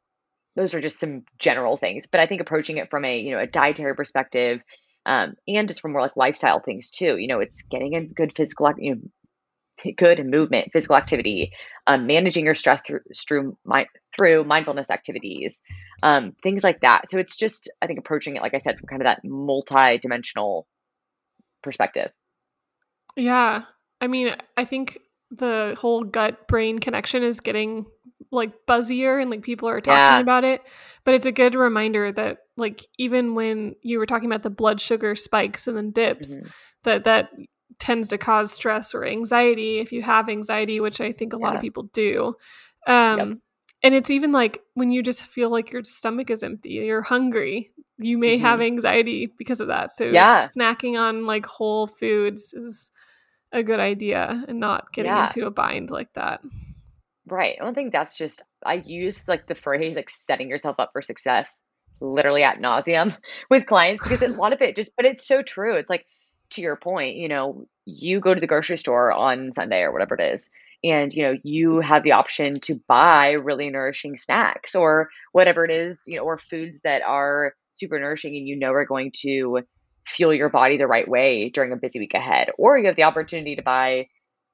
those 0.55 0.75
are 0.75 0.81
just 0.81 0.99
some 0.99 1.25
general 1.39 1.77
things, 1.77 2.07
but 2.07 2.21
I 2.21 2.27
think 2.27 2.41
approaching 2.41 2.79
it 2.79 2.91
from 2.91 3.05
a, 3.05 3.19
you 3.19 3.33
know, 3.33 3.41
a 3.41 3.47
dietary 3.47 3.95
perspective 3.95 4.61
um, 5.05 5.35
and 5.47 5.69
just 5.69 5.81
from 5.81 5.93
more 5.93 6.03
like 6.03 6.17
lifestyle 6.17 6.61
things 6.61 6.91
too. 6.91 7.17
You 7.17 7.29
know, 7.29 7.41
it's 7.41 7.63
getting 7.63 7.95
a 7.95 8.05
good 8.05 8.35
physical, 8.37 8.73
you 8.79 8.95
know, 8.95 9.93
good 9.97 10.25
movement, 10.27 10.73
physical 10.73 10.97
activity, 10.97 11.53
um, 11.87 12.07
managing 12.07 12.45
your 12.45 12.55
stress 12.55 12.81
through 12.87 13.01
through, 13.17 13.57
through 14.17 14.45
mindfulness 14.45 14.91
activities, 14.91 15.61
um, 16.03 16.35
things 16.43 16.65
like 16.65 16.81
that. 16.81 17.11
So 17.11 17.19
it's 17.19 17.37
just 17.37 17.71
I 17.81 17.87
think 17.87 17.99
approaching 17.99 18.37
it, 18.37 18.43
like 18.43 18.55
I 18.55 18.59
said, 18.59 18.79
from 18.79 18.89
kind 18.89 19.03
of 19.03 19.07
that 19.07 19.21
multi-dimensional 19.25 20.67
perspective. 21.63 22.11
Yeah, 23.15 23.63
I 24.01 24.07
mean, 24.07 24.35
I 24.57 24.65
think 24.65 24.99
the 25.31 25.77
whole 25.79 26.03
gut 26.03 26.49
brain 26.49 26.79
connection 26.79 27.23
is 27.23 27.41
getting 27.41 27.87
like 28.31 28.67
buzzier 28.67 29.21
and 29.21 29.31
like 29.31 29.43
people 29.43 29.69
are 29.69 29.81
talking 29.81 29.99
yeah. 29.99 30.19
about 30.19 30.45
it 30.45 30.63
but 31.05 31.15
it's 31.15 31.27
a 31.27 31.33
good 31.33 31.55
reminder 31.55 32.11
that 32.11 32.39
like 32.57 32.87
even 32.99 33.35
when 33.35 33.75
you 33.83 33.99
were 33.99 34.07
talking 34.07 34.29
about 34.29 34.43
the 34.43 34.51
blood 34.51 34.81
sugar 34.81 35.15
spikes 35.15 35.69
and 35.69 35.77
then 35.77 35.91
dips 35.91 36.37
mm-hmm. 36.37 36.49
that 36.83 37.05
that 37.05 37.31
tends 37.79 38.09
to 38.09 38.19
cause 38.19 38.53
stress 38.53 38.95
or 38.95 39.05
anxiety 39.05 39.79
if 39.79 39.93
you 39.93 40.03
have 40.03 40.29
anxiety, 40.29 40.81
which 40.81 41.01
I 41.01 41.13
think 41.13 41.33
a 41.33 41.39
yeah. 41.39 41.47
lot 41.47 41.57
of 41.57 41.61
people 41.61 41.85
do. 41.93 42.37
Um, 42.87 43.19
yep. 43.19 43.39
And 43.83 43.95
it's 43.95 44.11
even 44.11 44.33
like 44.33 44.63
when 44.75 44.91
you 44.91 45.03
just 45.03 45.23
feel 45.23 45.51
like 45.51 45.71
your 45.71 45.85
stomach 45.85 46.31
is 46.31 46.43
empty, 46.43 46.71
you're 46.71 47.03
hungry, 47.03 47.73
you 47.99 48.19
may 48.19 48.37
mm-hmm. 48.37 48.47
have 48.47 48.61
anxiety 48.61 49.33
because 49.39 49.61
of 49.61 49.69
that. 49.69 49.93
So 49.93 50.05
yeah. 50.05 50.47
snacking 50.47 50.99
on 50.99 51.27
like 51.27 51.47
whole 51.47 51.87
foods 51.87 52.53
is 52.55 52.91
a 53.53 53.63
good 53.63 53.81
idea 53.81 54.45
and 54.49 54.59
not 54.59 54.93
getting 54.93 55.13
yeah. 55.13 55.27
into 55.27 55.47
a 55.47 55.51
bind 55.51 55.91
like 55.91 56.13
that. 56.15 56.41
Right. 57.29 57.57
I 57.61 57.65
don't 57.65 57.75
think 57.75 57.93
that's 57.93 58.17
just 58.17 58.43
I 58.65 58.75
use 58.75 59.27
like 59.27 59.47
the 59.47 59.55
phrase 59.55 59.97
like 59.97 60.11
setting 60.11 60.49
yourself 60.49 60.77
up 60.79 60.91
for 60.93 61.03
success 61.03 61.59
literally 62.01 62.43
at 62.43 62.61
nauseum 62.61 63.17
with 63.51 63.67
clients 63.67 64.03
because 64.03 64.23
a 64.23 64.29
lot 64.29 64.53
of 64.53 64.63
it 64.63 64.77
just 64.77 64.95
but 64.97 65.07
it's 65.07 65.27
so 65.27 65.43
true. 65.43 65.77
It's 65.77 65.91
like 65.91 66.07
to 66.51 66.61
your 66.61 66.77
point, 66.77 67.17
you 67.17 67.29
know, 67.29 67.67
you 67.85 68.21
go 68.21 68.33
to 68.33 68.41
the 68.41 68.47
grocery 68.47 68.79
store 68.79 69.13
on 69.13 69.53
Sunday 69.53 69.81
or 69.81 69.93
whatever 69.93 70.15
it 70.15 70.35
is, 70.35 70.49
and 70.85 71.13
you 71.13 71.23
know, 71.25 71.35
you 71.43 71.81
have 71.81 72.03
the 72.03 72.13
option 72.13 72.61
to 72.61 72.81
buy 72.87 73.33
really 73.33 73.71
nourishing 73.71 74.17
snacks 74.17 74.75
or 74.75 75.09
whatever 75.33 75.65
it 75.65 75.71
is, 75.71 76.05
you 76.07 76.17
know, 76.17 76.23
or 76.23 76.39
foods 76.39 76.81
that 76.83 77.03
are 77.03 77.55
super 77.75 77.99
nourishing 77.99 78.37
and 78.37 78.47
you 78.47 78.57
know 78.57 78.73
are 78.73 78.87
going 78.87 79.13
to 79.23 79.61
fuel 80.07 80.33
your 80.33 80.49
body 80.49 80.79
the 80.79 80.87
right 80.87 81.09
way 81.09 81.49
during 81.49 81.73
a 81.73 81.77
busy 81.77 81.99
week 81.99 82.15
ahead. 82.15 82.51
Or 82.59 82.79
you 82.79 82.87
have 82.87 82.97
the 82.97 83.05
opportunity 83.05 83.57
to 83.57 83.63
buy, 83.63 84.09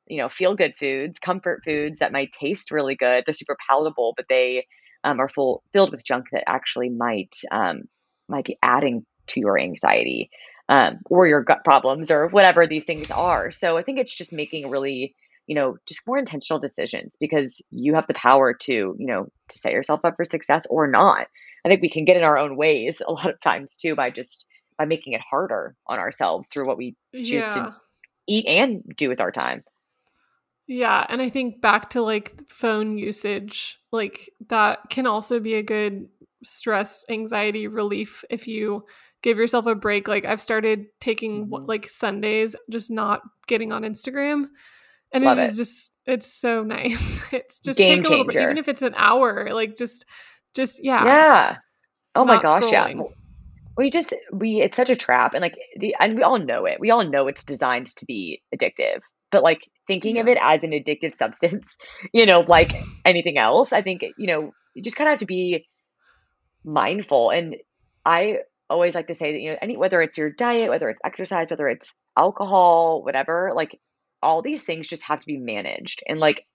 you 0.06 0.18
know, 0.18 0.28
feel 0.28 0.54
good 0.54 0.74
foods, 0.78 1.18
comfort 1.18 1.62
foods 1.64 1.98
that 2.00 2.12
might 2.12 2.32
taste 2.32 2.70
really 2.70 2.96
good. 2.96 3.24
They're 3.24 3.34
super 3.34 3.56
palatable, 3.68 4.14
but 4.16 4.26
they 4.28 4.66
um, 5.04 5.20
are 5.20 5.28
full 5.28 5.62
filled 5.72 5.92
with 5.92 6.04
junk 6.04 6.26
that 6.32 6.48
actually 6.48 6.88
might 6.88 7.34
um, 7.50 7.82
might 8.28 8.44
be 8.44 8.58
adding 8.62 9.04
to 9.28 9.40
your 9.40 9.58
anxiety 9.58 10.30
um, 10.68 11.00
or 11.06 11.26
your 11.26 11.42
gut 11.42 11.64
problems 11.64 12.10
or 12.10 12.28
whatever 12.28 12.66
these 12.66 12.84
things 12.84 13.10
are. 13.10 13.50
So 13.50 13.76
I 13.76 13.82
think 13.82 13.98
it's 13.98 14.14
just 14.14 14.32
making 14.32 14.70
really, 14.70 15.14
you 15.46 15.54
know, 15.54 15.76
just 15.86 16.06
more 16.06 16.18
intentional 16.18 16.60
decisions 16.60 17.14
because 17.20 17.60
you 17.70 17.94
have 17.94 18.06
the 18.06 18.14
power 18.14 18.54
to, 18.54 18.72
you 18.72 19.06
know, 19.06 19.26
to 19.48 19.58
set 19.58 19.72
yourself 19.72 20.00
up 20.04 20.16
for 20.16 20.24
success 20.24 20.64
or 20.70 20.86
not. 20.86 21.26
I 21.64 21.68
think 21.68 21.82
we 21.82 21.90
can 21.90 22.04
get 22.04 22.16
in 22.16 22.24
our 22.24 22.38
own 22.38 22.56
ways 22.56 23.02
a 23.06 23.12
lot 23.12 23.30
of 23.30 23.40
times 23.40 23.76
too 23.76 23.94
by 23.94 24.10
just 24.10 24.46
by 24.78 24.84
making 24.84 25.12
it 25.12 25.20
harder 25.20 25.76
on 25.86 25.98
ourselves 25.98 26.48
through 26.48 26.64
what 26.66 26.78
we 26.78 26.96
choose 27.14 27.28
yeah. 27.28 27.50
to 27.50 27.76
eat 28.26 28.46
and 28.46 28.82
do 28.96 29.08
with 29.08 29.20
our 29.20 29.30
time. 29.30 29.62
Yeah, 30.66 31.04
and 31.08 31.20
I 31.20 31.28
think 31.28 31.60
back 31.60 31.90
to 31.90 32.02
like 32.02 32.40
phone 32.48 32.96
usage, 32.96 33.78
like 33.90 34.30
that 34.48 34.78
can 34.90 35.06
also 35.06 35.40
be 35.40 35.54
a 35.54 35.62
good 35.62 36.08
stress 36.44 37.04
anxiety 37.08 37.66
relief 37.66 38.24
if 38.30 38.46
you 38.46 38.84
give 39.22 39.38
yourself 39.38 39.66
a 39.66 39.74
break. 39.74 40.08
Like 40.08 40.24
I've 40.24 40.40
started 40.40 40.86
taking 41.00 41.46
mm-hmm. 41.46 41.66
like 41.68 41.88
Sundays, 41.88 42.54
just 42.70 42.90
not 42.90 43.22
getting 43.46 43.72
on 43.72 43.82
Instagram. 43.82 44.46
And 45.12 45.24
Love 45.24 45.38
it 45.38 45.44
is 45.44 45.54
it. 45.54 45.62
just 45.62 45.92
it's 46.06 46.32
so 46.32 46.62
nice. 46.64 47.22
It's 47.32 47.60
just 47.60 47.78
Game 47.78 47.98
take 47.98 48.06
a 48.06 48.10
little 48.10 48.26
bit, 48.26 48.42
even 48.42 48.58
if 48.58 48.68
it's 48.68 48.82
an 48.82 48.94
hour, 48.96 49.50
like 49.52 49.76
just 49.76 50.04
just 50.54 50.82
yeah. 50.82 51.04
Yeah. 51.04 51.56
Oh 52.14 52.24
my 52.24 52.42
gosh, 52.42 52.64
scrolling. 52.64 52.96
yeah. 52.96 53.14
we 53.76 53.90
just 53.90 54.14
we 54.32 54.60
it's 54.60 54.76
such 54.76 54.90
a 54.90 54.96
trap 54.96 55.34
and 55.34 55.42
like 55.42 55.56
the 55.78 55.94
and 55.98 56.14
we 56.14 56.22
all 56.22 56.38
know 56.38 56.66
it. 56.66 56.78
We 56.78 56.90
all 56.90 57.04
know 57.04 57.26
it's 57.26 57.44
designed 57.44 57.88
to 57.96 58.04
be 58.04 58.42
addictive. 58.54 59.00
But 59.32 59.44
like 59.44 59.68
thinking 59.88 60.20
of 60.20 60.28
it 60.28 60.38
as 60.42 60.64
an 60.64 60.72
addictive 60.72 61.14
substance, 61.16 61.78
you 62.14 62.26
know, 62.26 62.42
like 62.42 62.76
anything 63.06 63.38
else, 63.38 63.72
I 63.74 63.82
think, 63.82 64.04
you 64.18 64.28
know, 64.28 64.54
you 64.74 64.82
just 64.84 64.96
kind 64.96 65.08
of 65.08 65.12
have 65.12 65.20
to 65.20 65.26
be 65.26 65.66
mindful. 66.64 67.30
And 67.30 67.56
I 68.04 68.38
always 68.70 68.94
like 68.94 69.08
to 69.08 69.14
say 69.14 69.32
that, 69.32 69.40
you 69.40 69.50
know, 69.52 69.58
any 69.62 69.76
whether 69.76 70.00
it's 70.02 70.18
your 70.18 70.30
diet, 70.30 70.70
whether 70.70 70.88
it's 70.88 71.00
exercise, 71.04 71.50
whether 71.50 71.68
it's 71.68 71.96
alcohol, 72.16 73.02
whatever, 73.04 73.52
like 73.54 73.78
all 74.22 74.42
these 74.42 74.64
things 74.64 74.88
just 74.88 75.04
have 75.04 75.20
to 75.20 75.26
be 75.26 75.38
managed. 75.38 76.02
And 76.08 76.20
like 76.20 76.46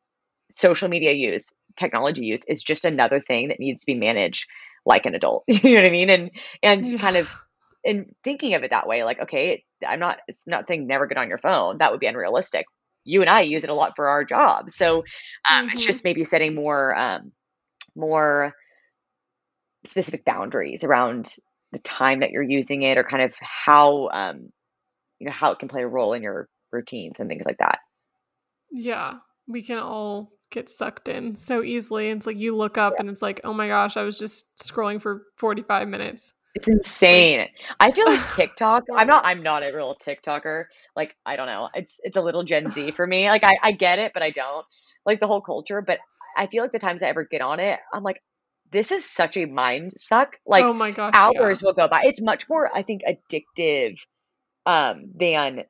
social 0.51 0.89
media 0.89 1.13
use, 1.13 1.53
technology 1.77 2.25
use 2.25 2.43
is 2.47 2.63
just 2.63 2.85
another 2.85 3.21
thing 3.21 3.49
that 3.49 3.59
needs 3.59 3.83
to 3.83 3.87
be 3.87 3.95
managed 3.99 4.47
like 4.85 5.05
an 5.05 5.15
adult. 5.15 5.43
you 5.49 5.75
know 5.75 5.81
what 5.81 5.87
I 5.89 5.91
mean? 5.91 6.09
And 6.09 6.31
and 6.63 6.85
Yeah. 6.85 6.97
kind 6.99 7.17
of 7.17 7.29
in 7.87 8.13
thinking 8.23 8.53
of 8.53 8.63
it 8.63 8.71
that 8.71 8.87
way, 8.87 9.03
like, 9.03 9.21
okay, 9.21 9.63
I'm 9.87 9.99
not 9.99 10.19
it's 10.27 10.45
not 10.47 10.67
saying 10.67 10.87
never 10.87 11.07
get 11.07 11.17
on 11.17 11.29
your 11.29 11.39
phone. 11.39 11.79
That 11.79 11.91
would 11.91 12.01
be 12.01 12.07
unrealistic. 12.07 12.67
You 13.05 13.21
and 13.21 13.29
I 13.29 13.41
use 13.41 13.63
it 13.63 13.69
a 13.69 13.73
lot 13.73 13.93
for 13.95 14.09
our 14.09 14.25
job. 14.25 14.69
So 14.69 14.97
um, 15.49 15.69
it's 15.69 15.83
Mhm. 15.83 15.87
just 15.87 16.03
maybe 16.03 16.25
setting 16.25 16.53
more 16.55 16.95
um, 16.95 17.31
more 17.95 18.53
specific 19.85 20.25
boundaries 20.25 20.83
around 20.83 21.29
the 21.71 21.79
time 21.79 22.19
that 22.21 22.31
you're 22.31 22.43
using 22.43 22.81
it 22.83 22.97
or 22.97 23.03
kind 23.03 23.23
of 23.23 23.33
how 23.41 24.09
um, 24.09 24.51
you 25.19 25.27
know 25.27 25.33
how 25.33 25.51
it 25.51 25.59
can 25.59 25.69
play 25.69 25.83
a 25.83 25.87
role 25.87 26.13
in 26.13 26.23
your 26.23 26.49
routines 26.71 27.19
and 27.19 27.29
things 27.29 27.45
like 27.45 27.57
that. 27.59 27.79
Yeah, 28.71 29.19
we 29.47 29.63
can 29.63 29.79
all 29.79 30.31
get 30.51 30.69
sucked 30.69 31.09
in 31.09 31.35
so 31.35 31.63
easily. 31.63 32.09
It's 32.09 32.25
like 32.27 32.37
you 32.37 32.55
look 32.55 32.77
up 32.77 32.99
and 32.99 33.09
it's 33.09 33.21
like, 33.21 33.41
oh 33.43 33.53
my 33.53 33.67
gosh, 33.67 33.97
I 33.97 34.03
was 34.03 34.19
just 34.19 34.55
scrolling 34.57 35.01
for 35.01 35.23
45 35.37 35.87
minutes. 35.87 36.33
It's 36.57 36.67
insane. 36.67 37.47
I 37.79 37.91
feel 37.91 38.07
like 38.07 38.27
TikTok. 38.35 38.85
I'm 38.95 39.07
not. 39.07 39.25
I'm 39.25 39.43
not 39.43 39.63
a 39.63 39.71
real 39.73 39.95
TikToker. 39.95 40.65
Like 40.95 41.15
I 41.25 41.35
don't 41.35 41.47
know. 41.47 41.69
It's 41.75 41.99
it's 42.03 42.17
a 42.17 42.21
little 42.21 42.43
Gen 42.43 42.69
Z 42.71 42.91
for 42.93 43.05
me. 43.05 43.29
Like 43.29 43.43
I 43.43 43.57
I 43.61 43.71
get 43.73 43.99
it, 43.99 44.11
but 44.13 44.23
I 44.23 44.31
don't 44.31 44.65
like 45.05 45.19
the 45.19 45.27
whole 45.27 45.41
culture. 45.41 45.81
But 45.81 45.99
I 46.35 46.47
feel 46.47 46.63
like 46.63 46.71
the 46.71 46.79
times 46.79 47.03
I 47.03 47.07
ever 47.07 47.25
get 47.25 47.41
on 47.41 47.59
it, 47.59 47.79
I'm 47.93 48.03
like, 48.03 48.21
this 48.71 48.91
is 48.91 49.05
such 49.09 49.37
a 49.37 49.45
mind 49.45 49.93
suck. 49.97 50.37
Like 50.47 50.65
oh 50.65 50.73
my 50.73 50.91
gosh, 50.91 51.13
yeah. 51.29 51.41
hours 51.41 51.61
will 51.61 51.73
go 51.73 51.87
by. 51.87 52.01
It's 52.05 52.21
much 52.21 52.49
more, 52.49 52.69
I 52.75 52.81
think, 52.83 53.01
addictive 53.07 53.97
um 54.65 55.11
than 55.15 55.63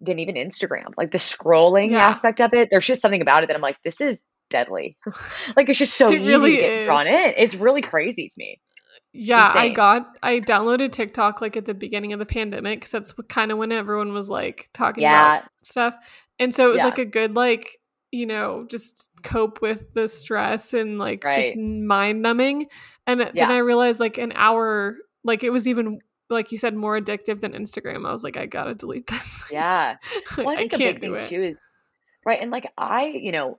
than 0.00 0.18
even 0.18 0.34
Instagram. 0.36 0.92
Like 0.96 1.12
the 1.12 1.18
scrolling 1.18 1.90
Yeah. 1.92 2.06
aspect 2.08 2.40
of 2.40 2.52
it. 2.54 2.68
There's 2.70 2.86
just 2.86 3.02
something 3.02 3.22
about 3.22 3.42
it 3.42 3.46
that 3.48 3.56
I'm 3.56 3.62
like, 3.62 3.78
this 3.84 4.00
is 4.00 4.22
deadly. 4.50 4.96
like 5.56 5.68
it's 5.68 5.78
just 5.78 5.96
so 5.96 6.10
It 6.10 6.20
easy 6.20 6.26
really 6.26 6.50
to 6.52 6.56
get 6.58 6.72
is. 6.80 6.86
drawn 6.86 7.06
in. 7.06 7.34
It's 7.36 7.54
really 7.54 7.82
crazy 7.82 8.28
to 8.28 8.34
me. 8.38 8.60
Yeah, 9.16 9.52
I 9.54 9.68
got 9.70 10.16
I 10.22 10.40
downloaded 10.40 10.92
TikTok 10.92 11.40
like 11.40 11.56
at 11.56 11.64
the 11.66 11.74
beginning 11.74 12.12
of 12.12 12.18
the 12.18 12.26
pandemic 12.26 12.80
because 12.80 12.90
that's 12.90 13.12
kind 13.28 13.50
of 13.52 13.58
when 13.58 13.72
everyone 13.72 14.12
was 14.12 14.28
like 14.30 14.68
talking 14.72 15.02
Yeah. 15.02 15.38
about 15.38 15.48
stuff, 15.62 15.96
and 16.38 16.54
so 16.54 16.68
it 16.68 16.72
was 16.72 16.78
Yeah. 16.78 16.84
like 16.86 16.98
a 16.98 17.04
good 17.04 17.34
like 17.36 17.78
you 18.12 18.26
know 18.26 18.66
just 18.70 19.10
cope 19.22 19.60
with 19.60 19.92
the 19.94 20.06
stress 20.08 20.72
and 20.74 20.98
like 20.98 21.22
just 21.34 21.56
mind 21.56 22.22
numbing. 22.22 22.66
And 23.06 23.20
then 23.20 23.50
I 23.50 23.58
realized 23.58 24.00
like 24.00 24.18
an 24.18 24.32
hour 24.34 24.96
like 25.24 25.42
it 25.44 25.50
was 25.50 25.66
even 25.68 26.00
like 26.28 26.50
you 26.52 26.58
said 26.58 26.74
more 26.74 26.98
addictive 26.98 27.40
than 27.40 27.52
Instagram. 27.52 28.06
I 28.06 28.12
was 28.12 28.24
like 28.24 28.36
I 28.36 28.46
gotta 28.46 28.74
delete 28.74 29.06
this. 29.06 29.42
Yeah. 29.50 29.96
Like, 30.36 30.46
Well, 30.46 30.58
I 30.58 30.62
I 30.62 30.68
can't 30.68 30.78
big 30.78 31.00
do 31.00 31.12
thing 31.12 31.14
it. 31.16 31.22
too 31.24 31.42
is 31.42 31.62
right, 32.24 32.40
and 32.40 32.50
like 32.50 32.70
I, 32.76 33.06
you 33.06 33.32
know, 33.32 33.58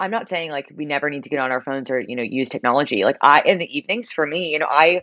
I'm 0.00 0.10
not 0.10 0.28
saying 0.28 0.50
like 0.50 0.72
we 0.74 0.86
never 0.86 1.10
need 1.10 1.24
to 1.24 1.28
get 1.30 1.40
on 1.40 1.52
our 1.52 1.62
phones 1.62 1.90
or 1.90 2.00
you 2.00 2.16
know 2.16 2.22
use 2.22 2.48
technology. 2.48 3.04
Like 3.04 3.18
I 3.22 3.42
in 3.42 3.58
the 3.58 3.78
evenings 3.78 4.12
for 4.12 4.26
me, 4.26 4.50
you 4.52 4.58
know, 4.58 4.68
I 4.68 5.02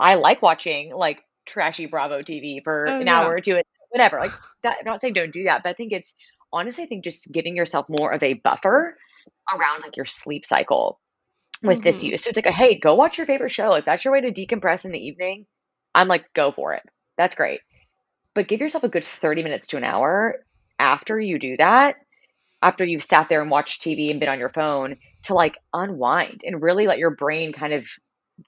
I 0.00 0.16
like 0.16 0.42
watching 0.42 0.94
like 0.94 1.22
trashy 1.46 1.86
Bravo 1.86 2.22
TV 2.22 2.60
for 2.62 2.86
Oh 2.86 3.00
an 3.00 3.08
yeah, 3.08 3.08
hour 3.08 3.34
or 3.34 3.40
two, 3.40 3.60
whatever. 3.90 4.18
Like 4.20 4.38
that. 4.62 4.78
I'm 4.80 4.84
not 4.86 5.00
saying 5.00 5.14
don't 5.14 5.32
do 5.32 5.44
that, 5.44 5.62
but 5.62 5.70
I 5.70 5.72
think 5.74 5.92
it's 5.92 6.14
honestly, 6.52 6.84
I 6.84 6.86
think 6.86 7.04
just 7.04 7.32
giving 7.32 7.56
yourself 7.56 7.86
more 7.88 8.12
of 8.12 8.22
a 8.22 8.34
buffer 8.34 8.96
around 9.54 9.82
like 9.82 9.96
your 9.96 10.06
sleep 10.06 10.46
cycle 10.46 11.00
with 11.64 11.82
this 11.82 12.02
hmm 12.02 12.04
use. 12.04 12.24
So 12.24 12.30
it's 12.30 12.36
like, 12.36 12.46
a, 12.46 12.52
hey, 12.52 12.78
go 12.78 12.94
watch 12.94 13.18
your 13.18 13.26
favorite 13.26 13.50
show. 13.50 13.74
If 13.74 13.84
that's 13.84 14.04
your 14.04 14.12
way 14.12 14.22
to 14.22 14.32
decompress 14.32 14.84
in 14.84 14.92
the 14.92 14.98
evening, 14.98 15.46
I'm 15.94 16.08
like, 16.08 16.32
go 16.34 16.52
for 16.52 16.74
it. 16.74 16.82
That's 17.16 17.34
great. 17.34 17.60
But 18.34 18.48
give 18.48 18.60
yourself 18.60 18.84
a 18.84 18.88
good 18.88 19.04
30 19.04 19.42
minutes 19.42 19.68
to 19.68 19.76
an 19.76 19.84
hour 19.84 20.44
after 20.78 21.18
you 21.20 21.38
do 21.38 21.56
that, 21.58 21.96
after 22.62 22.84
you've 22.84 23.02
sat 23.02 23.28
there 23.28 23.40
and 23.42 23.50
watched 23.50 23.82
TV 23.82 24.10
and 24.10 24.20
been 24.20 24.28
on 24.28 24.38
your 24.38 24.50
phone 24.50 24.96
to 25.24 25.34
like 25.34 25.56
unwind 25.72 26.42
and 26.44 26.62
really 26.62 26.86
let 26.86 26.98
your 26.98 27.10
brain 27.10 27.52
kind 27.52 27.72
of 27.72 27.86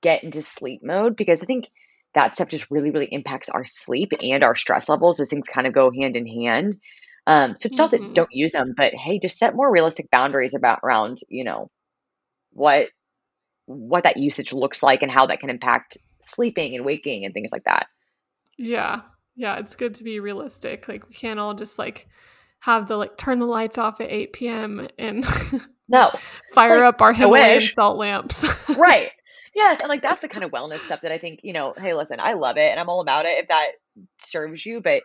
get 0.02 0.22
into 0.24 0.42
sleep 0.42 0.82
mode 0.84 1.16
because 1.16 1.42
I 1.42 1.46
think 1.46 1.68
that 2.14 2.34
stuff 2.34 2.48
just 2.48 2.70
really, 2.70 2.90
really 2.90 3.08
impacts 3.10 3.48
our 3.48 3.64
sleep 3.64 4.12
and 4.20 4.42
our 4.42 4.56
stress 4.56 4.88
levels. 4.88 5.16
Those 5.16 5.30
things 5.30 5.48
kind 5.48 5.66
of 5.66 5.72
go 5.72 5.90
hand 5.92 6.16
in 6.16 6.26
hand. 6.26 6.76
Um, 7.26 7.54
so 7.54 7.66
it's 7.66 7.78
not 7.78 7.92
that 7.92 8.02
hmm 8.02 8.14
don't 8.14 8.32
use 8.32 8.52
them, 8.52 8.74
but 8.76 8.94
hey, 8.94 9.18
just 9.20 9.38
set 9.38 9.54
more 9.54 9.70
realistic 9.70 10.10
boundaries 10.10 10.54
about 10.54 10.80
around, 10.82 11.18
you 11.28 11.44
know, 11.44 11.70
what 12.52 12.88
what 13.66 14.04
that 14.04 14.16
usage 14.18 14.52
looks 14.52 14.82
like 14.82 15.02
and 15.02 15.10
how 15.12 15.26
that 15.26 15.40
can 15.40 15.50
impact 15.50 15.98
sleeping 16.22 16.74
and 16.76 16.84
waking 16.84 17.24
and 17.24 17.34
things 17.34 17.52
like 17.52 17.64
that. 17.64 17.86
Yeah. 18.56 19.02
Yeah, 19.36 19.58
it's 19.58 19.74
good 19.76 19.94
to 19.94 20.04
be 20.04 20.20
realistic. 20.20 20.88
Like 20.88 21.08
we 21.08 21.14
can't 21.14 21.40
all 21.40 21.54
just 21.54 21.78
like 21.78 22.08
have 22.60 22.88
the 22.88 22.96
like 22.96 23.16
turn 23.16 23.38
the 23.38 23.46
lights 23.46 23.78
off 23.78 24.00
at 24.00 24.10
8 24.10 24.32
p.m. 24.32 24.88
and 24.98 25.24
No, 25.88 26.10
fire 26.52 26.76
like 26.76 26.82
up 26.82 27.02
our 27.02 27.12
Himalayan 27.12 27.60
salt 27.60 27.98
lamps. 27.98 28.46
Right. 28.76 29.10
Yes, 29.54 29.80
and 29.80 29.88
like 29.88 30.02
that's 30.02 30.20
the 30.20 30.28
kind 30.28 30.44
of 30.44 30.52
wellness 30.52 30.78
stuff 30.80 31.00
that 31.00 31.10
I 31.10 31.18
think, 31.18 31.40
you 31.42 31.52
know, 31.52 31.74
hey, 31.76 31.92
listen, 31.92 32.18
I 32.20 32.34
love 32.34 32.56
it 32.56 32.70
and 32.70 32.78
I'm 32.78 32.88
all 32.88 33.00
about 33.00 33.24
it 33.24 33.36
if 33.38 33.48
that 33.48 33.72
serves 34.24 34.64
you, 34.64 34.80
but 34.80 35.02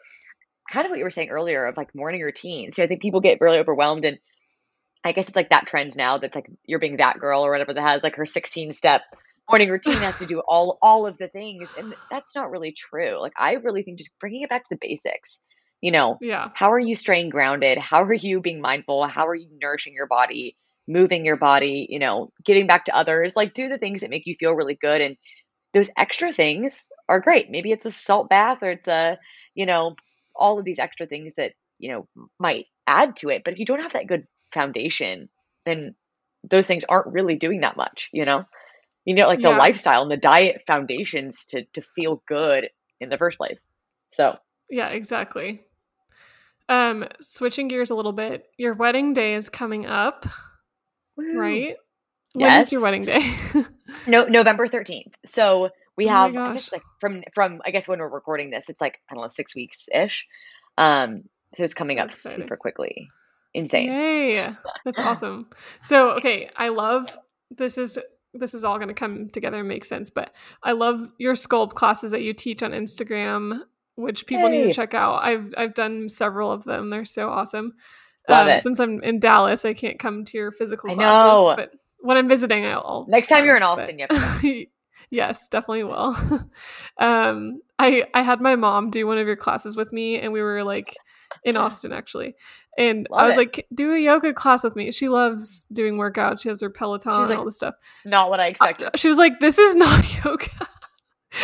kind 0.69 0.85
of 0.85 0.91
what 0.91 0.99
you 0.99 1.03
were 1.03 1.09
saying 1.09 1.29
earlier 1.29 1.65
of 1.65 1.77
like 1.77 1.95
morning 1.95 2.21
routines. 2.21 2.75
So 2.75 2.83
I 2.83 2.87
think 2.87 3.01
people 3.01 3.21
get 3.21 3.41
really 3.41 3.57
overwhelmed 3.57 4.05
and 4.05 4.19
I 5.03 5.13
guess 5.13 5.27
it's 5.27 5.35
like 5.35 5.49
that 5.49 5.65
trend 5.65 5.95
now 5.95 6.19
that's 6.19 6.35
like 6.35 6.47
you're 6.65 6.79
being 6.79 6.97
that 6.97 7.19
girl 7.19 7.43
or 7.43 7.51
whatever 7.51 7.73
that 7.73 7.89
has 7.89 8.03
like 8.03 8.15
her 8.15 8.25
16 8.25 8.71
step 8.71 9.01
morning 9.49 9.69
routine 9.69 9.97
has 9.97 10.19
to 10.19 10.25
do 10.25 10.41
all 10.47 10.77
all 10.81 11.05
of 11.07 11.17
the 11.17 11.27
things 11.27 11.73
and 11.77 11.95
that's 12.11 12.35
not 12.35 12.51
really 12.51 12.71
true. 12.71 13.19
Like 13.19 13.33
I 13.37 13.53
really 13.53 13.81
think 13.81 13.97
just 13.97 14.17
bringing 14.19 14.41
it 14.43 14.49
back 14.49 14.63
to 14.63 14.69
the 14.71 14.79
basics. 14.79 15.41
You 15.85 15.91
know, 15.91 16.21
yeah. 16.21 16.51
how 16.53 16.71
are 16.71 16.79
you 16.79 16.95
staying 16.95 17.29
grounded? 17.29 17.77
How 17.77 18.03
are 18.03 18.13
you 18.13 18.41
being 18.41 18.61
mindful? 18.61 19.07
How 19.07 19.27
are 19.27 19.35
you 19.35 19.49
nourishing 19.61 19.93
your 19.93 20.07
body, 20.07 20.57
moving 20.87 21.25
your 21.25 21.37
body, 21.37 21.87
you 21.89 21.99
know, 21.99 22.31
giving 22.45 22.67
back 22.67 22.85
to 22.85 22.95
others? 22.95 23.35
Like 23.35 23.53
do 23.53 23.69
the 23.69 23.77
things 23.77 24.01
that 24.01 24.09
make 24.09 24.25
you 24.25 24.35
feel 24.39 24.53
really 24.53 24.77
good 24.81 25.01
and 25.01 25.17
those 25.73 25.91
extra 25.97 26.31
things 26.31 26.89
are 27.09 27.19
great. 27.19 27.49
Maybe 27.51 27.71
it's 27.71 27.85
a 27.85 27.91
salt 27.91 28.29
bath 28.29 28.63
or 28.63 28.71
it's 28.71 28.87
a, 28.87 29.17
you 29.55 29.65
know, 29.65 29.95
all 30.35 30.59
of 30.59 30.65
these 30.65 30.79
extra 30.79 31.05
things 31.07 31.35
that, 31.35 31.53
you 31.79 31.91
know, 31.91 32.07
might 32.39 32.65
add 32.87 33.17
to 33.17 33.29
it. 33.29 33.43
But 33.43 33.53
if 33.53 33.59
you 33.59 33.65
don't 33.65 33.81
have 33.81 33.93
that 33.93 34.07
good 34.07 34.25
foundation, 34.53 35.29
then 35.65 35.95
those 36.49 36.67
things 36.67 36.85
aren't 36.89 37.13
really 37.13 37.35
doing 37.35 37.61
that 37.61 37.77
much, 37.77 38.09
you 38.13 38.25
know? 38.25 38.45
You 39.05 39.15
know, 39.15 39.27
like 39.27 39.41
the 39.41 39.49
Yeah. 39.49 39.57
lifestyle 39.57 40.03
and 40.03 40.11
the 40.11 40.17
diet 40.17 40.63
foundations 40.67 41.45
to 41.47 41.65
to 41.73 41.81
feel 41.81 42.23
good 42.27 42.69
in 43.01 43.09
the 43.09 43.17
first 43.17 43.37
place. 43.37 43.65
So 44.11 44.37
Yeah, 44.69 44.89
exactly. 44.89 45.65
Um 46.69 47.05
switching 47.21 47.67
gears 47.67 47.89
a 47.89 47.95
little 47.95 48.13
bit. 48.13 48.47
Your 48.57 48.73
wedding 48.73 49.13
day 49.13 49.35
is 49.35 49.49
coming 49.49 49.85
up, 49.85 50.25
woo. 51.17 51.37
right? 51.37 51.75
When 52.33 52.51
is 52.59 52.71
your 52.71 52.81
wedding 52.81 53.05
day? 53.05 53.21
No, 54.07 54.25
November 54.25 54.67
13th. 54.67 55.13
So 55.25 55.69
we 55.95 56.05
oh 56.05 56.09
have, 56.09 56.35
I 56.35 56.53
guess, 56.53 56.71
like 56.71 56.81
from 56.99 57.23
from 57.33 57.61
I 57.65 57.71
guess 57.71 57.87
when 57.87 57.99
we're 57.99 58.09
recording 58.09 58.49
this, 58.49 58.69
it's 58.69 58.81
like 58.81 58.99
I 59.09 59.13
don't 59.13 59.23
know, 59.23 59.29
six 59.29 59.55
weeks 59.55 59.87
ish. 59.93 60.27
Um, 60.77 61.23
so 61.55 61.63
it's 61.63 61.73
coming 61.73 61.97
So 61.97 62.03
up 62.03 62.09
exciting. 62.09 62.41
super 62.43 62.57
quickly. 62.57 63.07
Insane. 63.53 63.87
Yay. 63.89 64.53
That's 64.85 64.99
awesome. 64.99 65.47
So, 65.81 66.09
okay, 66.11 66.49
I 66.57 66.67
love 66.69 67.17
this 67.51 67.77
is 67.77 67.97
this 68.33 68.53
is 68.53 68.65
all 68.65 68.75
going 68.77 68.89
to 68.89 68.93
come 68.93 69.29
together 69.29 69.59
and 69.59 69.67
make 69.69 69.85
sense, 69.85 70.09
but 70.09 70.33
I 70.61 70.73
love 70.73 71.09
your 71.17 71.35
sculpt 71.35 71.73
classes 71.75 72.11
that 72.11 72.21
you 72.21 72.33
teach 72.33 72.61
on 72.61 72.71
Instagram, 72.71 73.61
which 73.95 74.25
people 74.25 74.49
need 74.49 74.63
to 74.63 74.73
check 74.73 74.93
out. 74.93 75.23
I've 75.23 75.53
I've 75.57 75.73
done 75.73 76.09
several 76.09 76.51
of 76.51 76.63
them. 76.63 76.89
They're 76.89 77.05
so 77.05 77.29
awesome. 77.29 77.73
Love 78.27 78.47
Um, 78.47 78.53
it. 78.53 78.61
since 78.61 78.79
I'm 78.79 79.01
in 79.03 79.19
Dallas, 79.19 79.65
I 79.65 79.73
can't 79.73 79.99
come 79.99 80.25
to 80.25 80.37
your 80.37 80.51
physical 80.51 80.91
I 80.91 80.95
classes, 80.95 81.45
know. 81.45 81.53
but 81.55 81.71
when 81.99 82.17
I'm 82.17 82.27
visiting, 82.27 82.65
I'll 82.65 83.05
Next 83.07 83.27
time 83.29 83.45
you're 83.45 83.55
in. 83.57 83.63
Austin, 83.63 83.97
But 83.97 84.11
you 84.11 84.17
have 84.17 84.41
to 84.41 84.41
come. 84.41 84.65
yes, 85.11 85.47
definitely 85.47 85.83
will. 85.85 86.15
um, 86.97 87.61
I 87.79 88.05
I 88.13 88.21
had 88.21 88.41
my 88.41 88.55
mom 88.55 88.89
do 88.89 89.05
one 89.07 89.17
of 89.17 89.27
your 89.27 89.35
classes 89.35 89.75
with 89.75 89.91
me, 89.93 90.19
and 90.19 90.33
we 90.33 90.41
were 90.41 90.63
like 90.63 90.95
in 91.43 91.57
Austin 91.57 91.91
actually, 91.91 92.35
and 92.77 93.07
I 93.13 93.25
was 93.25 93.35
it. 93.35 93.39
like, 93.39 93.67
do 93.73 93.93
a 93.93 93.99
yoga 93.99 94.33
class 94.33 94.63
with 94.63 94.75
me. 94.75 94.91
She 94.91 95.09
loves 95.09 95.65
doing 95.71 95.95
workouts. 95.95 96.41
She 96.41 96.49
has 96.49 96.61
her 96.61 96.69
Peloton 96.69 97.11
She's 97.13 97.19
and 97.21 97.29
like, 97.29 97.39
all 97.39 97.45
this 97.45 97.55
stuff. 97.57 97.75
not 98.05 98.29
what 98.29 98.39
I 98.39 98.45
Uh, 98.47 98.49
expected. 98.49 98.89
she 98.99 99.07
was 99.07 99.17
like, 99.17 99.39
this 99.39 99.57
is 99.57 99.75
not 99.75 100.03
yoga. 100.25 100.47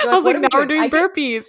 You're 0.03 0.11
I 0.11 0.15
was 0.15 0.25
like, 0.25 0.35
like, 0.37 0.41
now 0.43 0.49
we're 0.53 0.61
we 0.61 0.67
doing? 0.67 0.67
doing 0.67 0.81
I 0.81 0.87
get 0.87 1.13
burpees. 1.15 1.45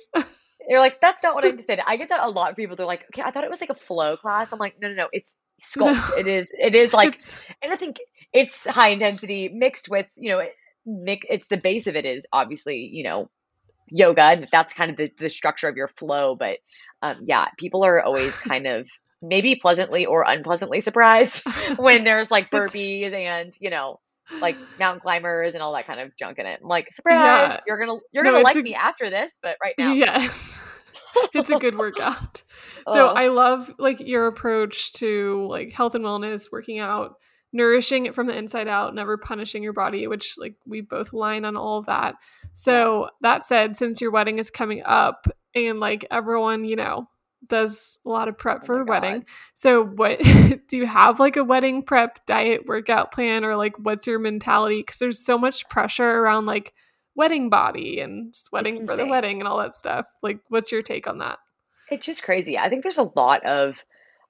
You're 0.69 0.81
like, 0.81 1.01
that's 1.01 1.23
not 1.23 1.35
what 1.35 1.45
I 1.45 1.49
anticipated. 1.51 1.85
I 1.87 1.97
get 1.97 2.09
that 2.11 2.27
a 2.27 2.31
lot 2.31 2.51
of 2.51 2.57
people. 2.57 2.77
They're 2.77 2.87
like, 2.87 3.05
okay, 3.13 3.23
I 3.23 3.31
thought 3.31 3.45
it 3.45 3.51
was 3.51 3.61
like 3.61 3.71
a 3.71 3.75
flow 3.75 4.17
class. 4.17 4.53
I'm 4.53 4.59
like, 4.59 4.77
no, 4.81 4.89
no, 4.89 4.95
no, 4.95 5.09
it's 5.13 5.35
no, 5.77 5.95
sculpt. 5.95 6.19
It 6.19 6.27
is, 6.27 6.53
it 6.59 6.75
is 6.75 6.93
like, 6.93 7.15
it's 7.15 7.41
and 7.63 7.73
I 7.73 7.77
think 7.77 7.99
it's 8.33 8.67
high 8.67 8.91
intensity 8.91 9.49
mixed 9.49 9.89
with, 9.89 10.07
you 10.17 10.31
know, 10.31 10.39
it. 10.39 10.55
It's 10.85 11.47
the 11.47 11.59
base 11.59 11.87
of 11.87 11.95
it 11.95 12.05
is 12.05 12.27
obviously, 12.33 12.91
you 12.93 13.05
know, 13.05 13.31
yoga 13.89 14.23
and 14.23 14.49
that's 14.51 14.75
kind 14.75 14.91
of 14.91 14.97
the, 14.97 15.13
the 15.19 15.29
structure 15.29 15.69
of 15.69 15.77
your 15.77 15.89
flow. 15.89 16.35
But 16.35 16.59
um, 17.03 17.19
yeah, 17.25 17.49
people 17.59 17.85
are 17.85 18.03
always 18.03 18.37
kind 18.39 18.67
of 18.67 18.89
maybe 19.21 19.57
pleasantly 19.57 20.07
or 20.07 20.25
unpleasantly 20.27 20.81
surprised 20.81 21.45
when 21.77 22.05
there's 22.05 22.31
like 22.31 22.51
burpees 22.51 23.13
and 23.13 23.55
you 23.61 23.71
know 23.71 24.01
like 24.41 24.57
mountain 24.79 25.01
climbers 25.01 25.55
and 25.55 25.63
all 25.63 25.73
that 25.75 25.87
kind 25.87 26.01
of 26.01 26.17
junk 26.17 26.39
in 26.39 26.47
it. 26.47 26.61
I'm 26.63 26.69
like, 26.69 26.93
surprise, 26.93 27.15
yeah. 27.15 27.61
you're 27.67 27.79
gonna 27.79 28.01
you're 28.13 28.25
no, 28.25 28.33
gonna 28.33 28.45
like 28.45 28.57
a, 28.57 28.63
me 28.63 28.75
after 28.75 29.11
this, 29.11 29.39
but 29.43 29.57
right 29.63 29.75
now. 29.79 29.93
Yes. 29.93 30.59
it's 31.35 31.51
a 31.51 31.59
good 31.59 31.77
workout. 31.77 32.43
So 32.89 33.09
I 33.09 33.29
love 33.29 33.73
like 33.79 34.01
your 34.01 34.27
approach 34.27 34.93
to 34.95 35.47
like 35.49 35.73
health 35.73 35.95
and 35.95 36.05
wellness, 36.05 36.51
working 36.51 36.79
out, 36.79 37.17
nourishing 37.53 38.07
it 38.07 38.15
from 38.15 38.27
the 38.27 38.37
inside 38.37 38.69
out, 38.69 38.95
never 38.95 39.17
punishing 39.17 39.63
your 39.63 39.73
body, 39.73 40.07
which 40.07 40.35
like 40.39 40.55
we 40.67 40.81
both 40.81 41.13
align 41.13 41.45
on 41.45 41.57
all 41.57 41.79
of 41.79 41.87
that. 41.87 42.17
So 42.55 43.11
that 43.21 43.45
said, 43.45 43.77
since 43.77 44.01
your 44.01 44.11
wedding 44.11 44.39
is 44.39 44.51
coming 44.51 44.83
up 44.85 45.27
and 45.55 45.81
like 45.81 46.07
everyone, 46.11 46.65
you 46.65 46.77
know, 46.77 47.09
does 47.47 47.99
a 48.05 48.09
lot 48.09 48.29
of 48.29 48.39
prep 48.39 48.61
oh 48.63 48.67
for 48.67 48.81
a 48.81 48.85
wedding. 48.85 49.25
So 49.55 49.85
what 49.85 50.19
do 50.69 50.77
you 50.77 50.87
have 50.87 51.21
like 51.21 51.37
a 51.37 51.45
wedding 51.45 51.83
prep 51.83 52.25
diet 52.27 52.67
workout 52.67 53.13
plan 53.13 53.45
or 53.45 53.57
like 53.57 53.79
what's 53.79 54.07
your 54.07 54.19
mentality 54.19 54.83
cuz 54.83 54.99
there's 54.99 55.25
so 55.25 55.37
much 55.39 55.69
pressure 55.69 56.19
around 56.21 56.47
like 56.47 56.73
wedding 57.15 57.51
body 57.51 58.01
and 58.01 58.35
sweating 58.35 58.87
for 58.87 58.97
the 58.97 59.07
wedding 59.07 59.41
and 59.41 59.49
all 59.49 59.59
that 59.59 59.75
stuff. 59.75 60.07
Like 60.23 60.39
what's 60.49 60.73
your 60.73 60.83
take 60.83 61.07
on 61.07 61.19
that? 61.19 61.39
It's 61.91 62.07
just 62.07 62.23
crazy. 62.23 62.57
I 62.59 62.69
think 62.69 62.83
there's 62.83 62.99
a 62.99 63.11
lot 63.15 63.45
of 63.45 63.77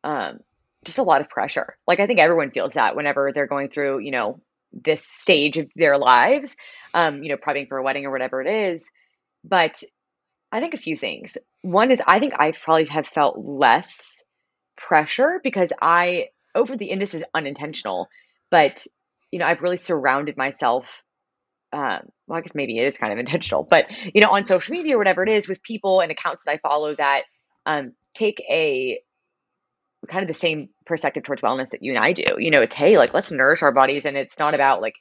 um 0.05 0.41
just 0.85 0.99
a 0.99 1.05
lot 1.05 1.21
of 1.21 1.29
pressure. 1.29 1.77
Like 1.87 2.01
I 2.01 2.07
think 2.07 2.19
everyone 2.19 2.51
feels 2.51 2.75
that 2.75 2.97
whenever 2.97 3.33
they're 3.33 3.47
going 3.47 3.69
through, 3.69 4.01
you 4.01 4.11
know, 4.11 4.41
this 4.73 5.05
stage 5.05 5.59
of 5.59 5.71
their 5.77 5.99
lives, 5.99 6.57
um, 6.95 7.23
you 7.23 7.29
know, 7.29 7.37
prepping 7.37 7.69
for 7.69 7.79
a 7.79 7.83
wedding 7.83 8.07
or 8.07 8.11
whatever 8.11 8.41
it 8.41 8.49
is. 8.49 8.91
But 9.45 9.83
I 10.51 10.61
think 10.61 10.75
a 10.75 10.79
few 10.79 10.97
things. 10.97 11.39
One 11.63 11.91
is 11.91 12.01
I 12.07 12.19
think 12.19 12.35
I 12.39 12.53
probably 12.53 12.87
have 12.87 13.07
felt 13.07 13.39
less 13.39 14.25
pressure 14.77 15.41
because 15.43 15.73
I 15.81 16.29
over 16.55 16.77
the 16.77 16.91
and 16.91 17.01
this 17.01 17.15
is 17.15 17.25
unintentional, 17.35 18.09
but 18.51 18.87
you 19.31 19.39
know, 19.39 19.47
I've 19.47 19.63
really 19.63 19.77
surrounded 19.79 20.37
myself 20.37 21.03
um, 21.73 22.01
well, 22.27 22.39
I 22.39 22.43
guess 22.43 22.55
maybe 22.55 22.79
it 22.79 22.85
is 22.85 22.99
kind 22.99 23.13
of 23.13 23.19
intentional, 23.21 23.67
but 23.69 23.87
you 24.15 24.21
know, 24.21 24.31
on 24.31 24.47
social 24.47 24.73
media 24.73 24.95
or 24.95 24.99
whatever 24.99 25.23
it 25.23 25.29
is, 25.29 25.49
with 25.49 25.63
people 25.63 26.01
and 26.01 26.13
accounts 26.13 26.45
that 26.45 26.53
I 26.53 26.59
follow 26.59 26.95
that 26.97 27.23
um, 27.67 27.93
take 28.15 28.41
a 28.41 29.01
kind 30.09 30.23
of 30.23 30.29
the 30.29 30.35
same 30.35 30.69
perspective 30.85 31.23
towards 31.23 31.43
wellness 31.43 31.71
that 31.71 31.83
you 31.83 31.93
and 31.93 32.05
I 32.05 32.13
do. 32.13 32.25
You 32.39 32.51
know, 32.51 32.61
it's 32.63 32.75
hey, 32.75 32.99
like 32.99 33.15
let's 33.15 33.33
nourish 33.33 33.63
our 33.63 33.73
bodies, 33.73 34.05
and 34.05 34.17
it's 34.17 34.39
not 34.39 34.55
about 34.55 34.81
like 34.81 34.97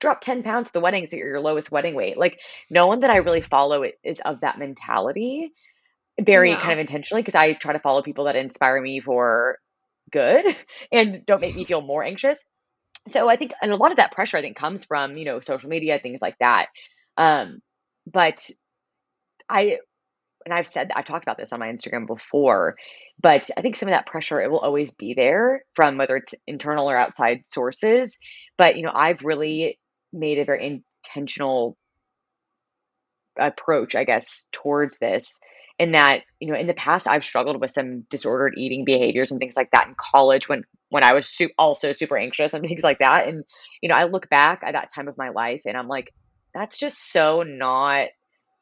drop 0.00 0.20
10 0.22 0.42
pounds 0.42 0.70
at 0.70 0.72
the 0.72 0.80
wedding 0.80 1.06
so 1.06 1.16
you're 1.16 1.28
your 1.28 1.40
lowest 1.40 1.70
wedding 1.70 1.94
weight. 1.94 2.16
Like 2.16 2.38
no 2.70 2.86
one 2.86 3.00
that 3.00 3.10
I 3.10 3.18
really 3.18 3.42
follow 3.42 3.84
is 4.02 4.20
of 4.24 4.40
that 4.40 4.58
mentality 4.58 5.52
very 6.20 6.54
kind 6.56 6.72
of 6.72 6.78
intentionally 6.78 7.22
because 7.22 7.34
I 7.34 7.52
try 7.54 7.72
to 7.72 7.78
follow 7.78 8.02
people 8.02 8.24
that 8.24 8.36
inspire 8.36 8.80
me 8.80 9.00
for 9.00 9.58
good 10.10 10.44
and 10.92 11.24
don't 11.26 11.40
make 11.40 11.56
me 11.56 11.64
feel 11.64 11.80
more 11.80 12.04
anxious. 12.04 12.38
So 13.08 13.28
I 13.28 13.36
think 13.36 13.52
and 13.62 13.72
a 13.72 13.76
lot 13.76 13.92
of 13.92 13.96
that 13.96 14.12
pressure 14.12 14.36
I 14.36 14.42
think 14.42 14.56
comes 14.56 14.84
from, 14.84 15.16
you 15.16 15.24
know, 15.24 15.40
social 15.40 15.70
media, 15.70 15.98
things 15.98 16.20
like 16.20 16.36
that. 16.40 16.66
Um 17.16 17.60
but 18.06 18.48
I 19.48 19.78
and 20.44 20.54
I've 20.54 20.66
said 20.66 20.90
I've 20.94 21.06
talked 21.06 21.24
about 21.24 21.38
this 21.38 21.52
on 21.52 21.60
my 21.60 21.68
Instagram 21.68 22.06
before, 22.06 22.76
but 23.20 23.48
I 23.56 23.62
think 23.62 23.76
some 23.76 23.88
of 23.88 23.94
that 23.94 24.06
pressure 24.06 24.40
it 24.40 24.50
will 24.50 24.58
always 24.58 24.92
be 24.92 25.14
there 25.14 25.62
from 25.74 25.96
whether 25.96 26.16
it's 26.16 26.34
internal 26.46 26.90
or 26.90 26.96
outside 26.96 27.42
sources. 27.48 28.18
But 28.58 28.76
you 28.76 28.82
know, 28.82 28.92
I've 28.94 29.22
really 29.22 29.78
made 30.12 30.38
a 30.38 30.44
very 30.44 30.82
intentional 31.06 31.76
approach, 33.38 33.94
I 33.94 34.04
guess, 34.04 34.48
towards 34.52 34.98
this. 34.98 35.38
In 35.80 35.92
that, 35.92 36.22
you 36.38 36.52
know, 36.52 36.58
in 36.58 36.66
the 36.66 36.74
past, 36.74 37.08
I've 37.08 37.24
struggled 37.24 37.60
with 37.60 37.70
some 37.70 38.02
disordered 38.10 38.54
eating 38.56 38.84
behaviors 38.84 39.30
and 39.30 39.40
things 39.40 39.56
like 39.56 39.70
that 39.72 39.88
in 39.88 39.94
college 39.96 40.48
when 40.48 40.64
when 40.90 41.04
I 41.04 41.14
was 41.14 41.28
su- 41.28 41.50
also 41.56 41.92
super 41.92 42.18
anxious 42.18 42.52
and 42.52 42.64
things 42.68 42.84
like 42.84 42.98
that. 42.98 43.28
And 43.28 43.44
you 43.80 43.88
know, 43.88 43.94
I 43.94 44.04
look 44.04 44.28
back 44.28 44.60
at 44.64 44.72
that 44.72 44.92
time 44.94 45.08
of 45.08 45.16
my 45.16 45.30
life 45.30 45.62
and 45.66 45.76
I'm 45.76 45.88
like, 45.88 46.12
that's 46.54 46.78
just 46.78 47.12
so 47.12 47.42
not 47.42 48.08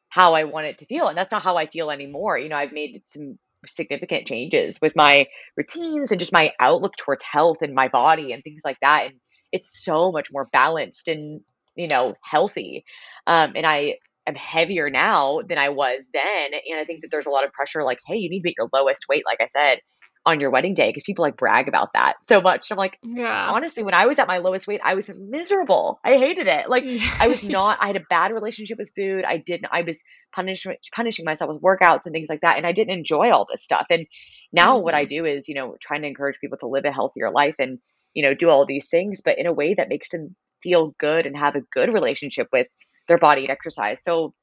how 0.09 0.33
I 0.33 0.45
want 0.45 0.67
it 0.67 0.79
to 0.79 0.85
feel, 0.85 1.07
and 1.07 1.17
that's 1.17 1.31
not 1.31 1.43
how 1.43 1.57
I 1.57 1.67
feel 1.67 1.91
anymore. 1.91 2.37
You 2.37 2.49
know, 2.49 2.57
I've 2.57 2.71
made 2.73 3.03
some 3.05 3.37
significant 3.67 4.25
changes 4.25 4.79
with 4.81 4.95
my 4.95 5.27
routines 5.57 6.11
and 6.11 6.19
just 6.19 6.33
my 6.33 6.53
outlook 6.59 6.95
towards 6.97 7.23
health 7.25 7.57
and 7.61 7.75
my 7.75 7.89
body 7.89 8.31
and 8.31 8.43
things 8.43 8.61
like 8.63 8.77
that. 8.81 9.07
And 9.07 9.15
it's 9.51 9.83
so 9.83 10.11
much 10.11 10.29
more 10.31 10.47
balanced 10.51 11.09
and 11.09 11.41
you 11.75 11.87
know 11.87 12.13
healthy 12.21 12.83
um, 13.27 13.53
and 13.55 13.65
i 13.65 13.95
am 14.29 14.35
heavier 14.35 14.89
now 14.89 15.39
than 15.47 15.57
i 15.57 15.69
was 15.69 16.07
then 16.13 16.51
and 16.69 16.79
i 16.79 16.85
think 16.85 17.01
that 17.01 17.09
there's 17.11 17.25
a 17.25 17.29
lot 17.29 17.45
of 17.45 17.51
pressure 17.51 17.83
like 17.83 17.99
hey 18.05 18.15
you 18.15 18.29
need 18.29 18.39
to 18.39 18.43
be 18.43 18.49
at 18.49 18.55
your 18.57 18.69
lowest 18.73 19.05
weight 19.09 19.23
like 19.25 19.39
i 19.41 19.47
said 19.47 19.79
on 20.25 20.41
your 20.41 20.51
wedding 20.51 20.73
day 20.73 20.89
because 20.89 21.03
people 21.05 21.23
like 21.23 21.37
brag 21.37 21.69
about 21.69 21.93
that 21.93 22.15
so 22.23 22.41
much. 22.41 22.71
I'm 22.71 22.77
like 22.77 22.99
yeah. 23.01 23.47
Honestly 23.49 23.83
when 23.83 23.93
i 23.93 24.05
was 24.05 24.19
at 24.19 24.27
my 24.27 24.39
lowest 24.39 24.67
weight 24.67 24.81
i 24.83 24.93
was 24.93 25.09
miserable. 25.17 25.99
I 26.03 26.17
hated 26.17 26.45
it. 26.45 26.69
Like 26.69 26.83
i 27.19 27.29
was 27.29 27.41
not 27.57 27.81
i 27.81 27.87
had 27.87 27.95
a 27.95 28.03
bad 28.09 28.33
relationship 28.33 28.77
with 28.77 28.91
food. 28.95 29.23
I 29.25 29.37
didn't 29.37 29.69
i 29.71 29.81
was 29.81 30.03
punishing 30.35 30.75
punishing 30.93 31.23
myself 31.23 31.49
with 31.53 31.61
workouts 31.61 32.01
and 32.05 32.13
things 32.13 32.27
like 32.29 32.41
that 32.41 32.57
and 32.57 32.67
i 32.67 32.73
didn't 32.73 32.97
enjoy 32.97 33.31
all 33.31 33.47
this 33.49 33.63
stuff 33.63 33.87
and 33.89 34.07
now 34.51 34.75
mm-hmm. 34.75 34.83
what 34.83 34.93
i 34.93 35.05
do 35.05 35.25
is 35.25 35.47
you 35.47 35.55
know 35.55 35.77
trying 35.81 36.01
to 36.01 36.07
encourage 36.09 36.39
people 36.39 36.57
to 36.57 36.67
live 36.67 36.83
a 36.83 36.91
healthier 36.91 37.31
life 37.31 37.55
and 37.57 37.79
you 38.13 38.23
know, 38.23 38.33
do 38.33 38.49
all 38.49 38.65
these 38.65 38.89
things, 38.89 39.21
but 39.23 39.37
in 39.37 39.45
a 39.45 39.53
way 39.53 39.73
that 39.73 39.89
makes 39.89 40.09
them 40.09 40.35
feel 40.61 40.93
good 40.99 41.25
and 41.25 41.37
have 41.37 41.55
a 41.55 41.61
good 41.73 41.93
relationship 41.93 42.47
with 42.51 42.67
their 43.09 43.17
body 43.17 43.41
and 43.41 43.49
exercise. 43.49 44.01
So, 44.01 44.33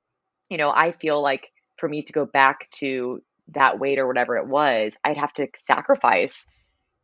you 0.51 0.59
know, 0.59 0.71
I 0.71 0.93
feel 0.93 1.23
like 1.23 1.49
for 1.79 1.89
me 1.89 2.03
to 2.03 2.12
go 2.12 2.27
back 2.27 2.69
to 2.73 3.23
that 3.55 3.79
weight 3.79 3.99
or 3.99 4.07
whatever 4.07 4.37
it 4.37 4.47
was, 4.47 4.97
I'd 5.05 5.17
have 5.17 5.33
to 5.35 5.49
sacrifice 5.57 6.47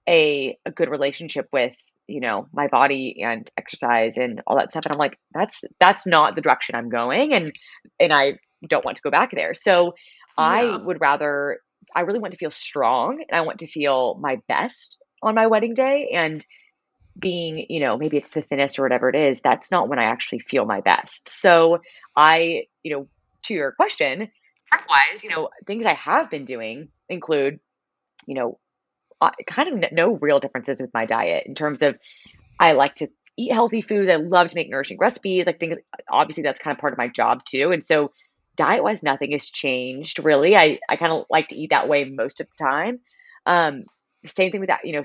a 0.06 0.58
a 0.66 0.70
good 0.70 0.90
relationship 0.90 1.48
with, 1.52 1.72
you 2.08 2.20
know, 2.20 2.48
my 2.52 2.66
body 2.66 3.22
and 3.22 3.50
exercise 3.56 4.18
and 4.18 4.42
all 4.46 4.56
that 4.56 4.72
stuff. 4.72 4.84
And 4.84 4.92
I'm 4.94 4.98
like, 4.98 5.18
that's 5.32 5.64
that's 5.80 6.06
not 6.06 6.34
the 6.34 6.42
direction 6.42 6.74
I'm 6.74 6.90
going 6.90 7.32
and 7.32 7.52
and 7.98 8.12
I 8.12 8.38
don't 8.68 8.84
want 8.84 8.96
to 8.96 9.02
go 9.02 9.10
back 9.10 9.30
there. 9.32 9.54
So 9.54 9.94
yeah. 10.38 10.44
I 10.44 10.76
would 10.76 11.00
rather 11.00 11.60
I 11.94 12.00
really 12.00 12.18
want 12.18 12.32
to 12.32 12.38
feel 12.38 12.50
strong 12.50 13.24
and 13.28 13.38
I 13.38 13.42
want 13.42 13.60
to 13.60 13.66
feel 13.66 14.18
my 14.20 14.38
best 14.48 14.98
on 15.22 15.34
my 15.34 15.46
wedding 15.46 15.74
day 15.74 16.10
and 16.12 16.44
being, 17.18 17.66
you 17.68 17.80
know, 17.80 17.96
maybe 17.96 18.16
it's 18.16 18.30
the 18.30 18.42
thinnest 18.42 18.78
or 18.78 18.82
whatever 18.82 19.08
it 19.08 19.16
is, 19.16 19.40
that's 19.40 19.70
not 19.70 19.88
when 19.88 19.98
I 19.98 20.04
actually 20.04 20.40
feel 20.40 20.64
my 20.64 20.80
best. 20.80 21.28
So 21.28 21.80
I, 22.16 22.64
you 22.82 22.94
know, 22.94 23.06
to 23.44 23.54
your 23.54 23.72
question, 23.72 24.30
prep 24.68 24.88
wise, 24.88 25.22
you 25.22 25.30
know, 25.30 25.50
things 25.66 25.86
I 25.86 25.94
have 25.94 26.30
been 26.30 26.44
doing 26.44 26.88
include, 27.08 27.60
you 28.26 28.34
know, 28.34 28.58
kind 29.46 29.84
of 29.84 29.92
no 29.92 30.16
real 30.16 30.40
differences 30.40 30.80
with 30.80 30.92
my 30.94 31.06
diet 31.06 31.46
in 31.46 31.54
terms 31.54 31.82
of 31.82 31.96
I 32.58 32.72
like 32.72 32.94
to 32.96 33.08
eat 33.36 33.52
healthy 33.52 33.80
foods. 33.80 34.10
I 34.10 34.16
love 34.16 34.48
to 34.48 34.56
make 34.56 34.70
nourishing 34.70 34.98
recipes. 34.98 35.46
Like 35.46 35.60
things, 35.60 35.76
obviously 36.10 36.42
that's 36.42 36.60
kind 36.60 36.74
of 36.74 36.80
part 36.80 36.92
of 36.92 36.98
my 36.98 37.08
job 37.08 37.44
too. 37.44 37.72
And 37.72 37.84
so 37.84 38.12
diet 38.56 38.82
wise, 38.82 39.02
nothing 39.02 39.32
has 39.32 39.48
changed 39.48 40.24
really. 40.24 40.56
I, 40.56 40.78
I 40.88 40.96
kind 40.96 41.12
of 41.12 41.26
like 41.30 41.48
to 41.48 41.56
eat 41.56 41.70
that 41.70 41.88
way 41.88 42.04
most 42.04 42.40
of 42.40 42.48
the 42.48 42.64
time. 42.64 43.00
Um, 43.46 43.84
same 44.26 44.50
thing 44.50 44.60
with 44.60 44.68
that, 44.68 44.84
you 44.84 44.92
know, 44.92 45.04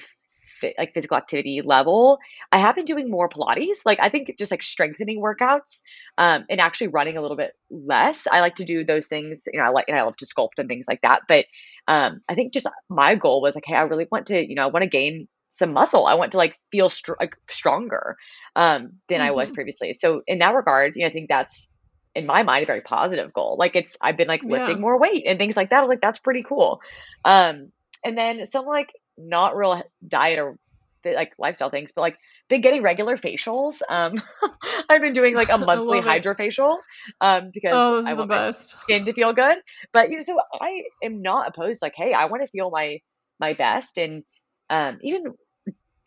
fit, 0.59 0.75
like 0.77 0.93
physical 0.93 1.17
activity 1.17 1.61
level. 1.63 2.19
I 2.51 2.57
have 2.57 2.75
been 2.75 2.85
doing 2.85 3.09
more 3.09 3.29
Pilates, 3.29 3.79
like 3.85 3.99
I 4.01 4.09
think 4.09 4.35
just 4.37 4.51
like 4.51 4.63
strengthening 4.63 5.21
workouts, 5.21 5.81
um, 6.17 6.45
and 6.49 6.59
actually 6.59 6.87
running 6.87 7.17
a 7.17 7.21
little 7.21 7.37
bit 7.37 7.53
less. 7.69 8.27
I 8.31 8.41
like 8.41 8.55
to 8.57 8.65
do 8.65 8.83
those 8.83 9.07
things, 9.07 9.43
you 9.51 9.59
know, 9.59 9.65
I 9.65 9.69
like 9.69 9.85
and 9.87 9.97
I 9.97 10.03
love 10.03 10.17
to 10.17 10.25
sculpt 10.25 10.57
and 10.57 10.69
things 10.69 10.85
like 10.87 11.01
that. 11.01 11.21
But 11.27 11.45
um, 11.87 12.21
I 12.27 12.35
think 12.35 12.53
just 12.53 12.67
my 12.89 13.15
goal 13.15 13.41
was 13.41 13.55
like, 13.55 13.65
hey, 13.65 13.75
I 13.75 13.81
really 13.81 14.07
want 14.11 14.27
to, 14.27 14.47
you 14.47 14.55
know, 14.55 14.63
I 14.63 14.67
want 14.67 14.83
to 14.83 14.89
gain 14.89 15.27
some 15.51 15.73
muscle. 15.73 16.05
I 16.05 16.15
want 16.15 16.33
to 16.33 16.37
like 16.37 16.57
feel 16.71 16.89
str- 16.89 17.13
like 17.19 17.35
stronger 17.49 18.17
um, 18.55 18.93
than 19.09 19.19
mm-hmm. 19.19 19.27
I 19.27 19.31
was 19.31 19.49
mm-hmm. 19.49 19.55
previously. 19.55 19.93
So 19.93 20.21
in 20.27 20.39
that 20.39 20.53
regard, 20.53 20.95
you 20.95 21.01
know, 21.01 21.07
I 21.07 21.11
think 21.11 21.29
that's 21.29 21.69
in 22.15 22.25
my 22.25 22.43
mind 22.43 22.63
a 22.63 22.65
very 22.65 22.81
positive 22.81 23.33
goal. 23.33 23.57
Like 23.59 23.75
it's 23.75 23.97
I've 24.01 24.17
been 24.17 24.27
like 24.27 24.43
lifting 24.43 24.77
yeah. 24.77 24.81
more 24.81 24.99
weight 24.99 25.23
and 25.27 25.37
things 25.37 25.55
like 25.55 25.69
that. 25.69 25.77
I 25.77 25.81
was 25.81 25.89
like, 25.89 26.01
that's 26.01 26.19
pretty 26.19 26.43
cool. 26.43 26.81
Um, 27.23 27.71
and 28.03 28.17
then 28.17 28.45
some 28.47 28.65
like 28.65 28.89
not 29.17 29.55
real 29.55 29.81
diet 30.07 30.39
or 30.39 30.57
like 31.05 31.31
lifestyle 31.37 31.69
things, 31.69 31.93
but 31.93 32.01
like 32.01 32.17
been 32.49 32.61
getting 32.61 32.83
regular 32.83 33.17
facials. 33.17 33.81
Um, 33.87 34.13
I've 34.89 35.01
been 35.01 35.13
doing 35.13 35.35
like 35.35 35.49
a 35.49 35.57
monthly 35.57 36.01
hydrofacial 36.01 36.77
um, 37.21 37.51
because 37.53 37.71
oh, 37.73 38.03
I 38.05 38.13
want 38.13 38.29
my 38.29 38.51
skin 38.51 39.05
to 39.05 39.13
feel 39.13 39.33
good. 39.33 39.57
But 39.93 40.09
you 40.09 40.17
know, 40.17 40.23
so 40.23 40.37
I 40.59 40.83
am 41.03 41.21
not 41.21 41.47
opposed. 41.47 41.81
Like, 41.81 41.93
hey, 41.95 42.13
I 42.13 42.25
want 42.25 42.43
to 42.45 42.51
feel 42.51 42.69
my 42.69 42.99
my 43.39 43.53
best, 43.53 43.97
and 43.97 44.23
um, 44.69 44.97
even 45.01 45.33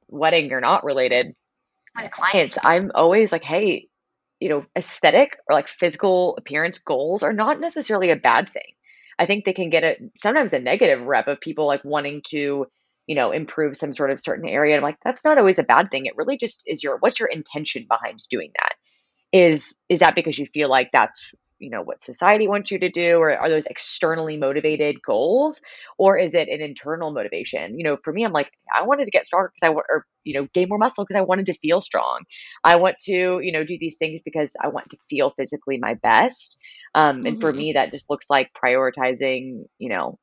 wedding 0.08 0.52
or 0.52 0.60
not 0.60 0.84
related, 0.84 1.34
my 1.94 2.08
clients, 2.08 2.58
I'm 2.64 2.90
always 2.94 3.32
like, 3.32 3.44
hey, 3.44 3.88
you 4.38 4.48
know, 4.48 4.64
aesthetic 4.76 5.36
or 5.48 5.54
like 5.54 5.68
physical 5.68 6.36
appearance 6.36 6.78
goals 6.78 7.22
are 7.22 7.32
not 7.32 7.60
necessarily 7.60 8.10
a 8.10 8.16
bad 8.16 8.48
thing. 8.48 8.72
I 9.18 9.26
think 9.26 9.44
they 9.44 9.52
can 9.52 9.70
get 9.70 9.84
a 9.84 9.96
sometimes 10.16 10.52
a 10.52 10.58
negative 10.58 11.02
rep 11.02 11.28
of 11.28 11.40
people 11.40 11.66
like 11.66 11.84
wanting 11.84 12.22
to, 12.28 12.66
you 13.10 13.16
know, 13.16 13.32
improve 13.32 13.74
some 13.74 13.92
sort 13.92 14.12
of 14.12 14.20
certain 14.20 14.48
area. 14.48 14.76
I'm 14.76 14.84
like, 14.84 14.98
that's 15.04 15.24
not 15.24 15.36
always 15.36 15.58
a 15.58 15.64
bad 15.64 15.90
thing. 15.90 16.06
It 16.06 16.16
really 16.16 16.38
just 16.38 16.62
is 16.68 16.84
your 16.84 16.96
what's 16.98 17.18
your 17.18 17.28
intention 17.28 17.86
behind 17.88 18.22
doing 18.30 18.52
that? 18.54 18.74
Is 19.32 19.74
is 19.88 19.98
that 19.98 20.14
because 20.14 20.38
you 20.38 20.46
feel 20.46 20.68
like 20.68 20.90
that's 20.92 21.32
you 21.58 21.70
know 21.70 21.82
what 21.82 22.00
society 22.00 22.46
wants 22.46 22.70
you 22.70 22.78
to 22.78 22.88
do 22.88 23.16
or 23.16 23.36
are 23.36 23.48
those 23.48 23.66
externally 23.66 24.36
motivated 24.36 25.02
goals 25.02 25.60
or 25.98 26.16
is 26.16 26.34
it 26.34 26.48
an 26.48 26.62
internal 26.62 27.12
motivation 27.12 27.78
you 27.78 27.84
know 27.84 27.98
for 28.02 28.14
me 28.14 28.24
i'm 28.24 28.32
like 28.32 28.50
i 28.74 28.82
wanted 28.82 29.04
to 29.04 29.10
get 29.10 29.26
stronger 29.26 29.52
because 29.54 29.68
i 29.68 29.70
want 29.70 29.84
or 29.90 30.06
you 30.24 30.32
know 30.32 30.48
gain 30.54 30.70
more 30.70 30.78
muscle 30.78 31.04
because 31.04 31.18
i 31.18 31.22
wanted 31.22 31.44
to 31.44 31.54
feel 31.58 31.82
strong 31.82 32.20
i 32.64 32.76
want 32.76 32.96
to 32.98 33.40
you 33.42 33.52
know 33.52 33.62
do 33.62 33.76
these 33.78 33.98
things 33.98 34.20
because 34.24 34.56
i 34.64 34.68
want 34.68 34.88
to 34.88 34.96
feel 35.10 35.34
physically 35.36 35.76
my 35.78 35.92
best 36.02 36.58
um, 36.94 37.26
and 37.26 37.34
mm-hmm. 37.34 37.40
for 37.42 37.52
me 37.52 37.74
that 37.74 37.90
just 37.90 38.08
looks 38.08 38.30
like 38.30 38.48
prioritizing 38.64 39.64
you 39.76 39.90
know 39.90 40.18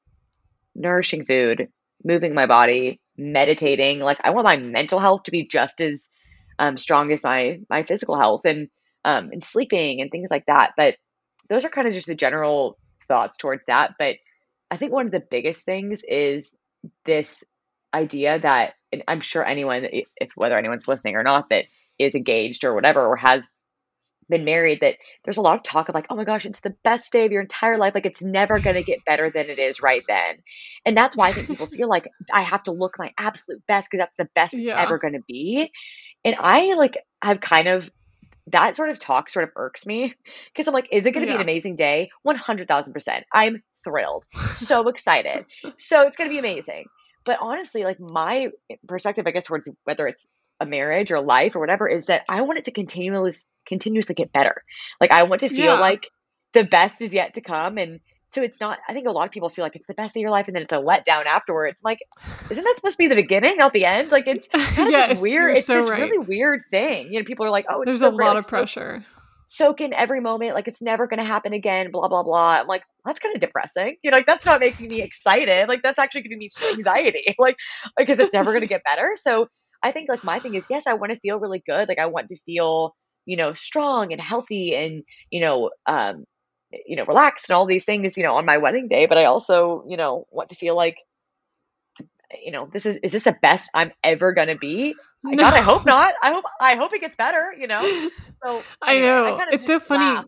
nourishing 0.74 1.24
food 1.24 1.68
moving 2.04 2.34
my 2.34 2.46
body 2.46 3.00
meditating 3.18 4.00
like 4.00 4.20
i 4.24 4.30
want 4.30 4.46
my 4.46 4.58
mental 4.58 5.00
health 5.00 5.24
to 5.24 5.32
be 5.32 5.46
just 5.46 5.82
as 5.82 6.10
um, 6.60 6.78
strong 6.78 7.12
as 7.12 7.24
my 7.24 7.60
my 7.70 7.84
physical 7.84 8.18
health 8.18 8.42
and 8.46 8.70
um, 9.06 9.30
and 9.32 9.44
sleeping 9.44 10.02
and 10.02 10.12
things 10.12 10.30
like 10.30 10.46
that. 10.48 10.74
But 10.76 10.96
those 11.50 11.66
are 11.66 11.70
kind 11.70 11.88
of 11.88 11.94
just 11.94 12.08
the 12.08 12.16
general 12.16 12.78
thoughts 13.08 13.38
towards 13.38 13.64
that. 13.68 13.94
But 13.98 14.18
I 14.70 14.78
think 14.78 14.92
one 14.92 15.06
of 15.06 15.12
the 15.12 15.24
biggest 15.32 15.66
things 15.66 16.04
is 16.08 16.54
this 17.06 17.44
idea 17.94 18.40
that 18.40 18.74
and 18.92 19.04
I'm 19.08 19.22
sure 19.22 19.46
anyone, 19.46 19.88
if 19.92 20.30
whether 20.36 20.58
anyone's 20.58 20.88
listening 20.88 21.16
or 21.16 21.24
not, 21.24 21.50
that 21.50 21.68
is 22.00 22.16
engaged 22.16 22.64
or 22.64 22.74
whatever 22.74 23.06
or 23.06 23.18
has 23.18 23.50
been 24.30 24.46
married, 24.46 24.80
that 24.82 24.96
there's 25.24 25.38
a 25.38 25.42
lot 25.42 25.56
of 25.56 25.64
talk 25.64 25.90
of 25.90 25.96
like, 25.96 26.08
oh 26.10 26.16
my 26.16 26.24
gosh, 26.24 26.46
it's 26.46 26.60
the 26.60 26.76
best 26.84 27.12
day 27.12 27.26
of 27.26 27.32
your 27.32 27.42
entire 27.42 27.78
life. 27.78 27.94
Like 27.96 28.06
it's 28.06 28.24
never 28.24 28.60
going 28.60 28.76
to 28.76 28.84
get 28.84 29.06
better 29.06 29.30
than 29.30 29.50
it 29.50 29.60
is 29.60 29.82
right 29.82 30.04
then. 30.08 30.38
And 30.86 30.96
that's 30.96 31.16
why 31.16 31.30
I 31.30 31.32
think 31.32 31.48
people 31.48 31.68
feel 31.68 31.90
like 31.90 32.08
I 32.34 32.42
have 32.42 32.64
to 32.64 32.72
look 32.72 32.96
my 32.98 33.12
absolute 33.18 33.66
best 33.68 33.90
because 33.90 34.04
that's 34.04 34.18
the 34.18 34.30
best 34.36 34.54
yeah. 34.54 34.74
it's 34.74 34.88
ever 34.88 34.98
going 34.98 35.14
to 35.14 35.24
be. 35.28 35.72
And 36.26 36.36
I 36.40 36.74
like 36.74 36.98
have 37.22 37.40
kind 37.42 37.68
of 37.68 37.90
that 38.48 38.76
sort 38.76 38.90
of 38.90 39.00
talk 39.00 39.30
sort 39.30 39.44
of 39.44 39.52
irks 39.56 39.86
me 39.86 40.14
because 40.54 40.68
I'm 40.68 40.74
like, 40.74 40.88
is 40.92 41.06
it 41.06 41.12
going 41.12 41.26
to 41.26 41.32
yeah. 41.32 41.38
be 41.38 41.42
an 41.42 41.48
amazing 41.50 41.76
day? 41.76 42.10
100,000%. 42.26 43.24
I'm 43.34 43.62
thrilled, 43.84 44.26
so 44.56 44.88
excited. 44.88 45.46
So 45.78 46.02
it's 46.02 46.18
going 46.18 46.30
to 46.30 46.34
be 46.34 46.40
amazing. 46.40 46.86
But 47.26 47.40
honestly, 47.42 47.84
like 47.84 48.00
my 48.00 48.48
perspective, 48.88 49.26
I 49.28 49.32
guess, 49.32 49.48
towards 49.48 49.70
whether 49.84 50.08
it's 50.08 50.28
a 50.60 50.66
marriage 50.66 51.12
or 51.12 51.20
life 51.20 51.56
or 51.56 51.60
whatever, 51.60 51.88
is 51.88 52.08
that 52.08 52.24
I 52.30 52.42
want 52.42 52.60
it 52.60 52.66
to 52.66 52.72
continually, 52.72 53.34
continuously 53.66 54.16
get 54.16 54.34
better. 54.34 54.64
Like 55.00 55.12
I 55.12 55.24
want 55.24 55.42
to 55.42 55.50
feel 55.50 55.74
yeah. 55.74 55.80
like 55.80 56.10
the 56.54 56.64
best 56.64 57.02
is 57.02 57.14
yet 57.14 57.36
to 57.36 57.42
come. 57.42 57.78
And 57.78 58.00
so 58.32 58.42
it's 58.42 58.60
not, 58.60 58.80
I 58.88 58.94
think 58.94 59.08
a 59.08 59.12
lot 59.12 59.26
of 59.26 59.32
people 59.32 59.50
feel 59.50 59.64
like 59.64 59.76
it's 59.76 59.88
the 59.88 59.94
best 59.94 60.16
of 60.16 60.22
your 60.22 60.32
life 60.32 60.48
and 60.48 60.56
then 60.56 60.64
it's 60.64 60.74
a 60.74 60.78
letdown 60.78 61.26
afterwards. 61.26 61.82
I'm 61.84 61.90
like, 61.90 62.00
isn't 62.50 62.64
that 62.64 62.74
supposed 62.76 62.96
to 62.96 62.98
be 62.98 63.08
the 63.08 63.16
beginning, 63.16 63.58
not 63.58 63.74
the 63.74 63.86
end? 63.86 64.12
Like 64.12 64.28
it's 64.28 64.48
kind 64.54 64.88
of 64.88 64.92
yes, 64.92 65.10
this 65.10 65.22
weird, 65.22 65.58
it's 65.58 65.68
so 65.68 65.82
this 65.82 65.90
right. 65.90 66.02
really 66.02 66.18
weird 66.18 66.62
thing. 66.70 67.14
You 67.14 67.20
know, 67.20 67.26
people 67.26 67.46
are 67.46 67.52
like, 67.52 67.66
oh, 67.70 67.84
there's 67.86 68.00
so 68.00 68.10
a 68.10 68.12
lot 68.12 68.38
of 68.38 68.48
pressure. 68.48 69.00
Soak, 69.00 69.18
soak 69.48 69.82
in 69.82 69.94
every 69.94 70.20
moment, 70.20 70.54
like 70.56 70.68
it's 70.68 70.82
never 70.82 71.08
going 71.08 71.20
to 71.20 71.26
happen 71.26 71.54
again, 71.54 71.90
blah, 71.90 72.08
blah, 72.08 72.22
blah. 72.22 72.60
I'm 72.60 72.68
like, 72.68 72.84
that's 73.06 73.20
kind 73.20 73.34
of 73.34 73.40
depressing. 73.40 73.96
You 74.04 74.12
know, 74.12 74.18
like 74.18 74.26
that's 74.26 74.46
not 74.46 74.60
making 74.60 74.90
me 74.90 75.02
excited. 75.02 75.70
Like 75.70 75.82
that's 75.82 75.98
actually 75.98 76.24
giving 76.24 76.38
me 76.38 76.50
anxiety, 76.70 77.34
like, 77.40 77.56
because 77.98 78.20
it's 78.20 78.34
never 78.34 78.52
going 78.52 78.62
to 78.62 78.68
get 78.68 78.84
better. 78.84 79.14
So 79.16 79.48
I 79.84 79.92
think 79.92 80.10
like 80.10 80.24
my 80.24 80.40
thing 80.40 80.56
is, 80.56 80.68
yes, 80.70 80.88
I 80.88 80.94
want 80.94 81.14
to 81.14 81.20
feel 81.20 81.40
really 81.40 81.64
good. 81.68 81.88
Like 81.88 82.00
I 82.00 82.08
want 82.08 82.30
to 82.30 82.38
feel, 82.38 82.96
you 83.26 83.38
know, 83.38 83.54
strong 83.54 84.12
and 84.12 84.22
healthy 84.22 84.76
and, 84.76 85.04
you 85.30 85.42
know, 85.42 85.70
um, 85.86 86.26
you 86.86 86.96
know, 86.96 87.06
relaxed 87.06 87.50
and 87.50 87.56
all 87.56 87.66
these 87.66 87.86
things, 87.86 88.18
you 88.18 88.24
know, 88.24 88.36
on 88.36 88.46
my 88.46 88.58
wedding 88.58 88.88
day, 88.88 89.06
but 89.06 89.18
I 89.18 89.26
also, 89.26 89.84
you 89.88 89.98
know, 89.98 90.26
want 90.32 90.50
to 90.50 90.56
feel 90.56 90.76
like, 90.76 90.98
you 92.44 92.52
know, 92.52 92.70
this 92.74 92.86
is 92.86 92.98
is 93.04 93.14
this 93.14 93.24
the 93.24 93.36
best 93.42 93.70
I'm 93.74 93.92
ever 94.04 94.34
gonna 94.34 94.58
be? 94.58 94.96
No. 95.24 95.44
God, 95.44 95.54
I 95.54 95.62
hope 95.62 95.86
not. 95.86 96.14
I 96.22 96.32
hope 96.32 96.44
I 96.60 96.76
hope 96.76 96.94
it 96.94 97.02
gets 97.02 97.16
better, 97.16 97.54
you 97.58 97.68
know. 97.68 97.82
So 98.44 98.64
anyway, 98.86 99.08
I 99.08 99.22
know 99.22 99.38
I 99.38 99.46
it's 99.52 99.66
so 99.66 99.80
funny. 99.80 100.04
Laugh. 100.04 100.26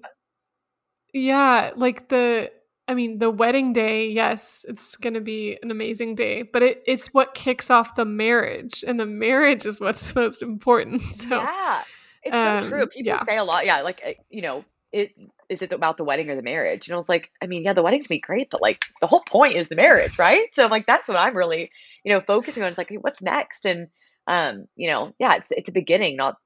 Yeah, 1.13 1.71
like 1.75 2.07
the 2.09 2.51
I 2.89 2.95
mean, 2.95 3.19
the 3.19 3.29
wedding 3.29 3.71
day, 3.71 4.09
yes, 4.09 4.65
it's 4.67 4.95
going 4.95 5.13
to 5.13 5.21
be 5.21 5.59
an 5.61 5.69
amazing 5.69 6.15
day, 6.15 6.41
but 6.41 6.63
it, 6.63 6.81
it's 6.87 7.13
what 7.13 7.35
kicks 7.35 7.69
off 7.69 7.93
the 7.93 8.03
marriage, 8.03 8.83
and 8.85 8.99
the 8.99 9.05
marriage 9.05 9.67
is 9.67 9.79
what's 9.79 10.15
most 10.15 10.41
important. 10.41 11.01
So, 11.01 11.29
yeah, 11.29 11.83
it's 12.23 12.35
um, 12.35 12.63
so 12.63 12.69
true. 12.69 12.87
People 12.87 13.11
yeah. 13.11 13.21
say 13.21 13.37
a 13.37 13.43
lot, 13.43 13.67
yeah, 13.67 13.83
like, 13.83 14.01
eh, 14.03 14.15
you 14.31 14.41
know, 14.41 14.65
it 14.91 15.13
is 15.49 15.61
it 15.61 15.71
about 15.71 15.97
the 15.97 16.03
wedding 16.03 16.31
or 16.31 16.35
the 16.35 16.41
marriage? 16.41 16.87
And 16.87 16.93
I 16.93 16.97
was 16.97 17.07
like, 17.07 17.29
I 17.43 17.45
mean, 17.45 17.63
yeah, 17.63 17.73
the 17.73 17.83
wedding's 17.83 18.07
gonna 18.07 18.17
be 18.17 18.21
great, 18.21 18.49
but 18.49 18.59
like 18.59 18.83
the 19.01 19.07
whole 19.07 19.21
point 19.21 19.55
is 19.55 19.67
the 19.67 19.75
marriage, 19.75 20.17
right? 20.17 20.47
So 20.53 20.65
I'm 20.65 20.71
like, 20.71 20.87
that's 20.87 21.07
what 21.07 21.19
I'm 21.19 21.37
really, 21.37 21.69
you 22.03 22.11
know, 22.11 22.21
focusing 22.21 22.63
on. 22.63 22.69
It's 22.69 22.77
like, 22.79 22.91
what's 23.01 23.21
next? 23.21 23.65
And 23.65 23.87
um, 24.25 24.67
you 24.75 24.89
know, 24.89 25.13
yeah, 25.19 25.35
it's 25.35 25.47
it's 25.51 25.69
a 25.69 25.73
beginning, 25.73 26.15
not 26.15 26.37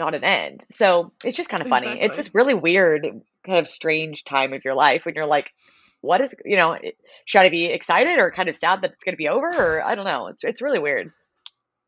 not 0.00 0.14
an 0.14 0.24
end. 0.24 0.66
So 0.70 1.12
it's 1.24 1.36
just 1.36 1.48
kind 1.48 1.62
of 1.62 1.68
funny. 1.68 1.86
Exactly. 1.86 2.06
It's 2.06 2.16
this 2.16 2.34
really 2.34 2.54
weird, 2.54 3.06
kind 3.46 3.58
of 3.58 3.68
strange 3.68 4.24
time 4.24 4.52
of 4.52 4.64
your 4.64 4.74
life 4.74 5.04
when 5.04 5.14
you're 5.14 5.26
like, 5.26 5.52
what 6.00 6.20
is 6.20 6.34
you 6.44 6.56
know, 6.56 6.76
should 7.24 7.42
I 7.42 7.50
be 7.50 7.66
excited 7.66 8.18
or 8.18 8.30
kind 8.30 8.48
of 8.48 8.56
sad 8.56 8.82
that 8.82 8.92
it's 8.92 9.04
gonna 9.04 9.16
be 9.16 9.28
over? 9.28 9.48
Or 9.48 9.84
I 9.84 9.94
don't 9.94 10.06
know. 10.06 10.26
It's 10.28 10.42
it's 10.44 10.62
really 10.62 10.78
weird. 10.78 11.12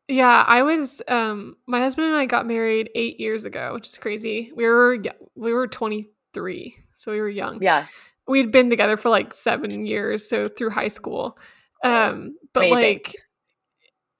Yeah, 0.07 0.43
I 0.47 0.61
was 0.61 1.01
um 1.07 1.55
my 1.67 1.79
husband 1.79 2.07
and 2.07 2.15
I 2.15 2.25
got 2.25 2.45
married 2.45 2.89
8 2.95 3.19
years 3.19 3.45
ago, 3.45 3.73
which 3.73 3.87
is 3.87 3.97
crazy. 3.97 4.51
We 4.55 4.65
were 4.65 4.97
we 5.35 5.53
were 5.53 5.67
23, 5.67 6.75
so 6.93 7.11
we 7.11 7.19
were 7.19 7.29
young. 7.29 7.61
Yeah. 7.61 7.87
We'd 8.27 8.51
been 8.51 8.69
together 8.69 8.95
for 8.95 9.09
like 9.09 9.33
7 9.33 9.85
years, 9.85 10.27
so 10.27 10.47
through 10.47 10.71
high 10.71 10.89
school. 10.89 11.37
Um 11.83 12.35
but 12.53 12.65
amazing. 12.65 12.83
like 12.83 13.15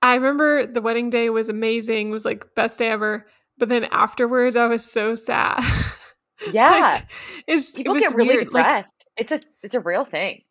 I 0.02 0.16
remember 0.16 0.66
the 0.66 0.82
wedding 0.82 1.10
day 1.10 1.30
was 1.30 1.50
amazing, 1.50 2.10
it 2.10 2.12
was 2.12 2.26
like 2.26 2.56
best 2.56 2.80
day 2.80 2.89
ever, 2.89 3.28
but 3.58 3.70
then 3.70 3.86
afterwards 3.86 4.56
I 4.56 4.68
was 4.68 4.89
so 4.89 5.16
sad. 5.16 5.64
Yeah. 6.51 6.72
like, 6.72 7.12
it's 7.47 7.74
People 7.74 7.95
it 7.95 8.01
get 8.01 8.16
really 8.16 8.30
weird. 8.30 8.43
depressed. 8.45 9.10
Like, 9.18 9.32
it's 9.32 9.32
a 9.32 9.49
it's 9.62 9.76
a 9.76 9.80
real 9.80 10.04
thing. 10.04 10.41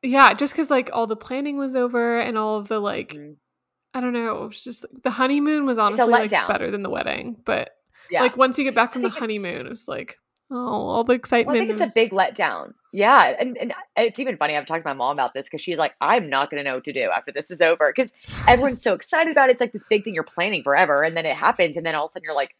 Yeah, 0.00 0.32
just 0.32 0.54
cuz 0.54 0.70
like 0.70 0.88
all 0.94 1.06
the 1.06 1.16
planning 1.16 1.58
was 1.58 1.76
over 1.76 2.18
and 2.18 2.38
all 2.38 2.56
of 2.56 2.68
the 2.68 2.80
like 2.80 3.08
mm-hmm 3.08 3.32
I 3.94 4.00
don't 4.00 4.12
know. 4.12 4.44
It 4.44 4.48
was 4.48 4.64
just 4.64 4.86
the 5.02 5.10
honeymoon 5.10 5.66
was 5.66 5.78
honestly 5.78 6.06
like 6.06 6.30
better 6.30 6.70
than 6.70 6.82
the 6.82 6.90
wedding, 6.90 7.36
but 7.44 7.70
yeah. 8.10 8.22
like 8.22 8.36
once 8.36 8.58
you 8.58 8.64
get 8.64 8.74
back 8.74 8.92
from 8.92 9.02
the 9.02 9.10
honeymoon, 9.10 9.66
it's 9.66 9.86
like 9.86 10.18
oh, 10.52 10.88
all 10.88 11.04
the 11.04 11.14
excitement. 11.14 11.54
Well, 11.56 11.64
I 11.64 11.66
think 11.66 11.80
it's 11.80 11.90
a 11.90 11.94
big 11.94 12.10
letdown. 12.10 12.74
Yeah, 12.92 13.34
and, 13.38 13.56
and 13.58 13.72
it's 13.96 14.18
even 14.18 14.36
funny. 14.36 14.56
I've 14.56 14.66
talked 14.66 14.84
to 14.84 14.88
my 14.88 14.94
mom 14.94 15.16
about 15.16 15.32
this 15.34 15.48
because 15.48 15.62
she's 15.62 15.78
like, 15.78 15.94
I'm 16.00 16.28
not 16.28 16.50
going 16.50 16.62
to 16.62 16.68
know 16.68 16.76
what 16.76 16.84
to 16.84 16.92
do 16.92 17.10
after 17.14 17.32
this 17.32 17.50
is 17.50 17.62
over 17.62 17.90
because 17.94 18.12
everyone's 18.46 18.82
so 18.82 18.92
excited 18.92 19.32
about 19.32 19.48
it. 19.48 19.52
It's 19.52 19.60
like 19.60 19.72
this 19.72 19.84
big 19.88 20.04
thing 20.04 20.14
you're 20.14 20.24
planning 20.24 20.62
forever, 20.62 21.02
and 21.02 21.16
then 21.16 21.26
it 21.26 21.36
happens, 21.36 21.76
and 21.76 21.86
then 21.86 21.94
all 21.94 22.06
of 22.06 22.10
a 22.10 22.12
sudden 22.12 22.24
you're 22.24 22.36
like, 22.36 22.54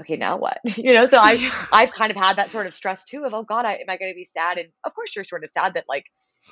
okay, 0.00 0.16
now 0.16 0.36
what? 0.36 0.58
you 0.76 0.94
know. 0.94 1.06
So 1.06 1.18
I 1.18 1.50
I've 1.72 1.92
kind 1.92 2.10
of 2.10 2.16
had 2.16 2.36
that 2.36 2.50
sort 2.50 2.66
of 2.66 2.74
stress 2.74 3.04
too 3.04 3.24
of 3.24 3.34
oh 3.34 3.42
God, 3.42 3.64
I, 3.64 3.74
am 3.74 3.88
I 3.88 3.96
going 3.96 4.12
to 4.12 4.16
be 4.16 4.24
sad? 4.24 4.58
And 4.58 4.68
of 4.84 4.94
course 4.94 5.14
you're 5.16 5.24
sort 5.24 5.44
of 5.44 5.50
sad 5.50 5.74
that 5.74 5.84
like 5.88 6.04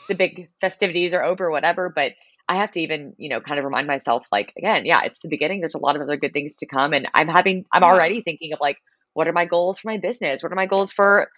the 0.09 0.14
big 0.14 0.49
festivities 0.61 1.14
are 1.14 1.22
over, 1.22 1.47
or 1.47 1.51
whatever, 1.51 1.89
but 1.89 2.12
I 2.49 2.57
have 2.57 2.72
to 2.72 2.81
even, 2.81 3.14
you 3.16 3.29
know, 3.31 3.41
kind 3.41 3.59
of 3.59 3.64
remind 3.64 3.87
myself, 3.87 4.27
like, 4.31 4.53
again, 4.59 4.85
yeah, 4.85 5.01
it's 5.05 5.20
the 5.20 5.29
beginning. 5.29 5.61
There's 5.61 5.75
a 5.75 5.79
lot 5.79 5.97
of 5.97 6.03
other 6.03 6.16
good 6.16 6.33
things 6.33 6.57
to 6.57 6.66
come. 6.66 6.93
And 6.93 7.09
I'm 7.14 7.29
having, 7.29 7.64
I'm 7.72 7.83
already 7.83 8.20
thinking 8.20 8.53
of 8.53 8.59
like, 8.61 8.77
what 9.15 9.27
are 9.27 9.33
my 9.33 9.47
goals 9.47 9.81
for 9.81 9.89
my 9.89 9.99
business? 9.99 10.43
What 10.43 10.53
are 10.53 10.57
my 10.57 10.67
goals 10.67 10.93
for 10.93 11.31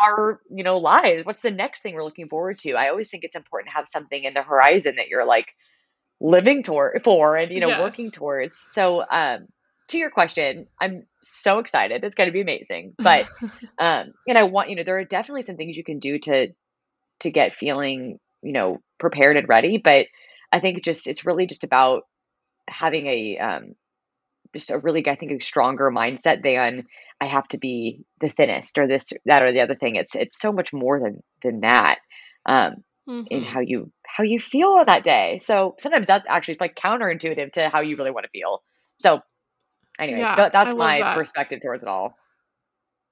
our, 0.00 0.40
you 0.50 0.64
know, 0.64 0.76
lives? 0.76 1.24
What's 1.24 1.40
the 1.40 1.50
next 1.50 1.80
thing 1.80 1.94
we're 1.94 2.04
looking 2.04 2.28
forward 2.28 2.58
to? 2.60 2.72
I 2.72 2.88
always 2.88 3.10
think 3.10 3.24
it's 3.24 3.36
important 3.36 3.70
to 3.70 3.76
have 3.76 3.88
something 3.88 4.22
in 4.22 4.34
the 4.34 4.42
horizon 4.42 4.96
that 4.96 5.08
you're 5.08 5.26
like 5.26 5.54
living 6.20 6.62
toward 6.62 7.02
for 7.02 7.36
and, 7.36 7.50
you 7.50 7.60
know, 7.60 7.68
yes. 7.68 7.80
working 7.80 8.10
towards. 8.10 8.58
So, 8.72 9.04
um, 9.10 9.46
to 9.88 9.98
your 9.98 10.10
question, 10.10 10.66
I'm 10.80 11.06
so 11.22 11.58
excited. 11.58 12.04
It's 12.04 12.14
going 12.14 12.28
to 12.28 12.32
be 12.32 12.40
amazing. 12.40 12.94
But, 13.02 13.26
um, 13.78 14.12
and 14.26 14.38
I 14.38 14.44
want, 14.44 14.70
you 14.70 14.76
know, 14.76 14.84
there 14.84 14.98
are 14.98 15.04
definitely 15.04 15.42
some 15.42 15.56
things 15.56 15.76
you 15.76 15.84
can 15.84 15.98
do 15.98 16.18
to, 16.20 16.48
to 17.20 17.30
get 17.30 17.56
feeling, 17.56 18.18
you 18.42 18.52
know, 18.52 18.80
prepared 18.98 19.36
and 19.36 19.48
ready. 19.48 19.78
But, 19.78 20.06
I 20.52 20.60
think 20.60 20.84
just 20.84 21.06
it's 21.06 21.24
really 21.24 21.46
just 21.46 21.64
about 21.64 22.02
having 22.68 23.06
a 23.06 23.38
um, 23.38 23.74
just 24.52 24.70
a 24.70 24.78
really 24.78 25.06
I 25.08 25.16
think 25.16 25.32
a 25.32 25.44
stronger 25.44 25.90
mindset 25.90 26.42
than 26.42 26.86
I 27.20 27.26
have 27.26 27.48
to 27.48 27.58
be 27.58 28.04
the 28.20 28.28
thinnest 28.28 28.78
or 28.78 28.86
this 28.86 29.12
that 29.24 29.42
or 29.42 29.52
the 29.52 29.60
other 29.60 29.74
thing. 29.74 29.96
It's 29.96 30.14
it's 30.14 30.38
so 30.38 30.52
much 30.52 30.72
more 30.72 31.00
than 31.00 31.22
than 31.42 31.60
that 31.60 31.98
um, 32.46 32.84
mm-hmm. 33.08 33.26
in 33.30 33.44
how 33.44 33.60
you 33.60 33.90
how 34.06 34.24
you 34.24 34.40
feel 34.40 34.68
on 34.68 34.84
that 34.86 35.04
day. 35.04 35.38
So 35.42 35.74
sometimes 35.78 36.06
that's 36.06 36.24
actually 36.28 36.58
like 36.60 36.76
counterintuitive 36.76 37.52
to 37.52 37.68
how 37.68 37.80
you 37.80 37.96
really 37.96 38.10
want 38.10 38.24
to 38.24 38.38
feel. 38.38 38.62
So 38.98 39.20
anyway, 39.98 40.20
yeah, 40.20 40.48
that's 40.52 40.74
my 40.74 41.00
that. 41.00 41.16
perspective 41.16 41.60
towards 41.62 41.82
it 41.82 41.88
all. 41.88 42.14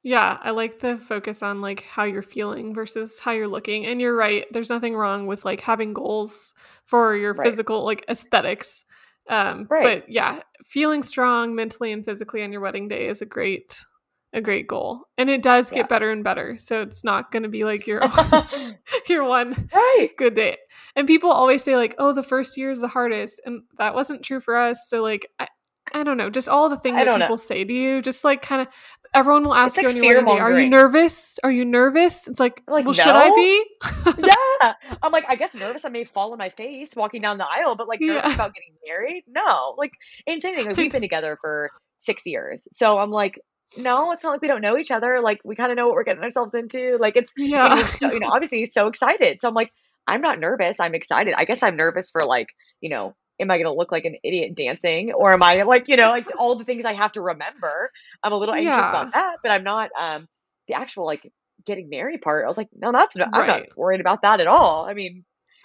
Yeah, 0.02 0.38
I 0.40 0.50
like 0.52 0.78
the 0.78 0.96
focus 0.96 1.42
on 1.42 1.60
like 1.60 1.82
how 1.82 2.04
you're 2.04 2.22
feeling 2.22 2.74
versus 2.74 3.18
how 3.20 3.32
you're 3.32 3.48
looking. 3.48 3.84
And 3.84 4.00
you're 4.00 4.16
right, 4.16 4.46
there's 4.50 4.70
nothing 4.70 4.94
wrong 4.94 5.26
with 5.26 5.44
like 5.44 5.60
having 5.60 5.92
goals 5.92 6.54
for 6.86 7.14
your 7.16 7.34
right. 7.34 7.46
physical 7.46 7.84
like 7.84 8.04
aesthetics. 8.08 8.86
Um 9.30 9.66
right. 9.70 10.02
but 10.02 10.12
yeah, 10.12 10.40
feeling 10.64 11.02
strong 11.02 11.54
mentally 11.54 11.92
and 11.92 12.04
physically 12.04 12.42
on 12.42 12.52
your 12.52 12.60
wedding 12.60 12.88
day 12.88 13.08
is 13.08 13.22
a 13.22 13.26
great 13.26 13.84
a 14.32 14.40
great 14.40 14.66
goal. 14.68 15.08
And 15.18 15.28
it 15.28 15.42
does 15.42 15.70
get 15.70 15.78
yeah. 15.78 15.86
better 15.86 16.10
and 16.10 16.22
better. 16.22 16.56
So 16.58 16.82
it's 16.82 17.02
not 17.02 17.32
going 17.32 17.42
to 17.42 17.48
be 17.48 17.64
like 17.64 17.86
your 17.86 18.00
your 19.08 19.24
one 19.24 19.68
right. 19.72 20.10
good 20.16 20.34
day. 20.34 20.56
And 20.94 21.06
people 21.06 21.30
always 21.30 21.62
say 21.62 21.76
like, 21.76 21.94
"Oh, 21.98 22.12
the 22.12 22.22
first 22.22 22.56
year 22.56 22.70
is 22.70 22.80
the 22.80 22.88
hardest." 22.88 23.40
And 23.44 23.62
that 23.78 23.94
wasn't 23.94 24.22
true 24.22 24.40
for 24.40 24.56
us. 24.56 24.88
So 24.88 25.02
like 25.02 25.26
I, 25.38 25.48
I 25.92 26.02
don't 26.04 26.16
know, 26.16 26.30
just 26.30 26.48
all 26.48 26.68
the 26.68 26.78
things 26.78 26.96
that 26.96 27.06
people 27.06 27.28
know. 27.30 27.36
say 27.36 27.64
to 27.64 27.72
you, 27.72 28.02
just 28.02 28.24
like 28.24 28.42
kind 28.42 28.62
of 28.62 28.68
everyone 29.14 29.44
will 29.44 29.54
ask 29.54 29.76
It's 29.78 29.82
you 29.94 30.00
like 30.00 30.08
your 30.08 30.24
wedding 30.24 30.40
are 30.42 30.60
you 30.60 30.68
nervous? 30.68 31.38
Are 31.42 31.50
you 31.50 31.64
nervous? 31.64 32.28
It's 32.28 32.40
like, 32.40 32.62
Like, 32.68 32.84
well, 32.84 32.94
should 32.94 33.06
I 33.08 33.28
be? 33.34 33.64
yeah. 34.62 34.72
I'm 35.02 35.12
like, 35.12 35.24
I 35.28 35.36
guess 35.36 35.54
nervous. 35.54 35.84
I 35.84 35.88
may 35.88 36.04
fall 36.16 36.32
on 36.32 36.38
my 36.38 36.48
face 36.48 36.90
walking 36.96 37.22
down 37.22 37.38
the 37.38 37.46
aisle, 37.48 37.74
but 37.74 37.88
like 37.88 38.00
nervous 38.00 38.22
Yeah. 38.24 38.34
about 38.34 38.54
getting 38.54 38.74
married? 38.86 39.24
No. 39.28 39.74
Like, 39.76 39.92
insane 40.26 40.54
thing. 40.56 40.66
Like, 40.66 40.76
we've 40.76 40.92
been 40.92 41.02
together 41.10 41.38
for 41.40 41.70
six 41.98 42.24
years. 42.26 42.66
So 42.72 42.98
I'm 42.98 43.10
like, 43.10 43.40
no, 43.76 44.10
it's 44.12 44.22
not 44.24 44.30
like 44.30 44.42
we 44.42 44.48
don't 44.48 44.62
know 44.62 44.76
each 44.76 44.90
other. 44.90 45.20
Like, 45.20 45.40
we 45.44 45.54
kind 45.54 45.70
of 45.70 45.76
know 45.76 45.86
what 45.86 45.94
we're 45.94 46.04
getting 46.04 46.22
ourselves 46.24 46.54
into. 46.54 46.96
Like, 47.00 47.16
it's, 47.16 47.32
Yeah. 47.36 47.84
so, 47.86 48.12
you 48.12 48.20
know, 48.20 48.28
obviously 48.28 48.66
so 48.66 48.86
excited. 48.88 49.38
So 49.40 49.48
I'm 49.48 49.54
like, 49.54 49.70
I'm 50.06 50.20
not 50.20 50.40
nervous. 50.40 50.78
I'm 50.80 50.94
excited. 50.94 51.34
I 51.36 51.44
guess 51.44 51.62
I'm 51.62 51.76
nervous 51.76 52.10
for 52.10 52.22
like, 52.24 52.48
you 52.80 52.90
know, 52.90 53.14
am 53.40 53.50
I 53.50 53.56
going 53.56 53.66
to 53.66 53.72
look 53.72 53.90
like 53.90 54.04
an 54.04 54.16
idiot 54.22 54.54
dancing 54.54 55.12
or 55.12 55.32
am 55.32 55.42
I 55.42 55.62
like, 55.62 55.88
you 55.88 55.96
know, 55.96 56.10
like 56.10 56.26
all 56.38 56.54
the 56.56 56.64
things 56.64 56.84
I 56.84 56.92
have 56.92 57.12
to 57.12 57.22
remember. 57.22 57.90
I'm 58.22 58.32
a 58.32 58.36
little 58.36 58.54
anxious 58.54 58.66
Yeah. 58.76 58.88
about 58.88 59.12
that, 59.14 59.36
but 59.42 59.50
I'm 59.52 59.64
not, 59.64 59.90
um, 59.98 60.28
the 60.68 60.74
actual 60.74 61.06
like 61.06 61.30
getting 61.66 61.88
married 61.88 62.22
part. 62.22 62.44
I 62.44 62.48
was 62.48 62.56
like, 62.56 62.68
no, 62.74 62.92
that's 62.92 63.16
not, 63.16 63.30
I'm 63.32 63.46
not 63.46 63.62
worried 63.76 64.00
about 64.00 64.22
that 64.22 64.40
at 64.40 64.46
all. 64.46 64.84
I 64.84 64.94
mean, 64.94 65.24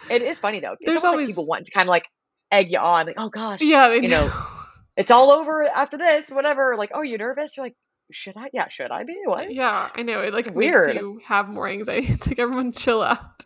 it 0.09 0.21
is 0.21 0.39
funny 0.39 0.59
though. 0.59 0.73
It's 0.79 0.85
There's 0.85 1.03
always- 1.03 1.27
like 1.29 1.35
people 1.35 1.47
want 1.47 1.65
to 1.65 1.71
kind 1.71 1.87
of 1.87 1.91
like 1.91 2.05
egg 2.51 2.71
you 2.71 2.79
on, 2.79 3.07
like, 3.07 3.15
oh 3.17 3.29
gosh, 3.29 3.61
yeah, 3.61 3.89
they 3.89 3.95
you 3.95 4.01
do. 4.03 4.07
know, 4.09 4.31
it's 4.97 5.11
all 5.11 5.31
over 5.31 5.67
after 5.67 5.97
this, 5.97 6.29
whatever. 6.29 6.75
Like, 6.77 6.91
oh, 6.93 7.01
you 7.01 7.17
nervous? 7.17 7.57
You're 7.57 7.65
like, 7.65 7.75
should 8.11 8.37
I? 8.37 8.49
Yeah, 8.53 8.69
should 8.69 8.91
I 8.91 9.03
be? 9.03 9.17
What? 9.25 9.51
Yeah, 9.53 9.89
I 9.95 10.03
know. 10.03 10.21
It 10.21 10.31
like 10.33 10.45
It's 10.45 10.55
makes 10.55 10.55
weird. 10.55 10.95
you 10.95 11.19
have 11.25 11.49
more 11.49 11.67
anxiety. 11.67 12.07
It's 12.13 12.27
like 12.27 12.39
everyone 12.39 12.71
chill 12.71 13.01
out. 13.01 13.45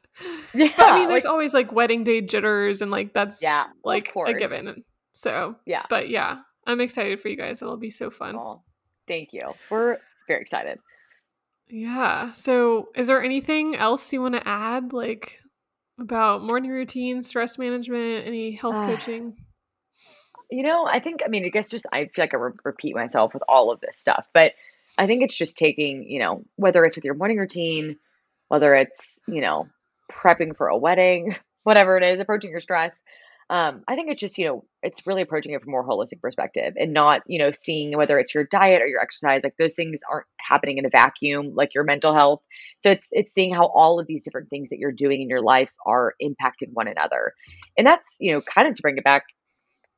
Yeah, 0.53 0.69
But 0.75 0.85
I 0.85 0.99
mean, 0.99 1.07
there's 1.09 1.23
like, 1.25 1.31
always 1.31 1.53
like 1.53 1.71
wedding 1.71 2.03
day 2.03 2.21
jitters, 2.21 2.81
and 2.81 2.91
like 2.91 3.13
that's 3.13 3.41
Yeah, 3.41 3.65
like 3.83 4.11
a 4.15 4.33
given. 4.33 4.83
So, 5.13 5.55
yeah. 5.65 5.83
but 5.89 6.09
yeah, 6.09 6.39
I'm 6.65 6.81
excited 6.81 7.19
for 7.21 7.29
you 7.29 7.35
guys. 7.37 7.61
It'll 7.61 7.77
be 7.77 7.89
so 7.89 8.09
fun. 8.09 8.35
Oh, 8.35 8.63
thank 9.07 9.33
you. 9.33 9.41
We're 9.69 9.97
very 10.27 10.41
excited. 10.41 10.79
Yeah. 11.69 12.31
So, 12.33 12.89
is 12.95 13.07
there 13.07 13.23
anything 13.23 13.75
else 13.75 14.11
you 14.11 14.21
want 14.21 14.35
to 14.35 14.47
add, 14.47 14.91
like 14.93 15.39
about 15.99 16.41
morning 16.43 16.71
routines, 16.71 17.27
stress 17.27 17.57
management, 17.57 18.25
any 18.25 18.51
health 18.51 18.75
Ah. 18.75 18.85
coaching? 18.87 19.35
You 20.49 20.63
know, 20.63 20.87
I 20.87 20.99
think, 20.99 21.21
I 21.23 21.27
mean, 21.27 21.45
I 21.45 21.49
guess 21.49 21.69
just 21.69 21.85
I 21.93 22.05
feel 22.05 22.23
like 22.23 22.33
I 22.33 22.37
re- 22.37 22.53
repeat 22.63 22.95
myself 22.95 23.33
with 23.35 23.43
all 23.47 23.71
of 23.71 23.81
this 23.81 23.99
stuff, 23.99 24.25
but 24.33 24.53
I 24.97 25.05
think 25.05 25.21
it's 25.21 25.37
just 25.37 25.57
taking, 25.59 26.09
you 26.09 26.17
know, 26.19 26.43
whether 26.55 26.83
it's 26.85 26.95
with 26.95 27.05
your 27.05 27.13
morning 27.13 27.37
routine, 27.37 27.97
whether 28.47 28.73
it's, 28.73 29.19
you 29.27 29.41
know, 29.41 29.67
prepping 30.11 30.55
for 30.55 30.67
a 30.67 30.77
wedding, 30.77 31.35
whatever 31.63 31.97
it 31.97 32.05
is, 32.05 32.19
approaching 32.19 32.51
your 32.51 32.61
stress. 32.61 32.99
Um, 33.51 33.83
I 33.87 33.95
think 33.95 34.11
it's 34.11 34.21
just, 34.21 34.37
you 34.37 34.45
know, 34.45 34.65
it's 34.83 35.07
really 35.07 35.23
approaching 35.23 35.53
it 35.53 35.61
from 35.61 35.69
a 35.69 35.71
more 35.71 35.87
holistic 35.87 36.21
perspective 36.21 36.75
and 36.77 36.93
not, 36.93 37.21
you 37.25 37.39
know, 37.39 37.49
seeing 37.51 37.97
whether 37.97 38.19
it's 38.19 38.35
your 38.35 38.43
diet 38.43 38.83
or 38.83 38.87
your 38.87 39.01
exercise, 39.01 39.41
like 39.43 39.55
those 39.57 39.73
things 39.73 40.01
aren't 40.09 40.27
happening 40.39 40.77
in 40.77 40.85
a 40.85 40.89
vacuum, 40.89 41.53
like 41.55 41.73
your 41.73 41.83
mental 41.83 42.13
health. 42.13 42.43
So 42.81 42.91
it's 42.91 43.07
it's 43.11 43.33
seeing 43.33 43.51
how 43.51 43.65
all 43.65 43.99
of 43.99 44.05
these 44.05 44.23
different 44.23 44.51
things 44.51 44.69
that 44.69 44.77
you're 44.77 44.91
doing 44.91 45.21
in 45.21 45.29
your 45.29 45.41
life 45.41 45.71
are 45.83 46.13
impacting 46.21 46.73
one 46.73 46.87
another. 46.87 47.33
And 47.75 47.87
that's, 47.87 48.17
you 48.19 48.33
know, 48.33 48.41
kind 48.41 48.67
of 48.67 48.75
to 48.75 48.81
bring 48.83 48.99
it 48.99 49.03
back 49.03 49.23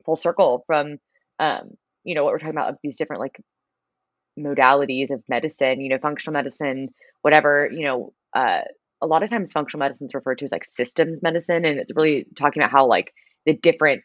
full 0.06 0.16
circle 0.16 0.64
from 0.66 0.98
um, 1.38 1.72
you 2.04 2.14
know, 2.14 2.24
what 2.24 2.32
we're 2.32 2.38
talking 2.38 2.56
about 2.56 2.70
of 2.70 2.78
these 2.82 2.96
different 2.96 3.20
like 3.20 3.40
modalities 4.38 5.10
of 5.10 5.22
medicine, 5.28 5.80
you 5.80 5.88
know, 5.88 5.98
functional 5.98 6.32
medicine, 6.32 6.88
whatever, 7.22 7.68
you 7.72 7.84
know, 7.84 8.12
uh, 8.34 8.62
a 9.02 9.06
lot 9.06 9.22
of 9.22 9.30
times 9.30 9.52
functional 9.52 9.84
medicine 9.84 10.06
is 10.06 10.14
referred 10.14 10.38
to 10.38 10.44
as 10.44 10.52
like 10.52 10.64
systems 10.64 11.22
medicine. 11.22 11.64
And 11.64 11.78
it's 11.78 11.92
really 11.94 12.26
talking 12.36 12.62
about 12.62 12.70
how 12.70 12.86
like 12.86 13.12
the 13.44 13.52
different 13.52 14.02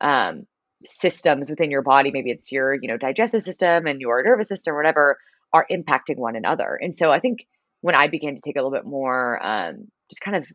um, 0.00 0.46
systems 0.84 1.50
within 1.50 1.70
your 1.70 1.82
body, 1.82 2.10
maybe 2.12 2.30
it's 2.30 2.50
your, 2.50 2.74
you 2.74 2.88
know, 2.88 2.96
digestive 2.96 3.44
system 3.44 3.86
and 3.86 4.00
your 4.00 4.22
nervous 4.24 4.48
system, 4.48 4.74
or 4.74 4.78
whatever, 4.78 5.18
are 5.52 5.66
impacting 5.70 6.16
one 6.16 6.34
another. 6.34 6.78
And 6.80 6.96
so 6.96 7.12
I 7.12 7.20
think 7.20 7.46
when 7.82 7.94
I 7.94 8.08
began 8.08 8.34
to 8.34 8.42
take 8.42 8.56
a 8.56 8.62
little 8.62 8.72
bit 8.72 8.86
more 8.86 9.44
um, 9.44 9.88
just 10.10 10.22
kind 10.22 10.36
of 10.36 10.46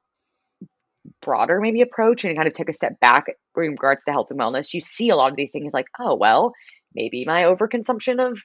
broader 1.22 1.62
maybe 1.62 1.82
approach 1.82 2.26
and 2.26 2.36
kind 2.36 2.48
of 2.48 2.54
took 2.54 2.70
a 2.70 2.74
step 2.74 3.00
back 3.00 3.26
in 3.28 3.72
regards 3.72 4.04
to 4.06 4.12
health 4.12 4.28
and 4.32 4.40
wellness, 4.40 4.74
you 4.74 4.82
see 4.82 5.10
a 5.10 5.16
lot 5.16 5.32
of 5.32 5.38
these 5.38 5.52
things 5.52 5.72
like, 5.74 5.88
oh, 6.00 6.16
well, 6.16 6.54
maybe 6.94 7.24
my 7.26 7.44
overconsumption 7.44 8.20
of 8.20 8.40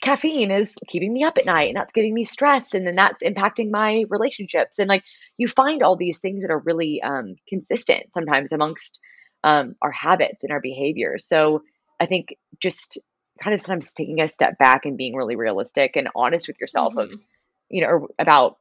caffeine 0.00 0.50
is 0.50 0.74
keeping 0.88 1.12
me 1.12 1.24
up 1.24 1.38
at 1.38 1.46
night 1.46 1.68
and 1.68 1.76
that's 1.76 1.92
giving 1.92 2.14
me 2.14 2.24
stress 2.24 2.74
and 2.74 2.86
then 2.86 2.96
that's 2.96 3.22
impacting 3.22 3.70
my 3.70 4.04
relationships. 4.08 4.78
And 4.78 4.88
like 4.88 5.02
you 5.36 5.48
find 5.48 5.82
all 5.82 5.96
these 5.96 6.20
things 6.20 6.42
that 6.42 6.50
are 6.50 6.58
really 6.58 7.02
um, 7.02 7.36
consistent 7.48 8.12
sometimes 8.14 8.52
amongst 8.52 9.00
um, 9.44 9.74
our 9.82 9.90
habits 9.92 10.42
and 10.42 10.52
our 10.52 10.60
behaviors 10.60 11.26
so 11.26 11.62
i 11.98 12.06
think 12.06 12.36
just 12.60 12.98
kind 13.42 13.54
of 13.54 13.60
sometimes 13.60 13.94
taking 13.94 14.20
a 14.20 14.28
step 14.28 14.58
back 14.58 14.84
and 14.84 14.98
being 14.98 15.14
really 15.14 15.36
realistic 15.36 15.96
and 15.96 16.08
honest 16.14 16.46
with 16.46 16.60
yourself 16.60 16.94
of 16.96 17.08
Mhm. 17.08 17.20
you 17.70 17.82
know 17.82 18.08
about 18.18 18.58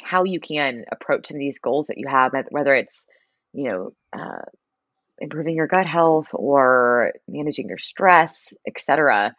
how 0.00 0.24
you 0.24 0.40
can 0.40 0.84
approach 0.90 1.28
some 1.28 1.36
of 1.36 1.40
these 1.40 1.60
goals 1.60 1.86
that 1.86 1.98
you 1.98 2.08
have 2.08 2.32
whether 2.50 2.74
it's 2.74 3.06
you 3.52 3.64
know 3.70 3.92
uh, 4.12 4.42
improving 5.18 5.54
your 5.54 5.68
gut 5.68 5.86
health 5.86 6.28
or 6.32 7.12
managing 7.28 7.68
your 7.68 7.78
stress 7.78 8.54
etc 8.66 9.34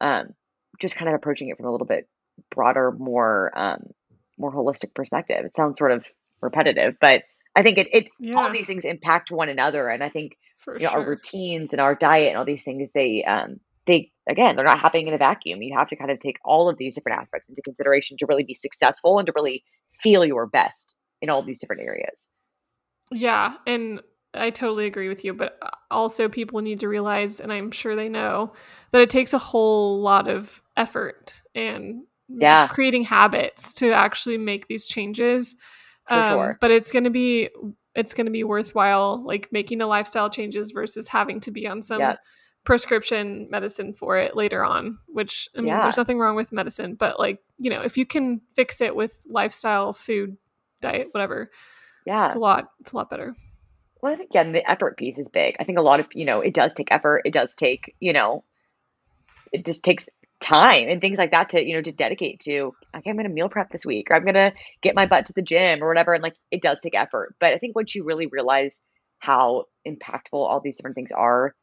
um, 0.00 0.34
just 0.80 0.96
kind 0.96 1.08
of 1.08 1.14
approaching 1.14 1.48
it 1.48 1.56
from 1.56 1.66
a 1.66 1.72
little 1.72 1.86
bit 1.86 2.08
broader 2.50 2.92
more 2.92 3.52
um, 3.56 3.90
more 4.38 4.52
holistic 4.52 4.94
perspective. 4.94 5.44
It 5.44 5.54
sounds 5.54 5.78
sort 5.78 5.92
of 5.92 6.04
repetitive 6.40 6.96
but 7.00 7.22
i 7.56 7.62
think 7.62 7.78
it, 7.78 7.88
it 7.90 8.08
all 8.36 8.50
these 8.52 8.66
things 8.66 8.84
impact 8.84 9.30
one 9.30 9.48
another 9.48 9.88
and 9.88 10.04
i 10.04 10.10
think 10.10 10.36
you 10.66 10.80
know, 10.80 10.90
our 10.90 11.06
routines 11.06 11.72
and 11.72 11.80
our 11.80 11.94
diet 11.94 12.28
and 12.28 12.36
all 12.36 12.44
these 12.44 12.64
things 12.64 12.88
they 12.94 13.24
um 13.24 13.60
they 13.86 14.10
again 14.28 14.56
they're 14.56 14.64
not 14.64 14.80
happening 14.80 15.08
in 15.08 15.14
a 15.14 15.18
vacuum. 15.18 15.62
You 15.62 15.76
have 15.76 15.88
to 15.88 15.96
kind 15.96 16.10
of 16.10 16.20
take 16.20 16.38
all 16.44 16.68
of 16.68 16.78
these 16.78 16.94
different 16.94 17.20
aspects 17.20 17.48
into 17.48 17.62
consideration 17.62 18.16
to 18.18 18.26
really 18.26 18.44
be 18.44 18.54
successful 18.54 19.18
and 19.18 19.26
to 19.26 19.32
really 19.34 19.64
feel 20.02 20.24
your 20.24 20.46
best 20.46 20.96
in 21.20 21.30
all 21.30 21.42
these 21.42 21.58
different 21.58 21.82
areas. 21.82 22.24
Yeah, 23.10 23.54
and 23.66 24.00
I 24.34 24.50
totally 24.50 24.86
agree 24.86 25.08
with 25.08 25.24
you, 25.24 25.34
but 25.34 25.58
uh, 25.62 25.70
also 25.90 26.28
people 26.28 26.60
need 26.60 26.80
to 26.80 26.88
realize 26.88 27.40
and 27.40 27.52
I'm 27.52 27.70
sure 27.70 27.94
they 27.96 28.08
know 28.08 28.52
that 28.92 29.00
it 29.02 29.10
takes 29.10 29.32
a 29.32 29.38
whole 29.38 30.00
lot 30.00 30.28
of 30.28 30.62
effort 30.76 31.42
and 31.54 32.04
Yeah. 32.28 32.66
creating 32.68 33.04
habits 33.04 33.74
to 33.74 33.92
actually 33.92 34.38
make 34.38 34.66
these 34.68 34.86
changes. 34.86 35.56
Um, 36.08 36.24
sure. 36.24 36.58
But 36.60 36.70
it's 36.70 36.92
going 36.92 37.04
to 37.04 37.10
be 37.10 37.50
it's 37.94 38.12
going 38.14 38.26
to 38.26 38.32
be 38.32 38.44
worthwhile 38.44 39.22
like 39.24 39.52
making 39.52 39.78
the 39.78 39.86
lifestyle 39.86 40.28
changes 40.28 40.72
versus 40.72 41.06
having 41.08 41.40
to 41.40 41.50
be 41.50 41.66
on 41.68 41.80
some 41.80 42.00
Yep. 42.00 42.18
prescription 42.64 43.46
medicine 43.50 43.92
for 43.92 44.16
it 44.18 44.34
later 44.36 44.64
on, 44.64 44.98
which 45.06 45.48
I 45.56 45.60
mean 45.60 45.68
Yeah. 45.68 45.82
there's 45.82 45.96
nothing 45.96 46.18
wrong 46.18 46.34
with 46.34 46.50
medicine, 46.52 46.94
but 46.94 47.18
like, 47.18 47.38
you 47.58 47.70
know, 47.70 47.82
if 47.82 47.96
you 47.96 48.04
can 48.06 48.40
fix 48.56 48.80
it 48.80 48.96
with 48.96 49.14
lifestyle, 49.28 49.92
food, 49.92 50.36
diet, 50.80 51.08
whatever, 51.12 51.50
yeah 52.06 52.26
it's 52.26 52.34
a 52.34 52.38
lot 52.38 52.68
it's 52.80 52.92
a 52.92 52.96
lot 52.96 53.08
better. 53.10 53.34
Well 54.04 54.12
i 54.12 54.16
think 54.16 54.30
again 54.30 54.52
the 54.52 54.70
effort 54.70 54.98
piece 54.98 55.18
is 55.18 55.30
big. 55.30 55.56
I 55.58 55.64
think 55.64 55.78
a 55.78 55.82
lot 55.82 55.98
of 55.98 56.06
you 56.12 56.26
know 56.26 56.42
it 56.42 56.52
does 56.52 56.74
take 56.74 56.88
effort. 56.90 57.22
It 57.24 57.32
does 57.32 57.54
take 57.54 57.96
you 58.00 58.12
know 58.12 58.44
it 59.50 59.64
just 59.64 59.82
takes 59.82 60.08
time 60.40 60.88
and 60.90 61.00
things 61.00 61.16
like 61.16 61.30
that 61.30 61.48
to 61.50 61.64
you 61.64 61.74
know 61.74 61.80
to 61.80 61.92
dedicate 61.92 62.40
to 62.40 62.74
okay 62.94 63.08
i'm 63.08 63.16
gonna 63.16 63.30
meal 63.30 63.48
prep 63.48 63.70
this 63.70 63.86
week 63.86 64.10
or 64.10 64.16
i'm 64.16 64.26
gonna 64.26 64.52
get 64.82 64.94
my 64.94 65.06
butt 65.06 65.24
to 65.26 65.32
the 65.32 65.40
gym 65.40 65.82
or 65.82 65.88
whatever. 65.88 66.12
And 66.12 66.22
like 66.22 66.36
it 66.50 66.60
does 66.60 66.80
take 66.80 66.94
effort. 66.94 67.34
But 67.40 67.54
i 67.54 67.58
think 67.58 67.74
once 67.74 67.94
you 67.94 68.04
really 68.04 68.26
realize 68.26 68.82
how 69.18 69.64
impactful 69.88 70.32
all 70.32 70.60
these 70.60 70.76
different 70.76 70.96
things 70.96 71.12
are 71.12 71.54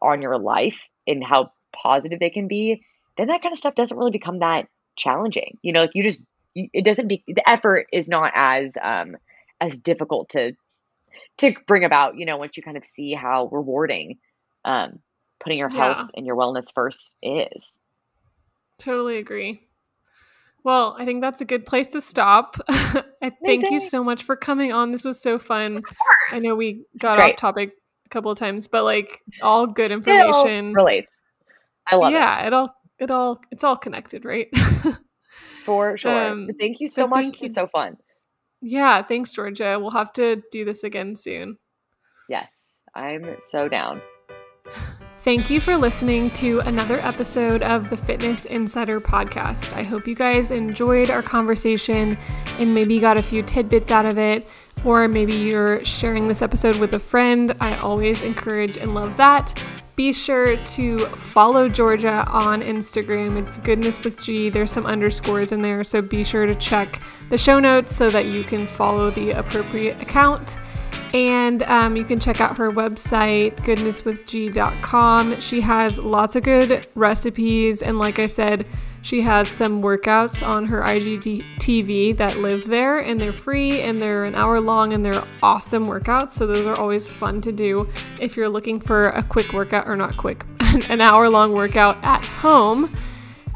on 0.00 0.22
your 0.22 0.38
life 0.38 0.80
and 1.06 1.22
how 1.22 1.52
positive 1.72 2.18
they 2.18 2.30
can 2.30 2.48
be 2.48 2.82
then 3.18 3.26
that 3.26 3.42
kind 3.42 3.52
of 3.52 3.58
stuff 3.58 3.74
doesn't 3.74 3.98
really 3.98 4.12
become 4.12 4.38
that 4.38 4.68
challenging. 4.96 5.58
You 5.60 5.74
know 5.74 5.82
like 5.82 5.94
you 5.94 6.02
just 6.02 6.22
it 6.54 6.84
doesn't 6.84 7.08
be 7.08 7.24
the 7.26 7.46
effort 7.46 7.88
is 7.92 8.08
not 8.08 8.32
as 8.34 8.74
um 8.80 9.18
as 9.60 9.78
difficult 9.78 10.30
to 10.30 10.52
to 11.38 11.54
bring 11.66 11.84
about 11.84 12.16
you 12.16 12.26
know 12.26 12.36
once 12.36 12.56
you 12.56 12.62
kind 12.62 12.76
of 12.76 12.84
see 12.84 13.12
how 13.14 13.48
rewarding 13.52 14.18
um 14.64 14.98
putting 15.40 15.58
your 15.58 15.68
Yeah. 15.68 15.94
health 15.94 16.10
and 16.16 16.26
your 16.26 16.36
wellness 16.36 16.72
first 16.74 17.16
is 17.22 17.78
Totally 18.78 19.16
agree. 19.18 19.66
Well, 20.62 20.94
I 20.98 21.04
think 21.04 21.20
that's 21.20 21.40
a 21.40 21.44
good 21.44 21.66
place 21.66 21.88
to 21.88 22.00
stop. 22.00 22.56
I 22.68 23.32
thank 23.44 23.70
you 23.70 23.80
so 23.80 24.04
much 24.04 24.22
for 24.22 24.36
coming 24.36 24.72
on. 24.72 24.92
This 24.92 25.04
was 25.04 25.20
so 25.20 25.38
fun. 25.38 25.82
I 26.32 26.38
know 26.40 26.54
we 26.54 26.84
got 26.98 27.18
off 27.18 27.36
topic 27.36 27.72
a 28.06 28.08
couple 28.08 28.30
of 28.30 28.38
times, 28.38 28.68
but 28.68 28.84
like 28.84 29.20
all 29.42 29.66
good 29.66 29.90
It 29.90 30.20
all 30.20 30.44
information. 30.44 30.74
relates 30.74 31.12
i 31.86 31.96
love 31.96 32.12
it 32.12 32.16
yeah, 32.16 32.46
it 32.46 32.52
all 32.52 32.74
it 32.98 33.10
all 33.10 33.40
it's 33.50 33.64
all 33.64 33.76
connected, 33.76 34.24
right? 34.24 34.48
for 35.64 35.96
sure 35.98 36.12
Um, 36.28 36.48
thank 36.58 36.80
you 36.80 36.86
so 36.86 37.06
much 37.06 37.26
this 37.26 37.42
you. 37.42 37.46
is 37.48 37.54
so 37.54 37.66
fun 37.66 37.96
yeah, 38.60 39.02
thanks 39.02 39.32
Georgia. 39.32 39.78
We'll 39.80 39.90
have 39.90 40.12
to 40.14 40.42
do 40.50 40.64
this 40.64 40.84
again 40.84 41.16
soon. 41.16 41.58
yes 42.28 42.50
i'm 42.94 43.24
so 43.42 43.68
down 43.68 44.00
Thank 45.20 45.50
you 45.50 45.60
for 45.60 45.76
listening 45.76 46.30
to 46.30 46.60
another 46.60 47.00
episode 47.00 47.62
of 47.62 47.90
the 47.90 47.96
Fitness 47.96 48.44
Insider 48.44 49.00
podcast. 49.00 49.74
I 49.74 49.82
hope 49.82 50.06
you 50.06 50.14
guys 50.14 50.50
enjoyed 50.52 51.10
our 51.10 51.22
conversation 51.22 52.16
and 52.58 52.72
maybe 52.72 53.00
got 53.00 53.16
a 53.16 53.22
few 53.22 53.42
tidbits 53.42 53.90
out 53.90 54.06
of 54.06 54.16
it, 54.16 54.46
or 54.84 55.08
maybe 55.08 55.34
you're 55.34 55.84
sharing 55.84 56.28
this 56.28 56.40
episode 56.40 56.76
with 56.76 56.94
a 56.94 56.98
friend. 57.00 57.54
I 57.60 57.76
always 57.78 58.22
encourage 58.22 58.78
and 58.78 58.94
love 58.94 59.16
that. 59.16 59.60
Be 59.98 60.12
sure 60.12 60.56
to 60.56 60.96
follow 61.16 61.68
Georgia 61.68 62.24
on 62.28 62.62
Instagram. 62.62 63.36
It's 63.36 63.58
goodness 63.58 63.98
with 64.04 64.16
G. 64.16 64.48
There's 64.48 64.70
some 64.70 64.86
underscores 64.86 65.50
in 65.50 65.60
there, 65.60 65.82
so 65.82 66.00
be 66.00 66.22
sure 66.22 66.46
to 66.46 66.54
check 66.54 67.02
the 67.30 67.36
show 67.36 67.58
notes 67.58 67.96
so 67.96 68.08
that 68.08 68.26
you 68.26 68.44
can 68.44 68.68
follow 68.68 69.10
the 69.10 69.32
appropriate 69.32 70.00
account. 70.00 70.56
And 71.12 71.64
um, 71.64 71.96
you 71.96 72.04
can 72.04 72.20
check 72.20 72.40
out 72.40 72.56
her 72.58 72.70
website, 72.70 73.56
goodnesswithg.com. 73.56 75.40
She 75.40 75.60
has 75.62 75.98
lots 75.98 76.36
of 76.36 76.44
good 76.44 76.86
recipes. 76.94 77.82
And 77.82 77.98
like 77.98 78.20
I 78.20 78.26
said, 78.26 78.66
she 79.02 79.20
has 79.22 79.48
some 79.48 79.82
workouts 79.82 80.46
on 80.46 80.66
her 80.66 80.82
IGTV 80.82 82.16
that 82.16 82.38
live 82.38 82.66
there, 82.66 82.98
and 82.98 83.20
they're 83.20 83.32
free 83.32 83.80
and 83.80 84.00
they're 84.02 84.24
an 84.24 84.34
hour 84.34 84.60
long 84.60 84.92
and 84.92 85.04
they're 85.04 85.24
awesome 85.42 85.86
workouts. 85.86 86.32
So 86.32 86.46
those 86.46 86.66
are 86.66 86.76
always 86.76 87.06
fun 87.06 87.40
to 87.42 87.52
do 87.52 87.88
if 88.20 88.36
you're 88.36 88.48
looking 88.48 88.80
for 88.80 89.08
a 89.10 89.22
quick 89.22 89.52
workout, 89.52 89.88
or 89.88 89.96
not 89.96 90.16
quick, 90.16 90.44
an 90.88 91.00
hour 91.00 91.28
long 91.28 91.52
workout 91.52 91.96
at 92.02 92.24
home. 92.24 92.94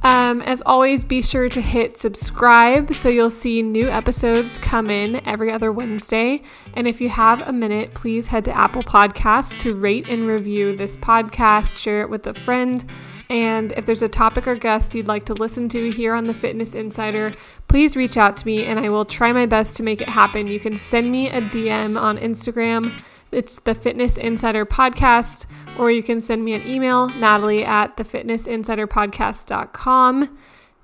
Um, 0.05 0.43
as 0.43 0.63
always, 0.67 1.05
be 1.05 1.23
sure 1.23 1.49
to 1.49 1.61
hit 1.61 1.97
subscribe 1.97 2.93
so 2.93 3.09
you'll 3.09 3.31
see 3.31 3.63
new 3.63 3.89
episodes 3.89 4.59
come 4.59 4.91
in 4.91 5.25
every 5.27 5.53
other 5.53 5.71
Wednesday. 5.71 6.43
And 6.75 6.89
if 6.89 7.01
you 7.01 7.09
have 7.09 7.47
a 7.47 7.53
minute, 7.53 7.95
please 7.95 8.27
head 8.27 8.45
to 8.47 8.57
Apple 8.57 8.83
Podcasts 8.83 9.61
to 9.61 9.77
rate 9.77 10.09
and 10.09 10.27
review 10.27 10.77
this 10.77 10.97
podcast, 10.97 11.81
share 11.81 12.01
it 12.03 12.11
with 12.11 12.27
a 12.27 12.35
friend. 12.35 12.85
And 13.29 13.73
if 13.73 13.85
there's 13.87 14.03
a 14.03 14.09
topic 14.09 14.47
or 14.47 14.55
guest 14.57 14.95
you'd 14.95 15.09
like 15.09 15.25
to 15.27 15.35
listen 15.35 15.69
to 15.71 15.91
here 15.91 16.15
on 16.15 16.25
the 16.25 16.35
Fitness 16.35 16.75
Insider, 16.75 17.35
please 17.69 17.97
reach 17.97 18.17
out 18.17 18.37
to 18.39 18.47
me 18.47 18.65
and 18.65 18.79
I 18.79 18.89
will 18.89 19.05
try 19.05 19.33
my 19.33 19.47
best 19.47 19.77
to 19.79 19.83
make 19.83 20.01
it 20.01 20.09
happen. 20.09 20.47
You 20.47 20.61
can 20.61 20.77
send 20.77 21.11
me 21.11 21.29
a 21.29 21.41
DM 21.41 22.01
on 22.01 22.19
Instagram. 22.19 22.93
It's 23.31 23.59
the 23.61 23.75
Fitness 23.75 24.19
Insider 24.19 24.67
Podcast 24.67 25.47
or 25.79 25.91
you 25.91 26.03
can 26.03 26.21
send 26.21 26.45
me 26.45 26.53
an 26.53 26.67
email, 26.67 27.09
natalie 27.09 27.65
at 27.65 27.97
thefitnessinsiderpodcast.com. 27.97 30.39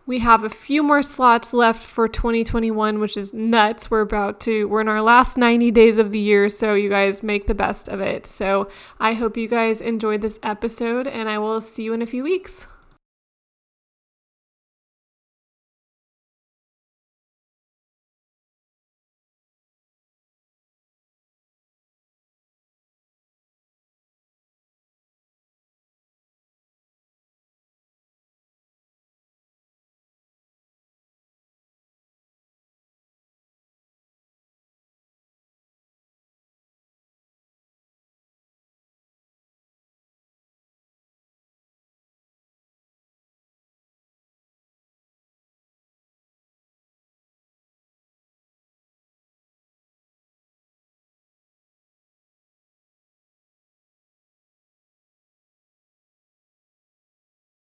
We 0.09 0.21
have 0.21 0.43
a 0.43 0.49
few 0.49 0.83
more 0.83 1.03
slots 1.03 1.53
left 1.53 1.85
for 1.85 2.09
2021, 2.09 2.99
which 2.99 3.15
is 3.15 3.35
nuts. 3.35 3.91
We're 3.91 4.01
about 4.01 4.41
to, 4.41 4.67
we're 4.67 4.81
in 4.81 4.89
our 4.89 5.03
last 5.03 5.37
90 5.37 5.71
days 5.71 5.99
of 5.99 6.13
the 6.13 6.19
year, 6.19 6.49
so 6.49 6.73
you 6.73 6.89
guys 6.89 7.23
make 7.23 7.47
the 7.47 7.55
best 7.55 7.91
of 7.91 8.01
it. 8.01 8.25
So 8.25 8.71
I 8.99 9.13
hope 9.13 9.37
you 9.37 9.49
guys 9.49 9.83
enjoyed 9.83 10.23
this 10.23 10.41
episode, 10.43 11.07
and 11.07 11.29
I 11.29 11.37
will 11.37 11.61
see 11.61 11.83
you 11.83 11.93
in 11.93 12.01
a 12.01 12.07
few 12.07 12.23
weeks. 12.23 12.67